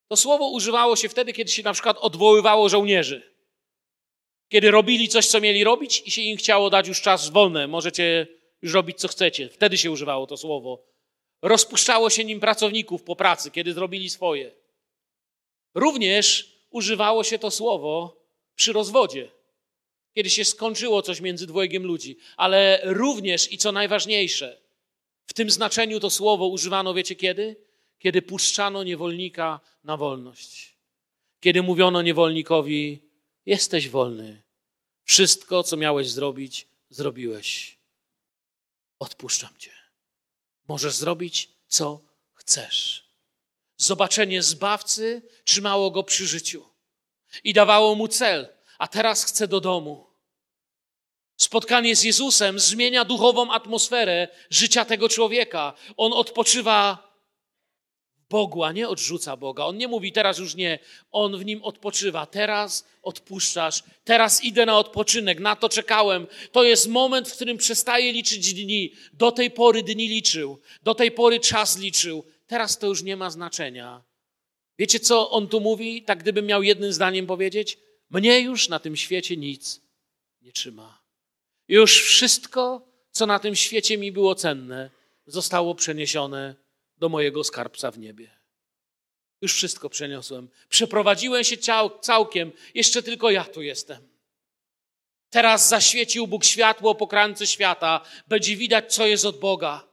To 0.08 0.16
słowo 0.16 0.50
używało 0.50 0.96
się 0.96 1.10
wtedy, 1.10 1.34
kiedy 1.34 1.52
się 1.52 1.64
na 1.64 1.74
przykład 1.74 1.98
odwoływało 1.98 2.70
żołnierzy. 2.70 3.34
Kiedy 4.50 4.72
robili 4.72 5.08
coś, 5.08 5.28
co 5.28 5.42
mieli 5.42 5.64
robić 5.64 6.04
i 6.06 6.12
się 6.12 6.22
im 6.22 6.38
chciało 6.38 6.70
dać 6.70 6.88
już 6.88 7.02
czas 7.02 7.30
wolny. 7.30 7.68
Możecie 7.68 8.28
już 8.62 8.74
robić, 8.74 9.00
co 9.00 9.08
chcecie. 9.08 9.50
Wtedy 9.50 9.78
się 9.78 9.92
używało 9.92 10.28
to 10.28 10.38
słowo. 10.38 10.84
Rozpuszczało 11.42 12.10
się 12.10 12.26
nim 12.26 12.40
pracowników 12.40 13.04
po 13.04 13.16
pracy, 13.16 13.52
kiedy 13.52 13.74
zrobili 13.74 14.10
swoje. 14.10 14.52
Również 15.76 16.56
używało 16.70 17.24
się 17.24 17.40
to 17.40 17.52
słowo 17.52 18.18
przy 18.58 18.74
rozwodzie 18.74 19.38
kiedy 20.18 20.30
się 20.30 20.46
skończyło 20.46 21.02
coś 21.02 21.22
między 21.22 21.48
dwojgiem 21.48 21.84
ludzi, 21.84 22.18
ale 22.38 22.82
również 22.84 23.52
i 23.52 23.58
co 23.58 23.72
najważniejsze, 23.72 24.62
w 25.28 25.34
tym 25.34 25.50
znaczeniu 25.50 26.00
to 26.00 26.10
słowo 26.10 26.48
używano, 26.48 26.94
wiecie 26.94 27.16
kiedy? 27.16 27.56
Kiedy 28.00 28.22
puszczano 28.22 28.84
niewolnika 28.84 29.60
na 29.84 29.98
wolność. 29.98 30.78
Kiedy 31.40 31.62
mówiono 31.62 32.02
niewolnikowi: 32.02 33.02
Jesteś 33.46 33.90
wolny. 33.90 34.44
Wszystko, 35.04 35.64
co 35.64 35.78
miałeś 35.78 36.10
zrobić, 36.10 36.68
zrobiłeś. 36.90 37.78
Odpuszczam 39.00 39.58
cię. 39.58 39.72
Możesz 40.68 40.96
zrobić, 40.96 41.50
co 41.68 42.02
chcesz. 42.34 43.04
Zobaczenie 43.76 44.44
zbawcy 44.44 45.22
trzymało 45.44 45.92
go 45.92 46.04
przy 46.04 46.28
życiu 46.28 46.66
i 47.44 47.54
dawało 47.54 47.96
mu 47.96 48.08
cel, 48.08 48.48
a 48.78 48.88
teraz 48.88 49.24
chce 49.24 49.48
do 49.48 49.60
domu. 49.60 50.08
Spotkanie 51.38 51.96
z 51.96 52.04
Jezusem 52.04 52.60
zmienia 52.60 53.06
duchową 53.06 53.52
atmosferę 53.52 54.28
życia 54.50 54.86
tego 54.86 55.10
człowieka. 55.10 55.74
On 55.98 56.14
odpoczywa 56.14 57.08
w 58.18 58.30
Bogu, 58.30 58.64
a 58.64 58.72
nie 58.72 58.90
odrzuca 58.90 59.38
Boga. 59.38 59.66
On 59.66 59.78
nie 59.78 59.88
mówi 59.88 60.12
teraz 60.12 60.38
już 60.38 60.56
nie, 60.56 60.80
on 61.12 61.38
w 61.38 61.46
nim 61.46 61.64
odpoczywa. 61.64 62.26
Teraz 62.26 62.88
odpuszczasz, 63.04 63.84
teraz 64.04 64.44
idę 64.44 64.66
na 64.66 64.78
odpoczynek, 64.78 65.40
na 65.40 65.56
to 65.56 65.70
czekałem. 65.70 66.28
To 66.52 66.64
jest 66.64 66.88
moment, 66.88 67.30
w 67.30 67.36
którym 67.36 67.58
przestaje 67.58 68.12
liczyć 68.12 68.54
dni. 68.54 68.94
Do 69.14 69.32
tej 69.32 69.52
pory 69.52 69.84
dni 69.84 70.08
liczył, 70.08 70.60
do 70.84 70.96
tej 70.96 71.12
pory 71.12 71.40
czas 71.40 71.78
liczył. 71.78 72.24
Teraz 72.48 72.78
to 72.78 72.88
już 72.88 73.04
nie 73.04 73.18
ma 73.18 73.30
znaczenia. 73.30 74.04
Wiecie, 74.80 75.00
co 75.00 75.30
on 75.30 75.48
tu 75.48 75.60
mówi? 75.60 76.04
Tak, 76.04 76.20
gdybym 76.20 76.46
miał 76.46 76.64
jednym 76.64 76.94
zdaniem 76.94 77.28
powiedzieć? 77.28 77.78
Mnie 78.10 78.40
już 78.40 78.70
na 78.70 78.80
tym 78.80 78.96
świecie 78.96 79.38
nic 79.38 79.82
nie 80.42 80.52
trzyma. 80.52 81.02
Już 81.68 82.04
wszystko, 82.04 82.88
co 83.12 83.26
na 83.26 83.40
tym 83.40 83.56
świecie 83.56 83.98
mi 83.98 84.12
było 84.12 84.36
cenne, 84.36 84.90
zostało 85.26 85.76
przeniesione 85.76 86.56
do 86.98 87.10
mojego 87.10 87.44
skarbca 87.44 87.92
w 87.92 88.00
niebie. 88.00 88.38
Już 89.42 89.54
wszystko 89.54 89.90
przeniosłem. 89.90 90.50
Przeprowadziłem 90.70 91.44
się 91.44 91.58
całkiem, 92.02 92.52
jeszcze 92.74 93.04
tylko 93.04 93.32
ja 93.32 93.44
tu 93.44 93.62
jestem. 93.62 94.08
Teraz 95.30 95.70
zaświecił 95.70 96.28
Bóg 96.28 96.46
światło 96.46 96.96
po 96.96 97.08
krańce 97.08 97.48
świata, 97.48 98.02
będzie 98.28 98.56
widać, 98.56 98.94
co 98.94 99.08
jest 99.08 99.26
od 99.26 99.40
Boga. 99.40 99.88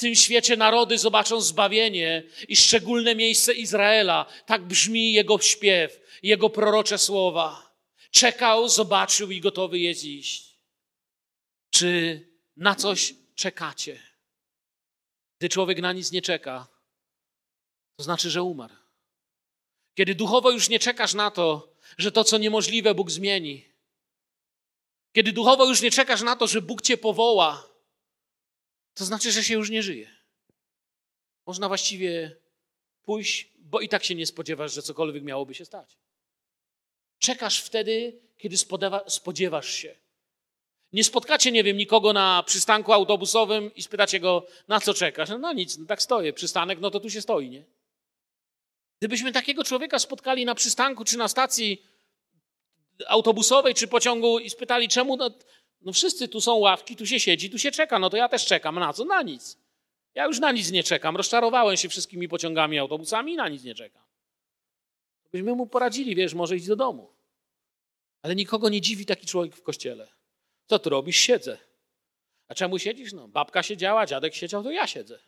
Tym 0.00 0.14
świecie 0.14 0.56
narody 0.56 0.98
zobaczą 0.98 1.40
zbawienie 1.40 2.22
i 2.48 2.56
szczególne 2.56 3.14
miejsce 3.14 3.54
Izraela. 3.54 4.26
Tak 4.46 4.62
brzmi 4.62 5.12
jego 5.12 5.38
śpiew, 5.38 6.00
jego 6.22 6.50
prorocze 6.50 6.98
słowa. 6.98 7.74
Czekał, 8.10 8.68
zobaczył 8.68 9.30
i 9.30 9.40
gotowy 9.40 9.78
jest 9.78 10.04
iść. 10.04 10.56
Czy 11.70 12.20
na 12.56 12.74
coś 12.74 13.14
czekacie? 13.34 14.02
Gdy 15.38 15.48
człowiek 15.48 15.80
na 15.80 15.92
nic 15.92 16.12
nie 16.12 16.22
czeka, 16.22 16.66
to 17.96 18.02
znaczy, 18.02 18.30
że 18.30 18.42
umarł. 18.42 18.74
Kiedy 19.94 20.14
duchowo 20.14 20.50
już 20.50 20.68
nie 20.68 20.78
czekasz 20.78 21.14
na 21.14 21.30
to, 21.30 21.74
że 21.98 22.12
to, 22.12 22.24
co 22.24 22.38
niemożliwe, 22.38 22.94
Bóg 22.94 23.10
zmieni. 23.10 23.64
Kiedy 25.12 25.32
duchowo 25.32 25.68
już 25.68 25.80
nie 25.82 25.90
czekasz 25.90 26.22
na 26.22 26.36
to, 26.36 26.46
że 26.46 26.62
Bóg 26.62 26.82
cię 26.82 26.96
powoła, 26.96 27.69
to 29.00 29.04
znaczy, 29.04 29.32
że 29.32 29.44
się 29.44 29.54
już 29.54 29.70
nie 29.70 29.82
żyje. 29.82 30.10
Można 31.46 31.68
właściwie 31.68 32.36
pójść, 33.02 33.48
bo 33.58 33.80
i 33.80 33.88
tak 33.88 34.04
się 34.04 34.14
nie 34.14 34.26
spodziewasz, 34.26 34.74
że 34.74 34.82
cokolwiek 34.82 35.22
miałoby 35.22 35.54
się 35.54 35.64
stać. 35.64 35.96
Czekasz 37.18 37.62
wtedy, 37.62 38.20
kiedy 38.38 38.56
spodziewasz 39.06 39.70
się. 39.70 39.96
Nie 40.92 41.04
spotkacie, 41.04 41.52
nie 41.52 41.64
wiem, 41.64 41.76
nikogo 41.76 42.12
na 42.12 42.42
przystanku 42.42 42.92
autobusowym 42.92 43.74
i 43.74 43.82
spytacie 43.82 44.20
go, 44.20 44.46
na 44.68 44.80
co 44.80 44.94
czekasz? 44.94 45.28
No, 45.28 45.38
no 45.38 45.52
nic, 45.52 45.78
no 45.78 45.86
tak 45.86 46.02
stoję, 46.02 46.32
przystanek, 46.32 46.80
no 46.80 46.90
to 46.90 47.00
tu 47.00 47.10
się 47.10 47.22
stoi, 47.22 47.50
nie? 47.50 47.64
Gdybyśmy 48.98 49.32
takiego 49.32 49.64
człowieka 49.64 49.98
spotkali 49.98 50.44
na 50.44 50.54
przystanku 50.54 51.04
czy 51.04 51.18
na 51.18 51.28
stacji 51.28 51.82
autobusowej 53.06 53.74
czy 53.74 53.88
pociągu 53.88 54.38
i 54.38 54.50
spytali, 54.50 54.88
czemu, 54.88 55.16
no, 55.16 55.30
no 55.80 55.92
wszyscy 55.92 56.28
tu 56.28 56.40
są 56.40 56.54
ławki, 56.54 56.96
tu 56.96 57.06
się 57.06 57.20
siedzi, 57.20 57.50
tu 57.50 57.58
się 57.58 57.70
czeka, 57.70 57.98
no 57.98 58.10
to 58.10 58.16
ja 58.16 58.28
też 58.28 58.46
czekam. 58.46 58.78
Na 58.78 58.92
co? 58.92 59.04
Na 59.04 59.22
nic. 59.22 59.58
Ja 60.14 60.26
już 60.26 60.38
na 60.38 60.52
nic 60.52 60.70
nie 60.70 60.82
czekam. 60.82 61.16
Rozczarowałem 61.16 61.76
się 61.76 61.88
wszystkimi 61.88 62.28
pociągami, 62.28 62.78
autobusami 62.78 63.32
i 63.32 63.36
na 63.36 63.48
nic 63.48 63.64
nie 63.64 63.74
czekam. 63.74 64.02
Byśmy 65.32 65.54
mu 65.54 65.66
poradzili, 65.66 66.14
wiesz, 66.14 66.34
może 66.34 66.56
iść 66.56 66.66
do 66.66 66.76
domu. 66.76 67.12
Ale 68.22 68.34
nikogo 68.34 68.68
nie 68.68 68.80
dziwi 68.80 69.06
taki 69.06 69.26
człowiek 69.26 69.56
w 69.56 69.62
kościele. 69.62 70.08
Co 70.66 70.78
ty 70.78 70.90
robisz? 70.90 71.16
Siedzę. 71.16 71.58
A 72.48 72.54
czemu 72.54 72.78
siedzisz? 72.78 73.12
No, 73.12 73.28
babka 73.28 73.62
siedziała, 73.62 74.06
dziadek 74.06 74.34
siedział, 74.34 74.62
to 74.62 74.70
ja 74.70 74.86
siedzę. 74.86 75.18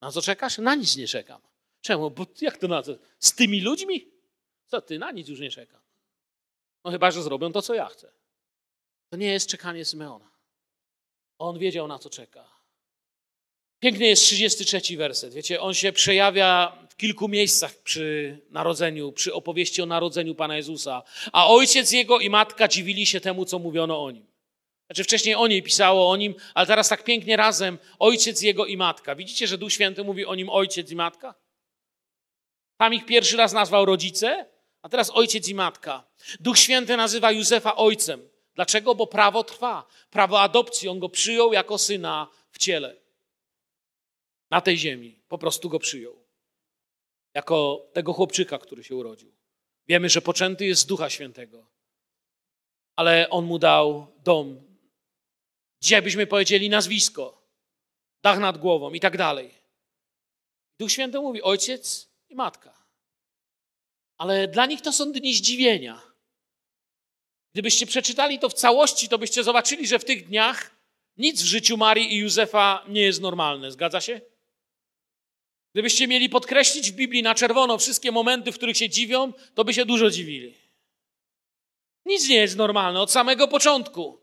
Na 0.00 0.12
co 0.12 0.22
czekasz? 0.22 0.58
Na 0.58 0.74
nic 0.74 0.96
nie 0.96 1.08
czekam. 1.08 1.40
Czemu? 1.80 2.10
Bo 2.10 2.26
jak 2.40 2.58
to 2.58 2.68
na 2.68 2.82
co? 2.82 2.92
Z 3.18 3.34
tymi 3.34 3.60
ludźmi? 3.60 4.10
Co 4.66 4.80
ty? 4.80 4.98
Na 4.98 5.10
nic 5.10 5.28
już 5.28 5.40
nie 5.40 5.50
czekam. 5.50 5.80
No 6.84 6.90
chyba, 6.90 7.10
że 7.10 7.22
zrobią 7.22 7.52
to, 7.52 7.62
co 7.62 7.74
ja 7.74 7.86
chcę. 7.86 8.12
To 9.10 9.16
nie 9.16 9.32
jest 9.32 9.50
czekanie 9.50 9.84
Symeona. 9.84 10.30
On 11.38 11.58
wiedział, 11.58 11.88
na 11.88 11.98
co 11.98 12.10
czeka. 12.10 12.56
Piękny 13.80 14.06
jest 14.06 14.22
33 14.22 14.96
werset. 14.96 15.34
Wiecie, 15.34 15.60
on 15.60 15.74
się 15.74 15.92
przejawia 15.92 16.78
w 16.90 16.96
kilku 16.96 17.28
miejscach 17.28 17.74
przy 17.74 18.38
narodzeniu, 18.50 19.12
przy 19.12 19.34
opowieści 19.34 19.82
o 19.82 19.86
narodzeniu 19.86 20.34
Pana 20.34 20.56
Jezusa. 20.56 21.02
A 21.32 21.48
ojciec 21.48 21.92
jego 21.92 22.18
i 22.18 22.30
matka 22.30 22.68
dziwili 22.68 23.06
się 23.06 23.20
temu, 23.20 23.44
co 23.44 23.58
mówiono 23.58 24.04
o 24.04 24.10
nim. 24.10 24.26
Znaczy 24.86 25.04
wcześniej 25.04 25.34
o 25.34 25.46
niej 25.46 25.62
pisało 25.62 26.10
o 26.10 26.16
nim, 26.16 26.34
ale 26.54 26.66
teraz 26.66 26.88
tak 26.88 27.04
pięknie 27.04 27.36
razem 27.36 27.78
ojciec 27.98 28.42
jego 28.42 28.66
i 28.66 28.76
matka. 28.76 29.14
Widzicie, 29.14 29.46
że 29.46 29.58
Duch 29.58 29.72
Święty 29.72 30.04
mówi 30.04 30.26
o 30.26 30.34
nim 30.34 30.50
ojciec 30.50 30.90
i 30.90 30.96
matka? 30.96 31.34
Tam 32.76 32.94
ich 32.94 33.06
pierwszy 33.06 33.36
raz 33.36 33.52
nazwał 33.52 33.84
rodzice, 33.84 34.46
a 34.82 34.88
teraz 34.88 35.10
ojciec 35.10 35.48
i 35.48 35.54
matka. 35.54 36.04
Duch 36.40 36.58
Święty 36.58 36.96
nazywa 36.96 37.32
Józefa 37.32 37.76
ojcem. 37.76 38.28
Dlaczego? 38.56 38.94
Bo 38.94 39.06
prawo 39.06 39.44
trwa. 39.44 39.86
Prawo 40.10 40.40
adopcji. 40.40 40.88
On 40.88 40.98
go 40.98 41.08
przyjął 41.08 41.52
jako 41.52 41.78
syna 41.78 42.28
w 42.50 42.58
ciele. 42.58 42.96
Na 44.50 44.60
tej 44.60 44.78
ziemi. 44.78 45.22
Po 45.28 45.38
prostu 45.38 45.68
go 45.68 45.78
przyjął. 45.78 46.26
Jako 47.34 47.86
tego 47.92 48.12
chłopczyka, 48.12 48.58
który 48.58 48.84
się 48.84 48.96
urodził. 48.96 49.32
Wiemy, 49.88 50.08
że 50.08 50.22
poczęty 50.22 50.66
jest 50.66 50.82
z 50.82 50.86
Ducha 50.86 51.10
Świętego. 51.10 51.66
Ale 52.96 53.30
on 53.30 53.44
mu 53.44 53.58
dał 53.58 54.06
dom. 54.24 54.78
Dzisiaj 55.80 56.02
byśmy 56.02 56.26
powiedzieli 56.26 56.70
nazwisko, 56.70 57.42
dach 58.22 58.38
nad 58.38 58.58
głową 58.58 58.92
i 58.92 59.00
tak 59.00 59.16
dalej. 59.16 59.54
Duch 60.78 60.92
Święty 60.92 61.20
mówi 61.20 61.42
ojciec 61.42 62.08
i 62.28 62.34
matka. 62.34 62.86
Ale 64.18 64.48
dla 64.48 64.66
nich 64.66 64.80
to 64.80 64.92
są 64.92 65.12
dni 65.12 65.34
zdziwienia. 65.34 66.05
Gdybyście 67.56 67.86
przeczytali 67.86 68.38
to 68.38 68.48
w 68.48 68.54
całości, 68.54 69.08
to 69.08 69.18
byście 69.18 69.44
zobaczyli, 69.44 69.86
że 69.86 69.98
w 69.98 70.04
tych 70.04 70.28
dniach 70.28 70.76
nic 71.16 71.42
w 71.42 71.44
życiu 71.44 71.76
Marii 71.76 72.14
i 72.14 72.16
Józefa 72.16 72.84
nie 72.88 73.00
jest 73.00 73.20
normalne. 73.20 73.72
Zgadza 73.72 74.00
się? 74.00 74.20
Gdybyście 75.72 76.08
mieli 76.08 76.28
podkreślić 76.28 76.90
w 76.90 76.94
Biblii 76.94 77.22
na 77.22 77.34
czerwono 77.34 77.78
wszystkie 77.78 78.12
momenty, 78.12 78.52
w 78.52 78.56
których 78.56 78.76
się 78.76 78.88
dziwią, 78.88 79.32
to 79.54 79.64
by 79.64 79.74
się 79.74 79.84
dużo 79.84 80.10
dziwili. 80.10 80.54
Nic 82.04 82.28
nie 82.28 82.36
jest 82.36 82.56
normalne 82.56 83.00
od 83.00 83.10
samego 83.10 83.48
początku. 83.48 84.20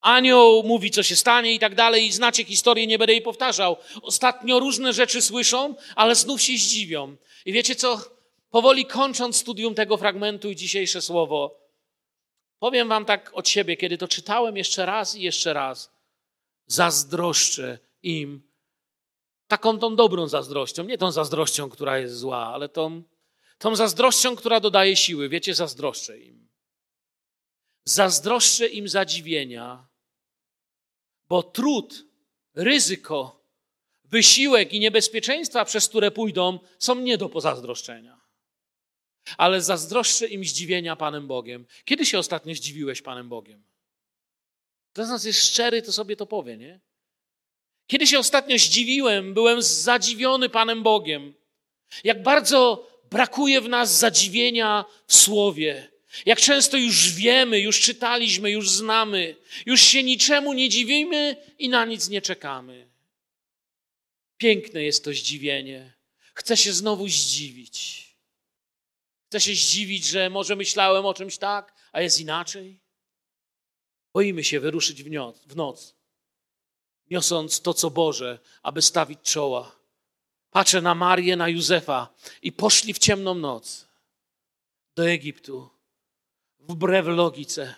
Anioł 0.00 0.62
mówi, 0.62 0.90
co 0.90 1.02
się 1.02 1.16
stanie 1.16 1.52
i 1.54 1.58
tak 1.58 1.74
dalej, 1.74 2.06
i 2.06 2.12
znacie 2.12 2.44
historię, 2.44 2.86
nie 2.86 2.98
będę 2.98 3.12
jej 3.12 3.22
powtarzał. 3.22 3.76
Ostatnio 4.02 4.58
różne 4.58 4.92
rzeczy 4.92 5.22
słyszą, 5.22 5.74
ale 5.96 6.14
znów 6.14 6.42
się 6.42 6.52
zdziwią. 6.52 7.16
I 7.44 7.52
wiecie 7.52 7.74
co? 7.74 8.00
Powoli 8.50 8.86
kończąc 8.86 9.36
studium 9.36 9.74
tego 9.74 9.96
fragmentu 9.96 10.50
i 10.50 10.56
dzisiejsze 10.56 11.02
słowo, 11.02 11.60
powiem 12.60 12.88
wam 12.88 13.04
tak 13.04 13.30
od 13.34 13.48
siebie, 13.48 13.76
kiedy 13.76 13.98
to 13.98 14.08
czytałem 14.08 14.56
jeszcze 14.56 14.86
raz 14.86 15.14
i 15.14 15.22
jeszcze 15.22 15.52
raz, 15.52 15.92
zazdroszczę 16.66 17.78
im 18.02 18.50
taką 19.46 19.78
tą 19.78 19.96
dobrą 19.96 20.28
zazdrością, 20.28 20.84
nie 20.84 20.98
tą 20.98 21.12
zazdrością, 21.12 21.70
która 21.70 21.98
jest 21.98 22.14
zła, 22.14 22.46
ale 22.54 22.68
tą, 22.68 23.02
tą 23.58 23.76
zazdrością, 23.76 24.36
która 24.36 24.60
dodaje 24.60 24.96
siły. 24.96 25.28
Wiecie, 25.28 25.54
zazdroszczę 25.54 26.18
im. 26.18 26.48
Zazdroszczę 27.84 28.66
im 28.66 28.88
zadziwienia, 28.88 29.88
bo 31.28 31.42
trud, 31.42 32.04
ryzyko, 32.54 33.44
wysiłek 34.04 34.72
i 34.72 34.80
niebezpieczeństwa, 34.80 35.64
przez 35.64 35.88
które 35.88 36.10
pójdą, 36.10 36.58
są 36.78 36.94
nie 36.94 37.18
do 37.18 37.28
pozazdroszczenia. 37.28 38.19
Ale 39.36 39.62
zazdroszczę 39.62 40.26
im 40.26 40.44
zdziwienia 40.44 40.96
Panem 40.96 41.26
Bogiem. 41.26 41.66
Kiedy 41.84 42.06
się 42.06 42.18
ostatnio 42.18 42.54
zdziwiłeś 42.54 43.02
Panem 43.02 43.28
Bogiem? 43.28 43.62
Kto 44.92 45.06
z 45.06 45.08
nas 45.08 45.24
jest 45.24 45.46
szczery, 45.46 45.82
to 45.82 45.92
sobie 45.92 46.16
to 46.16 46.26
powie, 46.26 46.56
nie? 46.56 46.80
Kiedy 47.86 48.06
się 48.06 48.18
ostatnio 48.18 48.58
zdziwiłem, 48.58 49.34
byłem 49.34 49.62
zadziwiony 49.62 50.48
Panem 50.48 50.82
Bogiem. 50.82 51.34
Jak 52.04 52.22
bardzo 52.22 52.90
brakuje 53.10 53.60
w 53.60 53.68
nas 53.68 53.98
zadziwienia 53.98 54.84
w 55.06 55.16
Słowie. 55.16 55.90
Jak 56.26 56.40
często 56.40 56.76
już 56.76 57.12
wiemy, 57.12 57.60
już 57.60 57.80
czytaliśmy, 57.80 58.50
już 58.50 58.70
znamy, 58.70 59.36
już 59.66 59.80
się 59.80 60.02
niczemu 60.02 60.52
nie 60.52 60.68
dziwimy 60.68 61.36
i 61.58 61.68
na 61.68 61.84
nic 61.84 62.08
nie 62.08 62.22
czekamy. 62.22 62.88
Piękne 64.36 64.82
jest 64.82 65.04
to 65.04 65.12
zdziwienie. 65.12 65.92
Chcę 66.34 66.56
się 66.56 66.72
znowu 66.72 67.08
zdziwić. 67.08 68.09
Chcę 69.30 69.40
się 69.40 69.54
zdziwić, 69.54 70.06
że 70.06 70.30
może 70.30 70.56
myślałem 70.56 71.06
o 71.06 71.14
czymś 71.14 71.38
tak, 71.38 71.74
a 71.92 72.00
jest 72.00 72.20
inaczej. 72.20 72.80
Boimy 74.14 74.44
się 74.44 74.60
wyruszyć 74.60 75.02
w 75.02 75.10
noc, 75.10 75.44
w 75.46 75.56
noc 75.56 76.00
niosąc 77.10 77.60
to, 77.60 77.74
co 77.74 77.90
Boże, 77.90 78.38
aby 78.62 78.82
stawić 78.82 79.20
czoła. 79.22 79.76
Patrzę 80.50 80.82
na 80.82 80.94
Marię, 80.94 81.36
na 81.36 81.48
Józefa 81.48 82.14
i 82.42 82.52
poszli 82.52 82.94
w 82.94 82.98
ciemną 82.98 83.34
noc 83.34 83.88
do 84.96 85.08
Egiptu, 85.08 85.70
wbrew 86.58 87.06
logice. 87.06 87.74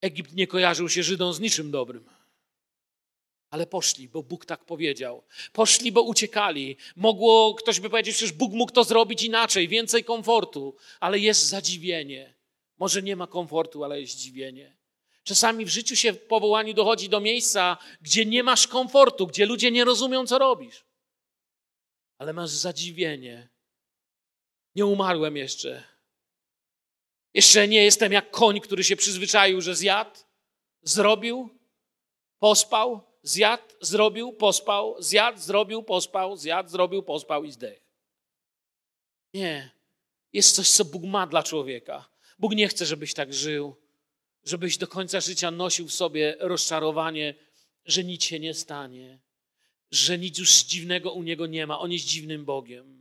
Egipt 0.00 0.32
nie 0.32 0.46
kojarzył 0.46 0.88
się 0.88 1.02
Żydom 1.02 1.34
z 1.34 1.40
niczym 1.40 1.70
dobrym. 1.70 2.13
Ale 3.54 3.66
poszli, 3.66 4.08
bo 4.08 4.22
Bóg 4.22 4.46
tak 4.46 4.64
powiedział. 4.64 5.22
Poszli, 5.52 5.92
bo 5.92 6.02
uciekali. 6.02 6.76
Mogło, 6.96 7.54
ktoś 7.54 7.80
by 7.80 7.90
powiedział, 7.90 8.14
że 8.28 8.34
Bóg 8.34 8.52
mógł 8.52 8.72
to 8.72 8.84
zrobić 8.84 9.22
inaczej, 9.22 9.68
więcej 9.68 10.04
komfortu, 10.04 10.76
ale 11.00 11.18
jest 11.18 11.46
zadziwienie. 11.46 12.34
Może 12.78 13.02
nie 13.02 13.16
ma 13.16 13.26
komfortu, 13.26 13.84
ale 13.84 14.00
jest 14.00 14.12
zdziwienie. 14.12 14.76
Czasami 15.24 15.64
w 15.64 15.68
życiu 15.68 15.96
się 15.96 16.12
w 16.12 16.26
powołaniu 16.26 16.74
dochodzi 16.74 17.08
do 17.08 17.20
miejsca, 17.20 17.76
gdzie 18.00 18.26
nie 18.26 18.42
masz 18.42 18.66
komfortu, 18.66 19.26
gdzie 19.26 19.46
ludzie 19.46 19.70
nie 19.70 19.84
rozumią, 19.84 20.26
co 20.26 20.38
robisz. 20.38 20.84
Ale 22.18 22.32
masz 22.32 22.50
zadziwienie. 22.50 23.48
Nie 24.74 24.86
umarłem 24.86 25.36
jeszcze. 25.36 25.84
Jeszcze 27.34 27.68
nie 27.68 27.84
jestem 27.84 28.12
jak 28.12 28.30
koń, 28.30 28.60
który 28.60 28.84
się 28.84 28.96
przyzwyczaił, 28.96 29.60
że 29.60 29.76
zjadł, 29.76 30.20
zrobił, 30.82 31.50
pospał, 32.38 33.13
zjadł, 33.24 33.62
zrobił, 33.80 34.32
pospał, 34.32 34.96
zjadł, 35.02 35.40
zrobił, 35.40 35.82
pospał, 35.82 36.36
zjadł, 36.36 36.68
zrobił, 36.68 37.02
pospał 37.02 37.44
i 37.44 37.52
zdech. 37.52 37.80
Nie. 39.34 39.70
Jest 40.32 40.56
coś, 40.56 40.70
co 40.70 40.84
Bóg 40.84 41.04
ma 41.04 41.26
dla 41.26 41.42
człowieka. 41.42 42.08
Bóg 42.38 42.54
nie 42.54 42.68
chce, 42.68 42.86
żebyś 42.86 43.14
tak 43.14 43.34
żył 43.34 43.76
żebyś 44.44 44.78
do 44.78 44.86
końca 44.86 45.20
życia 45.20 45.50
nosił 45.50 45.88
w 45.88 45.92
sobie 45.92 46.36
rozczarowanie, 46.40 47.34
że 47.84 48.04
nic 48.04 48.24
się 48.24 48.40
nie 48.40 48.54
stanie, 48.54 49.18
że 49.90 50.18
nic 50.18 50.38
już 50.38 50.62
dziwnego 50.62 51.12
u 51.12 51.22
niego 51.22 51.46
nie 51.46 51.66
ma. 51.66 51.78
On 51.78 51.92
jest 51.92 52.04
dziwnym 52.04 52.44
Bogiem. 52.44 52.93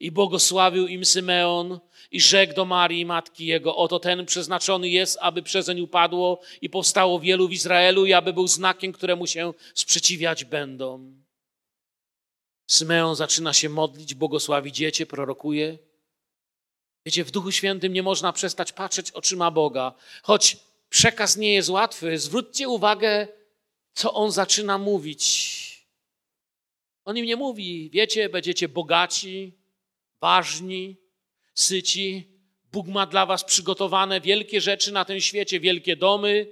I 0.00 0.10
błogosławił 0.10 0.86
im 0.86 1.04
Symeon 1.04 1.80
i 2.10 2.20
rzekł 2.20 2.54
do 2.54 2.64
Marii, 2.64 3.06
matki 3.06 3.46
jego, 3.46 3.76
oto 3.76 4.00
ten 4.00 4.26
przeznaczony 4.26 4.88
jest, 4.88 5.18
aby 5.20 5.42
przezeń 5.42 5.80
upadło 5.80 6.40
i 6.60 6.70
powstało 6.70 7.20
wielu 7.20 7.48
w 7.48 7.52
Izraelu 7.52 8.06
i 8.06 8.12
aby 8.12 8.32
był 8.32 8.48
znakiem, 8.48 8.92
któremu 8.92 9.26
się 9.26 9.54
sprzeciwiać 9.74 10.44
będą. 10.44 11.14
Symeon 12.66 13.16
zaczyna 13.16 13.52
się 13.52 13.68
modlić, 13.68 14.14
błogosławi 14.14 14.72
dziecię, 14.72 15.06
prorokuje. 15.06 15.78
Wiecie, 17.06 17.24
w 17.24 17.30
Duchu 17.30 17.52
Świętym 17.52 17.92
nie 17.92 18.02
można 18.02 18.32
przestać 18.32 18.72
patrzeć 18.72 19.10
oczyma 19.10 19.50
Boga. 19.50 19.94
Choć 20.22 20.56
przekaz 20.88 21.36
nie 21.36 21.54
jest 21.54 21.68
łatwy, 21.68 22.18
zwróćcie 22.18 22.68
uwagę, 22.68 23.28
co 23.94 24.14
on 24.14 24.32
zaczyna 24.32 24.78
mówić. 24.78 25.64
On 27.04 27.16
im 27.16 27.26
nie 27.26 27.36
mówi, 27.36 27.90
wiecie, 27.90 28.28
będziecie 28.28 28.68
bogaci, 28.68 29.52
ważni, 30.20 30.96
syci. 31.54 32.28
Bóg 32.72 32.86
ma 32.86 33.06
dla 33.06 33.26
was 33.26 33.44
przygotowane 33.44 34.20
wielkie 34.20 34.60
rzeczy 34.60 34.92
na 34.92 35.04
tym 35.04 35.20
świecie, 35.20 35.60
wielkie 35.60 35.96
domy, 35.96 36.46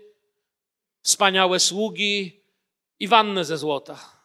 wspaniałe 1.03 1.61
sługi 1.61 2.41
i 3.01 3.09
wannę 3.09 3.45
ze 3.45 3.59
złota. 3.59 4.25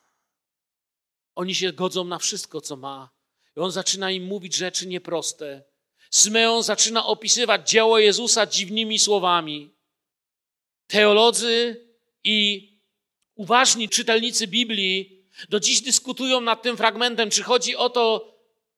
Oni 1.36 1.56
się 1.56 1.74
godzą 1.74 2.04
na 2.04 2.20
wszystko, 2.20 2.62
co 2.62 2.76
ma. 2.76 3.10
I 3.58 3.60
on 3.60 3.72
zaczyna 3.72 4.12
im 4.12 4.24
mówić 4.24 4.56
rzeczy 4.56 4.88
nieproste. 4.88 5.64
Symeon 6.12 6.64
zaczyna 6.64 7.06
opisywać 7.06 7.70
dzieło 7.70 8.00
Jezusa 8.00 8.46
dziwnymi 8.46 9.00
słowami. 9.00 9.70
Teolodzy 10.88 11.86
i 12.24 12.70
uważni 13.36 13.90
czytelnicy 13.90 14.48
Biblii 14.48 15.26
do 15.50 15.60
dziś 15.60 15.82
dyskutują 15.82 16.42
nad 16.42 16.62
tym 16.62 16.78
fragmentem, 16.78 17.30
czy 17.30 17.44
chodzi 17.44 17.76
o 17.76 17.90
to, 17.90 18.34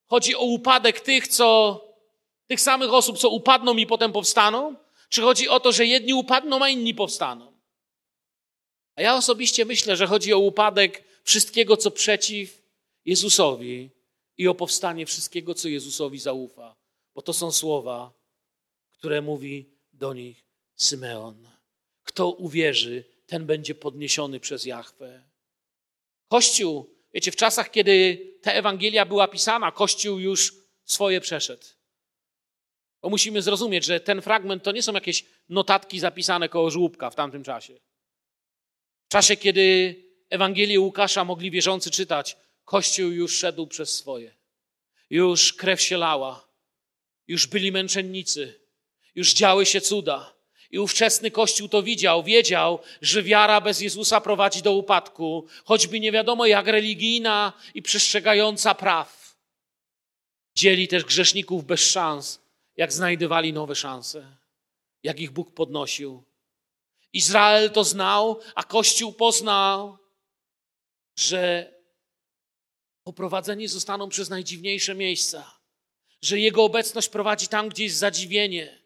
chodzi 0.10 0.36
o 0.36 0.42
upadek 0.42 1.00
tych, 1.00 1.28
co, 1.28 1.82
tych 2.48 2.62
samych 2.62 2.94
osób, 2.94 3.18
co 3.18 3.30
upadną 3.30 3.78
i 3.78 3.86
potem 3.86 4.12
powstaną, 4.12 4.76
czy 5.10 5.22
chodzi 5.22 5.50
o 5.50 5.60
to, 5.60 5.72
że 5.72 5.86
jedni 5.86 6.14
upadną, 6.14 6.64
a 6.64 6.70
inni 6.70 6.94
powstaną. 6.94 7.54
A 8.96 9.02
ja 9.02 9.16
osobiście 9.16 9.66
myślę, 9.66 9.98
że 9.98 10.08
chodzi 10.08 10.34
o 10.34 10.40
upadek 10.40 11.04
wszystkiego, 11.24 11.78
co 11.78 11.92
przeciw 11.92 12.62
Jezusowi 13.06 13.90
i 14.38 14.48
o 14.48 14.56
powstanie 14.56 15.06
wszystkiego, 15.06 15.54
co 15.54 15.68
Jezusowi 15.68 16.20
zaufa. 16.20 16.76
Bo 17.16 17.22
to 17.22 17.34
są 17.34 17.52
słowa, 17.52 18.12
które 18.92 19.22
mówi 19.22 19.70
do 19.94 20.14
nich 20.14 20.46
Symeon. 20.76 21.48
Kto 22.04 22.32
uwierzy, 22.32 23.04
ten 23.26 23.46
będzie 23.46 23.76
podniesiony 23.76 24.40
przez 24.40 24.66
Jahwe. 24.66 25.24
Kościół, 26.28 26.99
wiecie, 27.14 27.32
w 27.32 27.36
czasach, 27.36 27.72
kiedy 27.72 28.18
ta 28.42 28.52
Ewangelia 28.52 29.06
była 29.06 29.28
pisana, 29.28 29.72
Kościół 29.72 30.20
już 30.20 30.54
swoje 30.86 31.22
przeszedł. 31.22 31.66
Bo 33.02 33.10
musimy 33.10 33.42
zrozumieć, 33.42 33.86
że 33.86 34.00
ten 34.00 34.22
fragment 34.22 34.64
to 34.64 34.72
nie 34.72 34.84
są 34.84 34.94
jakieś 34.94 35.26
notatki 35.50 36.00
zapisane 36.00 36.50
koło 36.50 36.72
żłóbka 36.72 37.10
w 37.10 37.16
tamtym 37.16 37.44
czasie. 37.44 37.80
W 39.06 39.12
czasie, 39.12 39.38
kiedy 39.38 39.96
Ewangelię 40.30 40.80
Łukasza 40.80 41.24
mogli 41.24 41.52
wierzący 41.52 41.92
czytać, 41.92 42.38
Kościół 42.66 43.12
już 43.12 43.38
szedł 43.38 43.68
przez 43.68 43.94
swoje. 43.94 44.36
Już 45.10 45.54
krew 45.54 45.82
się 45.82 45.98
lała. 45.98 46.50
Już 47.28 47.48
byli 47.48 47.72
męczennicy. 47.72 48.60
Już 49.16 49.34
działy 49.34 49.66
się 49.66 49.82
cuda. 49.82 50.39
I 50.72 50.80
ówczesny 50.80 51.32
Kościół 51.32 51.70
to 51.70 51.84
widział, 51.84 52.24
wiedział, 52.24 52.80
że 53.02 53.24
wiara 53.24 53.62
bez 53.62 53.82
Jezusa 53.82 54.22
prowadzi 54.22 54.62
do 54.62 54.72
upadku, 54.72 55.48
choćby 55.66 56.00
nie 56.00 56.12
wiadomo 56.12 56.46
jak 56.46 56.68
religijna 56.68 57.54
i 57.74 57.82
przestrzegająca 57.82 58.76
praw. 58.76 59.36
Dzieli 60.56 60.88
też 60.88 61.04
grzeszników 61.04 61.66
bez 61.66 61.80
szans, 61.80 62.40
jak 62.78 62.94
znajdowali 62.94 63.54
nowe 63.54 63.76
szanse, 63.76 64.38
jak 65.04 65.20
ich 65.20 65.32
Bóg 65.32 65.54
podnosił. 65.54 66.24
Izrael 67.14 67.72
to 67.72 67.84
znał, 67.84 68.40
a 68.56 68.64
Kościół 68.64 69.14
poznał, 69.14 69.98
że 71.16 71.74
poprowadzeni 73.04 73.68
zostaną 73.68 74.10
przez 74.10 74.30
najdziwniejsze 74.30 74.96
miejsca, 74.96 75.60
że 76.22 76.40
Jego 76.40 76.64
obecność 76.64 77.10
prowadzi 77.10 77.48
tam, 77.48 77.70
gdzie 77.70 77.84
jest 77.84 77.98
zadziwienie. 77.98 78.79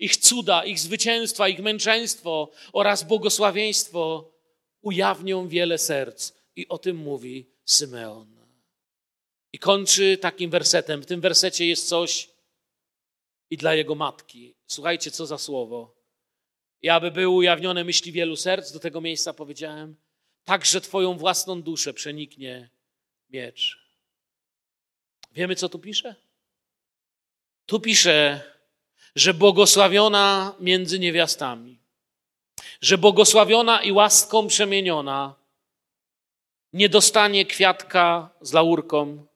Ich 0.00 0.16
cuda, 0.16 0.64
ich 0.64 0.80
zwycięstwa, 0.80 1.48
ich 1.48 1.58
męczeństwo 1.58 2.50
oraz 2.72 3.04
błogosławieństwo 3.04 4.32
ujawnią 4.80 5.48
wiele 5.48 5.78
serc. 5.78 6.32
I 6.56 6.68
o 6.68 6.78
tym 6.78 6.96
mówi 6.96 7.50
Symeon. 7.64 8.38
I 9.52 9.58
kończy 9.58 10.18
takim 10.18 10.50
wersetem. 10.50 11.02
W 11.02 11.06
tym 11.06 11.20
wersecie 11.20 11.66
jest 11.66 11.88
coś 11.88 12.30
i 13.50 13.56
dla 13.56 13.74
jego 13.74 13.94
matki. 13.94 14.54
Słuchajcie, 14.66 15.10
co 15.10 15.26
za 15.26 15.38
słowo. 15.38 15.98
I 16.82 16.88
aby 16.88 17.10
były 17.10 17.28
ujawnione 17.28 17.84
myśli 17.84 18.12
wielu 18.12 18.36
serc, 18.36 18.72
do 18.72 18.80
tego 18.80 19.00
miejsca 19.00 19.32
powiedziałem, 19.32 19.96
także 20.44 20.80
Twoją 20.80 21.18
własną 21.18 21.62
duszę 21.62 21.94
przeniknie 21.94 22.70
miecz. 23.30 23.78
Wiemy, 25.32 25.56
co 25.56 25.68
tu 25.68 25.78
pisze? 25.78 26.14
Tu 27.66 27.80
pisze, 27.80 28.42
że 29.14 29.34
błogosławiona 29.34 30.54
między 30.60 30.98
niewiastami, 30.98 31.78
że 32.80 32.98
błogosławiona 32.98 33.82
i 33.82 33.92
łaską 33.92 34.46
przemieniona 34.46 35.34
nie 36.72 36.88
dostanie 36.88 37.46
kwiatka 37.46 38.30
z 38.40 38.52
laurką, 38.52 39.26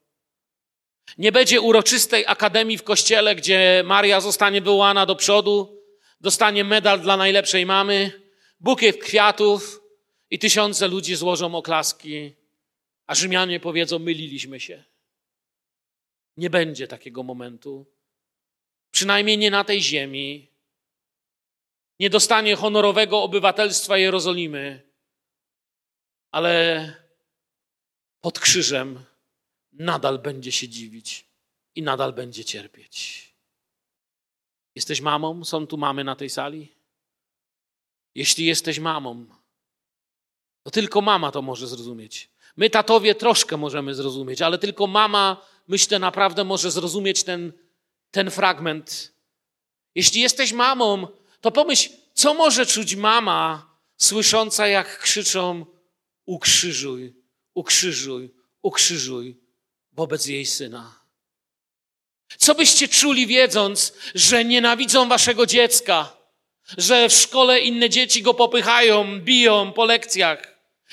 nie 1.18 1.32
będzie 1.32 1.60
uroczystej 1.60 2.24
akademii 2.26 2.78
w 2.78 2.82
kościele, 2.82 3.34
gdzie 3.34 3.82
Maria 3.86 4.20
zostanie 4.20 4.60
wyłana 4.60 5.06
do 5.06 5.16
przodu, 5.16 5.82
dostanie 6.20 6.64
medal 6.64 7.00
dla 7.00 7.16
najlepszej 7.16 7.66
mamy, 7.66 8.22
bukiet 8.60 8.96
kwiatów 9.04 9.80
i 10.30 10.38
tysiące 10.38 10.88
ludzi 10.88 11.16
złożą 11.16 11.54
oklaski, 11.54 12.32
a 13.06 13.14
Rzymianie 13.14 13.60
powiedzą: 13.60 13.98
Myliliśmy 13.98 14.60
się. 14.60 14.84
Nie 16.36 16.50
będzie 16.50 16.88
takiego 16.88 17.22
momentu. 17.22 17.86
Przynajmniej 18.92 19.38
nie 19.38 19.50
na 19.50 19.64
tej 19.64 19.82
ziemi. 19.82 20.48
Nie 22.00 22.10
dostanie 22.10 22.56
honorowego 22.56 23.22
obywatelstwa 23.22 23.98
Jerozolimy, 23.98 24.82
ale 26.30 26.86
pod 28.20 28.40
krzyżem 28.40 29.04
nadal 29.72 30.18
będzie 30.18 30.52
się 30.52 30.68
dziwić 30.68 31.26
i 31.74 31.82
nadal 31.82 32.12
będzie 32.12 32.44
cierpieć. 32.44 33.32
Jesteś 34.74 35.00
mamą? 35.00 35.44
Są 35.44 35.66
tu 35.66 35.76
mamy 35.76 36.04
na 36.04 36.16
tej 36.16 36.30
sali? 36.30 36.72
Jeśli 38.14 38.46
jesteś 38.46 38.78
mamą, 38.78 39.26
to 40.62 40.70
tylko 40.70 41.00
mama 41.00 41.32
to 41.32 41.42
może 41.42 41.66
zrozumieć. 41.66 42.30
My, 42.56 42.70
tatowie, 42.70 43.14
troszkę 43.14 43.56
możemy 43.56 43.94
zrozumieć, 43.94 44.42
ale 44.42 44.58
tylko 44.58 44.86
mama, 44.86 45.46
myślę, 45.68 45.98
naprawdę 45.98 46.44
może 46.44 46.70
zrozumieć 46.70 47.24
ten, 47.24 47.52
ten 48.12 48.30
fragment. 48.30 49.12
Jeśli 49.94 50.20
jesteś 50.20 50.52
mamą, 50.52 51.08
to 51.40 51.50
pomyśl, 51.50 51.90
co 52.14 52.34
może 52.34 52.66
czuć 52.66 52.94
mama, 52.94 53.76
słysząca, 53.96 54.66
jak 54.66 54.98
krzyczą: 54.98 55.66
Ukrzyżuj, 56.26 57.14
ukrzyżuj, 57.54 58.34
ukrzyżuj 58.62 59.40
wobec 59.92 60.26
jej 60.26 60.46
syna. 60.46 61.02
Co 62.38 62.54
byście 62.54 62.88
czuli, 62.88 63.26
wiedząc, 63.26 63.92
że 64.14 64.44
nienawidzą 64.44 65.08
waszego 65.08 65.46
dziecka, 65.46 66.16
że 66.78 67.08
w 67.08 67.12
szkole 67.12 67.60
inne 67.60 67.90
dzieci 67.90 68.22
go 68.22 68.34
popychają, 68.34 69.20
biją 69.20 69.72
po 69.72 69.84
lekcjach? 69.84 70.52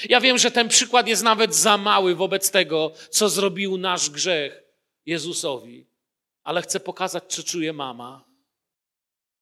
Ja 0.10 0.22
wiem, 0.22 0.38
że 0.38 0.52
ten 0.52 0.70
przykład 0.70 1.08
jest 1.08 1.24
nawet 1.24 1.56
za 1.56 1.78
mały 1.78 2.16
wobec 2.16 2.52
tego, 2.52 2.92
co 3.10 3.30
zrobił 3.30 3.78
nasz 3.78 4.10
grzech 4.10 4.64
Jezusowi, 5.06 5.89
ale 6.50 6.62
chcę 6.62 6.80
pokazać, 6.80 7.24
co 7.28 7.44
czuje 7.44 7.74
mama. 7.74 8.26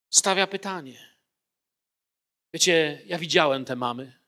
Stawia 0.10 0.48
pytanie. 0.48 1.18
Wiecie, 2.54 3.02
ja 3.06 3.18
widziałem 3.18 3.66
te 3.66 3.76
mamy. 3.76 4.20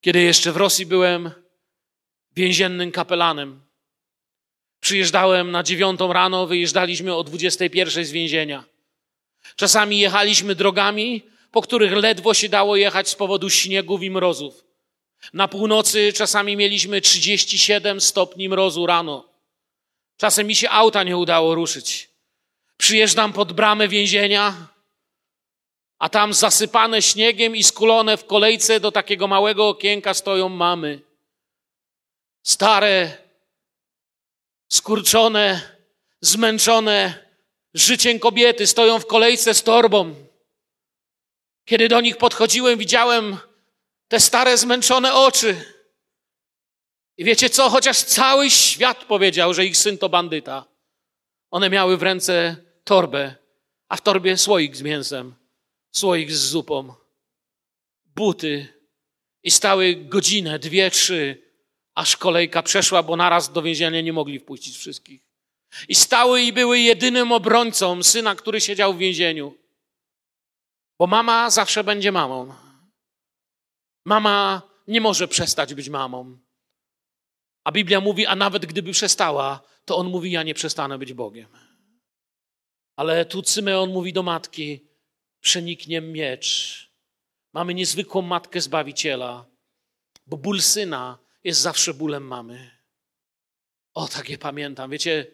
Kiedy 0.00 0.20
jeszcze 0.20 0.52
w 0.52 0.56
Rosji 0.56 0.86
byłem 0.86 1.30
więziennym 2.36 2.92
kapelanem, 2.92 3.68
Przyjeżdżałem 4.80 5.50
na 5.50 5.62
dziewiątą 5.62 6.12
rano, 6.12 6.46
wyjeżdżaliśmy 6.46 7.14
o 7.14 7.24
dwudziestej 7.24 7.70
pierwszej 7.70 8.04
z 8.04 8.10
więzienia. 8.10 8.64
Czasami 9.56 9.98
jechaliśmy 9.98 10.54
drogami, 10.54 11.22
po 11.50 11.62
których 11.62 11.92
ledwo 11.92 12.34
się 12.34 12.48
dało 12.48 12.76
jechać 12.76 13.08
z 13.08 13.14
powodu 13.14 13.50
śniegów 13.50 14.02
i 14.02 14.10
mrozów. 14.10 14.64
Na 15.32 15.48
północy 15.48 16.12
czasami 16.12 16.56
mieliśmy 16.56 17.00
37 17.00 18.00
stopni 18.00 18.48
mrozu 18.48 18.86
rano. 18.86 19.37
Czasem 20.18 20.46
mi 20.46 20.56
się 20.56 20.70
auta 20.70 21.02
nie 21.02 21.16
udało 21.16 21.54
ruszyć. 21.54 22.10
Przyjeżdżam 22.76 23.32
pod 23.32 23.52
bramę 23.52 23.88
więzienia, 23.88 24.68
a 25.98 26.08
tam 26.08 26.34
zasypane 26.34 27.02
śniegiem 27.02 27.56
i 27.56 27.64
skulone 27.64 28.16
w 28.16 28.26
kolejce 28.26 28.80
do 28.80 28.92
takiego 28.92 29.28
małego 29.28 29.68
okienka 29.68 30.14
stoją 30.14 30.48
mamy. 30.48 31.00
Stare, 32.42 33.16
skurczone, 34.68 35.60
zmęczone 36.20 37.28
życiem 37.74 38.18
kobiety 38.18 38.66
stoją 38.66 38.98
w 38.98 39.06
kolejce 39.06 39.54
z 39.54 39.62
torbą. 39.62 40.14
Kiedy 41.64 41.88
do 41.88 42.00
nich 42.00 42.16
podchodziłem, 42.16 42.78
widziałem 42.78 43.36
te 44.08 44.20
stare, 44.20 44.58
zmęczone 44.58 45.14
oczy. 45.14 45.77
I 47.18 47.24
wiecie 47.24 47.50
co? 47.50 47.70
Chociaż 47.70 48.02
cały 48.02 48.50
świat 48.50 49.04
powiedział, 49.04 49.54
że 49.54 49.66
ich 49.66 49.76
syn 49.76 49.98
to 49.98 50.08
bandyta, 50.08 50.64
one 51.50 51.70
miały 51.70 51.96
w 51.96 52.02
ręce 52.02 52.56
torbę, 52.84 53.34
a 53.88 53.96
w 53.96 54.00
torbie 54.00 54.36
słoik 54.36 54.76
z 54.76 54.82
mięsem, 54.82 55.34
słoik 55.92 56.32
z 56.32 56.48
zupą, 56.48 56.94
buty 58.04 58.68
i 59.42 59.50
stały 59.50 59.94
godzinę, 59.96 60.58
dwie, 60.58 60.90
trzy, 60.90 61.42
aż 61.94 62.16
kolejka 62.16 62.62
przeszła, 62.62 63.02
bo 63.02 63.16
naraz 63.16 63.52
do 63.52 63.62
więzienia 63.62 64.00
nie 64.00 64.12
mogli 64.12 64.38
wpuścić 64.38 64.76
wszystkich. 64.76 65.22
I 65.88 65.94
stały 65.94 66.42
i 66.42 66.52
były 66.52 66.78
jedynym 66.78 67.32
obrońcą 67.32 68.02
syna, 68.02 68.34
który 68.34 68.60
siedział 68.60 68.94
w 68.94 68.98
więzieniu. 68.98 69.54
Bo 70.98 71.06
mama 71.06 71.50
zawsze 71.50 71.84
będzie 71.84 72.12
mamą. 72.12 72.54
Mama 74.04 74.62
nie 74.88 75.00
może 75.00 75.28
przestać 75.28 75.74
być 75.74 75.88
mamą. 75.88 76.38
A 77.68 77.72
Biblia 77.72 78.00
mówi, 78.00 78.26
a 78.26 78.36
nawet 78.36 78.66
gdyby 78.66 78.92
przestała, 78.92 79.60
to 79.84 79.96
on 79.96 80.08
mówi, 80.10 80.30
ja 80.30 80.42
nie 80.42 80.54
przestanę 80.54 80.98
być 80.98 81.12
Bogiem. 81.12 81.48
Ale 82.96 83.24
tu 83.24 83.42
Cymeon 83.42 83.92
mówi 83.92 84.12
do 84.12 84.22
matki, 84.22 84.88
przeniknie 85.40 86.00
miecz. 86.00 86.48
Mamy 87.52 87.74
niezwykłą 87.74 88.22
matkę 88.22 88.60
Zbawiciela, 88.60 89.46
bo 90.26 90.36
ból 90.36 90.60
syna 90.60 91.18
jest 91.44 91.60
zawsze 91.60 91.94
bólem 91.94 92.26
mamy. 92.26 92.70
O, 93.94 94.08
tak 94.08 94.28
je 94.28 94.38
pamiętam. 94.38 94.90
Wiecie, 94.90 95.26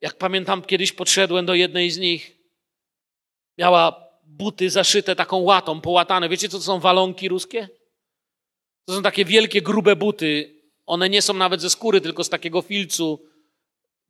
jak 0.00 0.18
pamiętam, 0.18 0.62
kiedyś 0.62 0.92
podszedłem 0.92 1.46
do 1.46 1.54
jednej 1.54 1.90
z 1.90 1.98
nich. 1.98 2.36
Miała 3.58 4.08
buty 4.24 4.70
zaszyte 4.70 5.16
taką 5.16 5.36
łatą, 5.36 5.80
połatane. 5.80 6.28
Wiecie, 6.28 6.48
co 6.48 6.58
to 6.58 6.64
są 6.64 6.80
walonki 6.80 7.28
ruskie? 7.28 7.68
To 8.86 8.94
są 8.94 9.02
takie 9.02 9.24
wielkie, 9.24 9.62
grube 9.62 9.96
buty. 9.96 10.59
One 10.90 11.08
nie 11.08 11.22
są 11.22 11.34
nawet 11.34 11.60
ze 11.60 11.70
skóry, 11.70 12.00
tylko 12.00 12.24
z 12.24 12.28
takiego 12.28 12.62
filcu, 12.62 13.28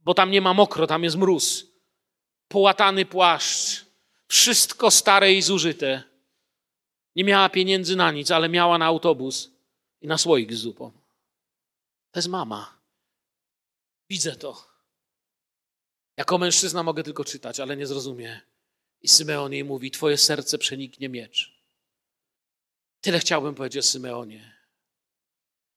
bo 0.01 0.15
tam 0.15 0.31
nie 0.31 0.41
ma 0.41 0.55
mokro, 0.55 0.87
tam 0.87 1.05
jest 1.05 1.17
mróz. 1.17 1.67
Połatany 2.49 3.07
płaszcz. 3.07 3.85
Wszystko 4.29 4.91
stare 4.91 5.33
i 5.33 5.43
zużyte. 5.43 6.03
Nie 7.17 7.25
miała 7.25 7.49
pieniędzy 7.49 7.97
na 7.97 8.13
nic, 8.13 8.31
ale 8.31 8.49
miała 8.49 8.79
na 8.79 8.87
autobus 8.87 9.51
i 10.01 10.07
na 10.07 10.19
słoik 10.19 10.53
z 10.53 10.59
zupą. 10.59 10.93
To 12.11 12.19
jest 12.19 12.29
mama. 12.29 12.79
Widzę 14.11 14.37
to. 14.37 14.67
Jako 16.17 16.39
mężczyzna 16.39 16.83
mogę 16.83 17.03
tylko 17.03 17.25
czytać, 17.25 17.61
ale 17.61 17.77
nie 17.77 17.87
zrozumie. 17.87 18.41
I 19.03 19.09
Symeon 19.09 19.53
jej 19.53 19.65
mówi: 19.65 19.91
Twoje 19.91 20.17
serce 20.17 20.59
przeniknie 20.59 21.09
miecz. 21.09 21.53
Tyle 23.01 23.19
chciałbym 23.19 23.55
powiedzieć 23.55 23.79
o 23.79 23.89
Symeonie. 23.89 24.57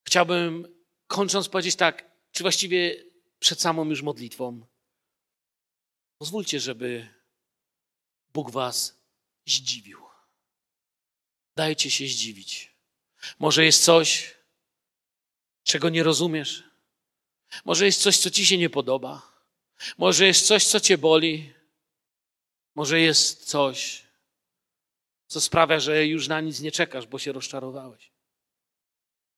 Chciałbym, 0.03 0.72
kończąc, 1.13 1.49
powiedzieć 1.49 1.75
tak, 1.75 2.11
czy 2.31 2.43
właściwie 2.43 3.03
przed 3.39 3.61
samą 3.61 3.89
już 3.89 4.01
modlitwą. 4.01 4.65
Pozwólcie, 6.17 6.59
żeby 6.59 7.07
Bóg 8.33 8.51
Was 8.51 8.97
zdziwił. 9.45 10.01
Dajcie 11.55 11.91
się 11.91 12.07
zdziwić. 12.07 12.71
Może 13.39 13.65
jest 13.65 13.83
coś, 13.83 14.35
czego 15.63 15.89
nie 15.89 16.03
rozumiesz. 16.03 16.63
Może 17.65 17.85
jest 17.85 18.01
coś, 18.01 18.17
co 18.17 18.29
Ci 18.29 18.45
się 18.45 18.57
nie 18.57 18.69
podoba. 18.69 19.33
Może 19.97 20.25
jest 20.25 20.47
coś, 20.47 20.65
co 20.65 20.79
Cię 20.79 20.97
boli. 20.97 21.53
Może 22.75 22.99
jest 22.99 23.45
coś, 23.45 24.03
co 25.27 25.41
sprawia, 25.41 25.79
że 25.79 26.07
już 26.07 26.27
na 26.27 26.41
nic 26.41 26.59
nie 26.59 26.71
czekasz, 26.71 27.07
bo 27.07 27.19
się 27.19 27.31
rozczarowałeś. 27.31 28.12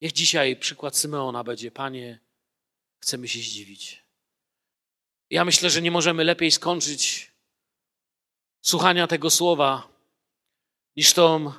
Niech 0.00 0.12
dzisiaj 0.12 0.56
przykład 0.56 0.96
Symeona 0.96 1.44
będzie, 1.44 1.70
Panie, 1.70 2.18
chcemy 2.98 3.28
się 3.28 3.38
zdziwić. 3.38 4.02
Ja 5.30 5.44
myślę, 5.44 5.70
że 5.70 5.82
nie 5.82 5.90
możemy 5.90 6.24
lepiej 6.24 6.50
skończyć 6.50 7.30
słuchania 8.60 9.06
tego 9.06 9.30
słowa 9.30 9.88
niż 10.96 11.12
tą 11.12 11.52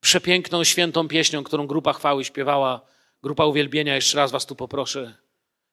przepiękną, 0.00 0.64
świętą 0.64 1.08
pieśnią, 1.08 1.44
którą 1.44 1.66
grupa 1.66 1.92
chwały 1.92 2.24
śpiewała, 2.24 2.80
grupa 3.22 3.44
uwielbienia. 3.44 3.94
Jeszcze 3.94 4.16
raz 4.16 4.30
Was 4.30 4.46
tu 4.46 4.56
poproszę. 4.56 5.14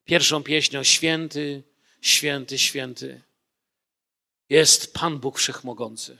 Pierwszą 0.05 0.43
pieśnią: 0.43 0.83
Święty, 0.83 1.63
święty, 2.01 2.57
święty 2.57 3.21
jest 4.49 4.93
Pan 4.93 5.19
Bóg 5.19 5.37
Wszechmogący. 5.37 6.17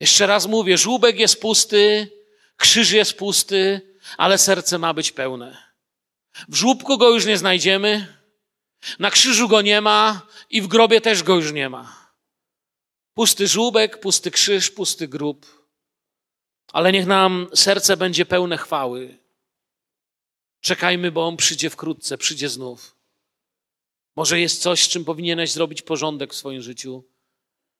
Jeszcze 0.00 0.26
raz 0.26 0.46
mówię: 0.46 0.78
żłóbek 0.78 1.18
jest 1.18 1.40
pusty, 1.40 2.10
krzyż 2.56 2.92
jest 2.92 3.14
pusty, 3.14 3.91
ale 4.16 4.38
serce 4.38 4.78
ma 4.78 4.94
być 4.94 5.12
pełne. 5.12 5.72
W 6.48 6.54
żłóbku 6.54 6.98
go 6.98 7.10
już 7.10 7.26
nie 7.26 7.38
znajdziemy, 7.38 8.22
na 8.98 9.10
krzyżu 9.10 9.48
go 9.48 9.62
nie 9.62 9.80
ma 9.80 10.26
i 10.50 10.62
w 10.62 10.66
grobie 10.66 11.00
też 11.00 11.22
go 11.22 11.36
już 11.36 11.52
nie 11.52 11.68
ma. 11.68 12.12
Pusty 13.14 13.48
żłóbek, 13.48 14.00
pusty 14.00 14.30
krzyż, 14.30 14.70
pusty 14.70 15.08
grób. 15.08 15.68
Ale 16.72 16.92
niech 16.92 17.06
nam 17.06 17.48
serce 17.54 17.96
będzie 17.96 18.26
pełne 18.26 18.58
chwały. 18.58 19.18
Czekajmy, 20.60 21.10
bo 21.10 21.26
on 21.26 21.36
przyjdzie 21.36 21.70
wkrótce, 21.70 22.18
przyjdzie 22.18 22.48
znów. 22.48 22.96
Może 24.16 24.40
jest 24.40 24.62
coś, 24.62 24.82
z 24.82 24.88
czym 24.88 25.04
powinieneś 25.04 25.52
zrobić 25.52 25.82
porządek 25.82 26.32
w 26.32 26.36
swoim 26.36 26.62
życiu. 26.62 27.04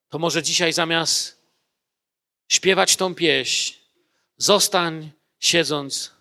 To 0.09 0.19
może 0.19 0.43
dzisiaj 0.43 0.73
zamiast 0.73 1.43
śpiewać 2.47 2.95
tą 2.95 3.15
pieśń, 3.15 3.75
zostań 4.37 5.11
siedząc, 5.39 6.12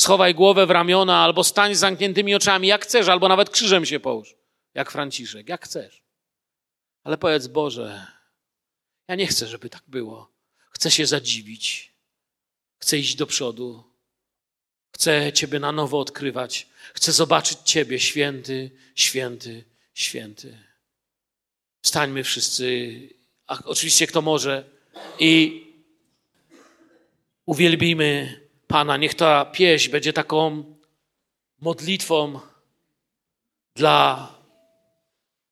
schowaj 0.00 0.34
głowę 0.34 0.66
w 0.66 0.70
ramiona, 0.70 1.18
albo 1.18 1.44
stań 1.44 1.74
z 1.74 1.78
zamkniętymi 1.78 2.34
oczami, 2.34 2.68
jak 2.68 2.84
chcesz, 2.84 3.08
albo 3.08 3.28
nawet 3.28 3.50
krzyżem 3.50 3.86
się 3.86 4.00
połóż, 4.00 4.34
jak 4.74 4.90
Franciszek, 4.90 5.48
jak 5.48 5.64
chcesz. 5.64 6.02
Ale 7.04 7.18
powiedz, 7.18 7.46
Boże, 7.46 8.06
ja 9.08 9.14
nie 9.14 9.26
chcę, 9.26 9.46
żeby 9.46 9.70
tak 9.70 9.82
było. 9.86 10.30
Chcę 10.70 10.90
się 10.90 11.06
zadziwić. 11.06 11.92
Chcę 12.78 12.98
iść 12.98 13.14
do 13.14 13.26
przodu. 13.26 13.84
Chcę 14.94 15.32
Ciebie 15.32 15.58
na 15.58 15.72
nowo 15.72 16.00
odkrywać. 16.00 16.66
Chcę 16.94 17.12
zobaczyć 17.12 17.58
Ciebie, 17.64 18.00
święty, 18.00 18.70
święty, 18.94 19.64
święty. 19.94 20.58
Wstańmy 21.82 22.24
wszyscy, 22.24 22.98
a 23.46 23.58
oczywiście 23.64 24.06
kto 24.06 24.22
może, 24.22 24.64
i 25.18 25.64
uwielbimy 27.46 28.40
Pana. 28.70 28.96
Niech 28.96 29.14
ta 29.14 29.44
pieśń 29.44 29.90
będzie 29.90 30.12
taką 30.12 30.64
modlitwą 31.60 32.40
dla 33.74 34.32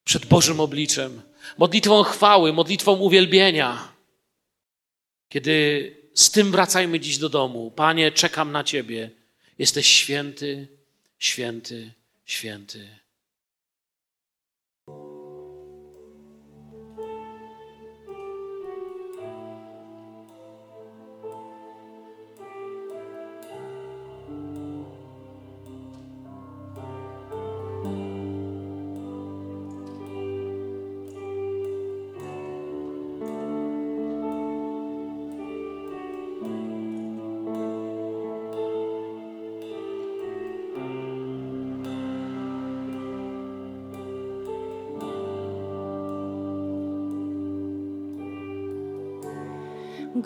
przed 0.05 0.27
Bożym 0.27 0.61
obliczem, 0.61 1.23
modlitwą 1.59 2.03
chwały, 2.03 2.53
modlitwą 2.53 2.93
uwielbienia. 2.93 3.93
Kiedy 5.29 5.57
z 6.15 6.31
tym 6.31 6.53
wracajmy 6.53 7.01
dziś 7.01 7.19
do 7.19 7.29
domu. 7.29 7.71
Panie, 7.71 8.13
czekam 8.13 8.53
na 8.53 8.65
Ciebie. 8.65 9.11
Jesteś 9.59 9.87
święty, 9.87 10.69
święty, 11.19 11.93
święty. 12.27 12.89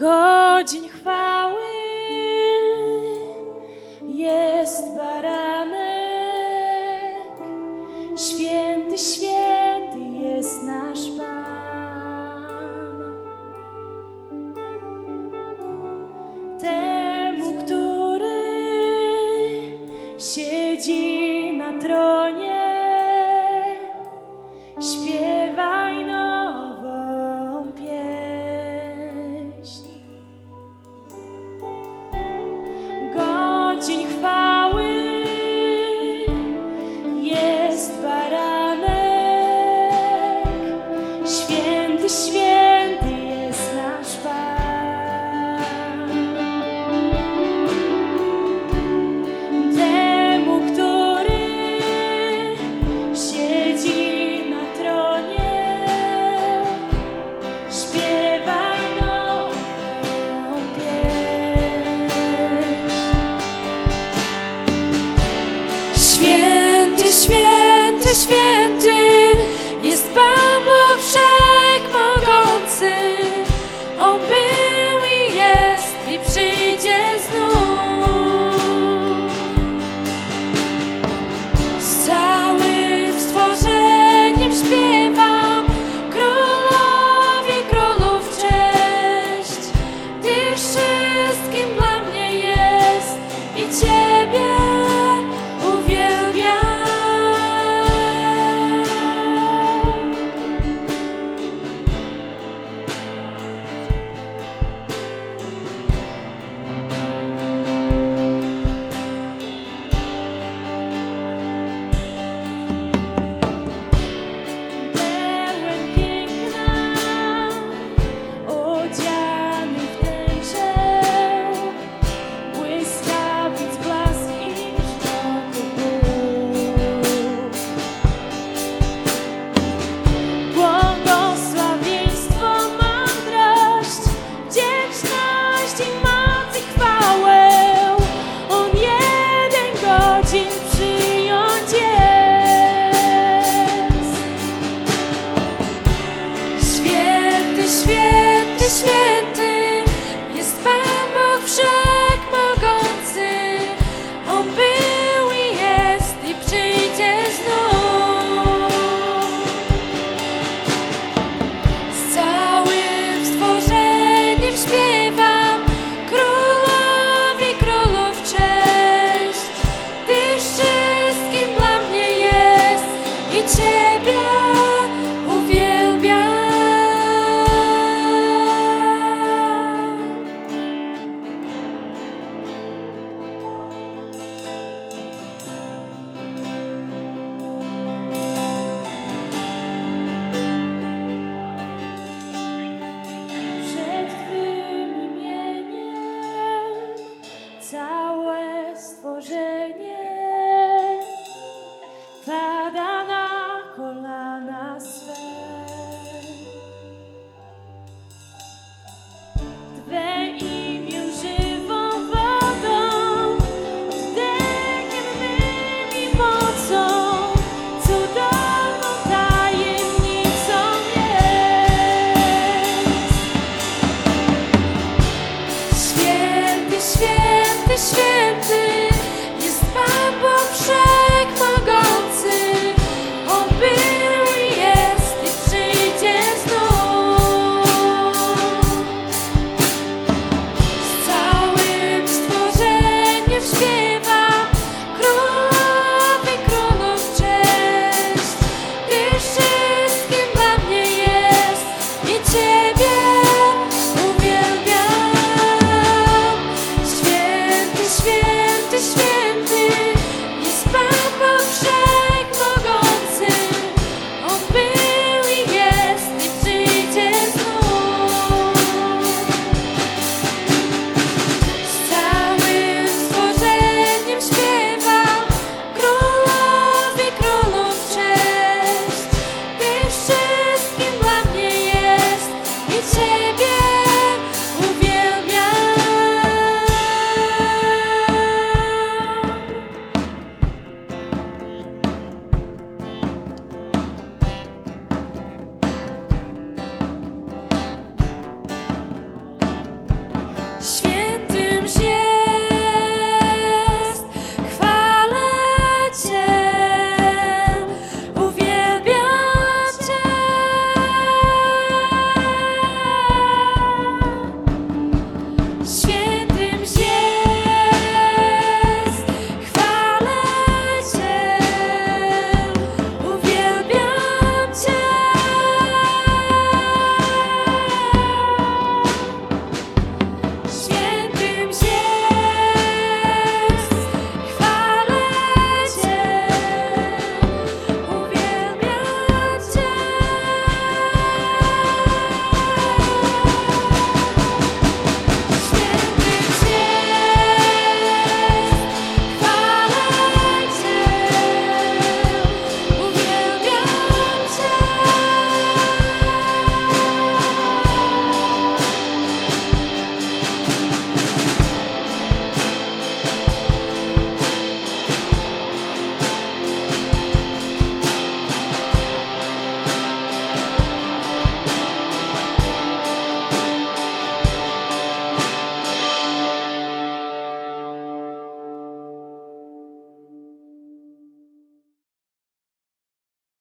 Godzin 0.02 0.88
chwały 0.88 1.21